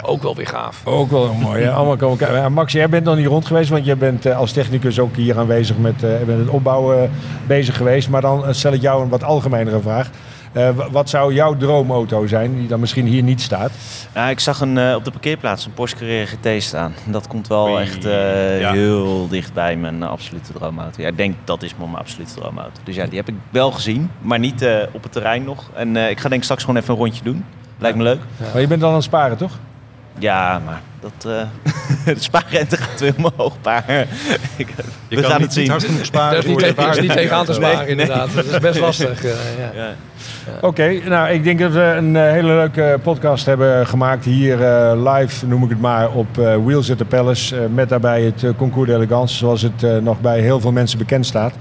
ook 0.01 0.21
wel 0.21 0.35
weer 0.35 0.47
gaaf. 0.47 0.81
Ook 0.87 1.11
wel 1.11 1.33
mooi. 1.33 1.63
hè? 1.63 1.71
Allemaal 1.71 1.95
komen 1.95 2.17
kijken. 2.17 2.37
Ja, 2.37 2.49
Max, 2.49 2.73
jij 2.73 2.89
bent 2.89 3.03
nog 3.03 3.15
niet 3.15 3.27
rond 3.27 3.45
geweest, 3.45 3.69
want 3.69 3.85
jij 3.85 3.97
bent 3.97 4.25
eh, 4.25 4.37
als 4.37 4.51
technicus 4.51 4.99
ook 4.99 5.15
hier 5.15 5.37
aanwezig 5.37 5.77
met, 5.77 6.01
met 6.01 6.37
het 6.37 6.49
opbouwen 6.49 7.11
bezig 7.47 7.77
geweest. 7.77 8.09
Maar 8.09 8.21
dan 8.21 8.55
stel 8.55 8.73
ik 8.73 8.81
jou 8.81 9.03
een 9.03 9.09
wat 9.09 9.23
algemenere 9.23 9.79
vraag. 9.79 10.09
Eh, 10.51 10.69
wat 10.91 11.09
zou 11.09 11.33
jouw 11.33 11.57
droomauto 11.57 12.27
zijn, 12.27 12.55
die 12.57 12.67
dan 12.67 12.79
misschien 12.79 13.05
hier 13.05 13.23
niet 13.23 13.41
staat? 13.41 13.71
Nou, 14.13 14.29
ik 14.29 14.39
zag 14.39 14.59
een, 14.61 14.77
eh, 14.77 14.95
op 14.95 15.03
de 15.05 15.11
parkeerplaats 15.11 15.65
een 15.65 15.73
Porsche 15.73 15.97
Carrera 15.97 16.25
GT 16.25 16.63
staan. 16.63 16.93
Dat 17.05 17.27
komt 17.27 17.47
wel 17.47 17.67
Oei, 17.67 17.81
echt 17.83 18.05
eh, 18.05 18.59
ja. 18.59 18.71
heel 18.71 19.27
dicht 19.27 19.53
bij 19.53 19.75
mijn 19.75 20.03
absolute 20.03 20.53
droomauto. 20.53 21.01
Ja, 21.01 21.07
ik 21.07 21.17
denk 21.17 21.35
dat 21.43 21.63
is 21.63 21.75
mijn 21.75 21.95
absolute 21.95 22.33
droomauto. 22.33 22.81
Dus 22.83 22.95
ja, 22.95 23.05
die 23.05 23.17
heb 23.17 23.27
ik 23.27 23.35
wel 23.49 23.71
gezien, 23.71 24.11
maar 24.21 24.39
niet 24.39 24.61
eh, 24.61 24.77
op 24.91 25.03
het 25.03 25.11
terrein 25.11 25.43
nog. 25.43 25.69
En 25.73 25.95
eh, 25.95 26.09
ik 26.09 26.17
ga 26.17 26.27
denk 26.27 26.35
ik 26.35 26.43
straks 26.43 26.63
gewoon 26.63 26.81
even 26.81 26.93
een 26.93 26.99
rondje 26.99 27.23
doen. 27.23 27.45
Lijkt 27.77 27.97
me 27.97 28.03
leuk. 28.03 28.21
Maar 28.53 28.61
je 28.61 28.67
bent 28.67 28.81
dan 28.81 28.89
aan 28.89 28.95
het 28.95 29.03
sparen, 29.03 29.37
toch? 29.37 29.59
Ja, 30.19 30.61
maar 30.65 30.81
dat, 31.01 31.31
eh 31.31 31.41
de 32.13 32.19
spaarrente 32.19 32.77
gaat 32.77 32.99
weer 32.99 33.13
omhoog. 33.17 33.55
Maar 33.63 33.83
ik, 34.57 34.67
Je 35.07 35.15
we 35.15 35.21
kan 35.21 35.23
gaan 35.31 35.33
niet, 35.39 35.41
het 35.41 35.53
zien. 35.53 35.61
niet 35.63 35.71
hard 35.71 35.83
genoeg 35.83 36.05
sparen. 36.05 36.29
Daar 36.31 36.39
is 36.39 36.45
niet, 36.45 36.59
tegen- 36.59 36.77
is 36.77 36.83
waarde. 36.85 37.01
niet 37.01 37.11
tegenaan 37.11 37.45
te 37.45 37.53
sparen, 37.53 37.77
Nee. 37.79 37.87
inderdaad. 37.87 38.33
Dat 38.35 38.45
is 38.45 38.59
best 38.59 38.79
lastig. 38.79 39.23
eh, 39.23 39.31
ja. 39.59 39.71
Ja. 39.81 39.93
Oké, 40.61 40.99
nou 41.05 41.29
ik 41.29 41.43
denk 41.43 41.59
dat 41.59 41.71
we 41.71 41.79
een 41.97 42.15
eh, 42.15 42.21
hele 42.31 42.47
leuke 42.47 42.99
podcast 43.03 43.45
hebben 43.45 43.87
gemaakt 43.87 44.25
hier 44.25 44.63
eh, 44.63 45.13
live, 45.15 45.45
noem 45.47 45.63
ik 45.63 45.69
het 45.69 45.79
maar, 45.81 46.11
op 46.11 46.37
eh, 46.37 46.55
Wheels 46.65 46.91
at 46.91 46.97
the 46.97 47.05
Palace. 47.05 47.55
eh, 47.57 47.61
met 47.73 47.89
daarbij 47.89 48.21
het 48.21 48.45
Concours 48.57 48.89
d'Elegance, 48.89 49.35
zoals 49.37 49.61
het 49.61 49.83
eh, 49.83 49.97
nog 49.97 50.21
bij 50.21 50.39
heel 50.39 50.59
veel 50.59 50.71
mensen 50.71 50.97
bekend 50.97 51.25
staat. 51.25 51.53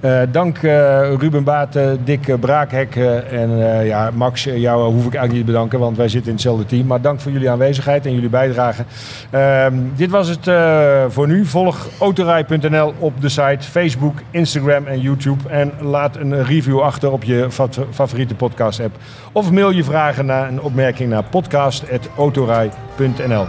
Eh, 0.00 0.20
dank 0.30 0.56
eh, 0.58 0.70
Ruben 1.18 1.44
Baten, 1.44 2.00
Dick 2.04 2.40
Braakhek 2.40 2.96
en 3.30 3.70
eh, 3.72 3.86
ja, 3.86 4.10
Max, 4.14 4.44
jou 4.44 4.82
hoef 4.84 5.06
ik 5.06 5.14
eigenlijk 5.14 5.32
niet 5.32 5.40
te 5.46 5.52
bedanken, 5.52 5.78
want 5.78 5.96
wij 5.96 6.08
zitten 6.08 6.28
in 6.28 6.34
hetzelfde 6.34 6.66
team. 6.66 6.86
Maar 6.86 7.00
dank 7.00 7.20
voor 7.20 7.32
jullie 7.32 7.50
aanwezigheid 7.50 8.06
en 8.06 8.14
jullie 8.14 8.28
bijdrage. 8.28 8.82
Ehm, 9.30 9.74
dit 9.96 10.10
was 10.10 10.28
het 10.28 10.46
eh, 10.46 11.02
voor 11.08 11.26
nu. 11.26 11.44
Volg 11.44 11.86
autorij.nl 12.00 12.94
op 12.98 13.20
de 13.20 13.28
site, 13.28 13.58
Facebook, 13.70 14.18
Instagram 14.30 14.86
en 14.86 15.00
YouTube. 15.00 15.48
En 15.48 15.72
laat 15.80 16.16
een 16.16 16.44
review 16.44 16.80
achter 16.80 17.12
op 17.12 17.24
je 17.24 17.46
fa- 17.50 17.68
favoriete 17.92 18.34
podcast 18.34 18.80
app. 18.80 18.96
Of 19.32 19.50
mail 19.50 19.70
je 19.70 19.84
vragen 19.84 20.26
naar 20.26 20.48
een 20.48 20.60
opmerking 20.60 21.10
naar 21.10 21.22
podcast.autorij.nl. 21.22 23.46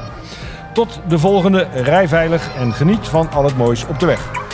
Tot 0.74 1.02
de 1.08 1.20
volgende. 1.20 1.68
Rij 1.74 2.08
veilig 2.08 2.50
en 2.58 2.74
geniet 2.74 3.08
van 3.08 3.30
al 3.32 3.44
het 3.44 3.58
moois 3.58 3.86
op 3.88 4.00
de 4.00 4.06
weg. 4.06 4.49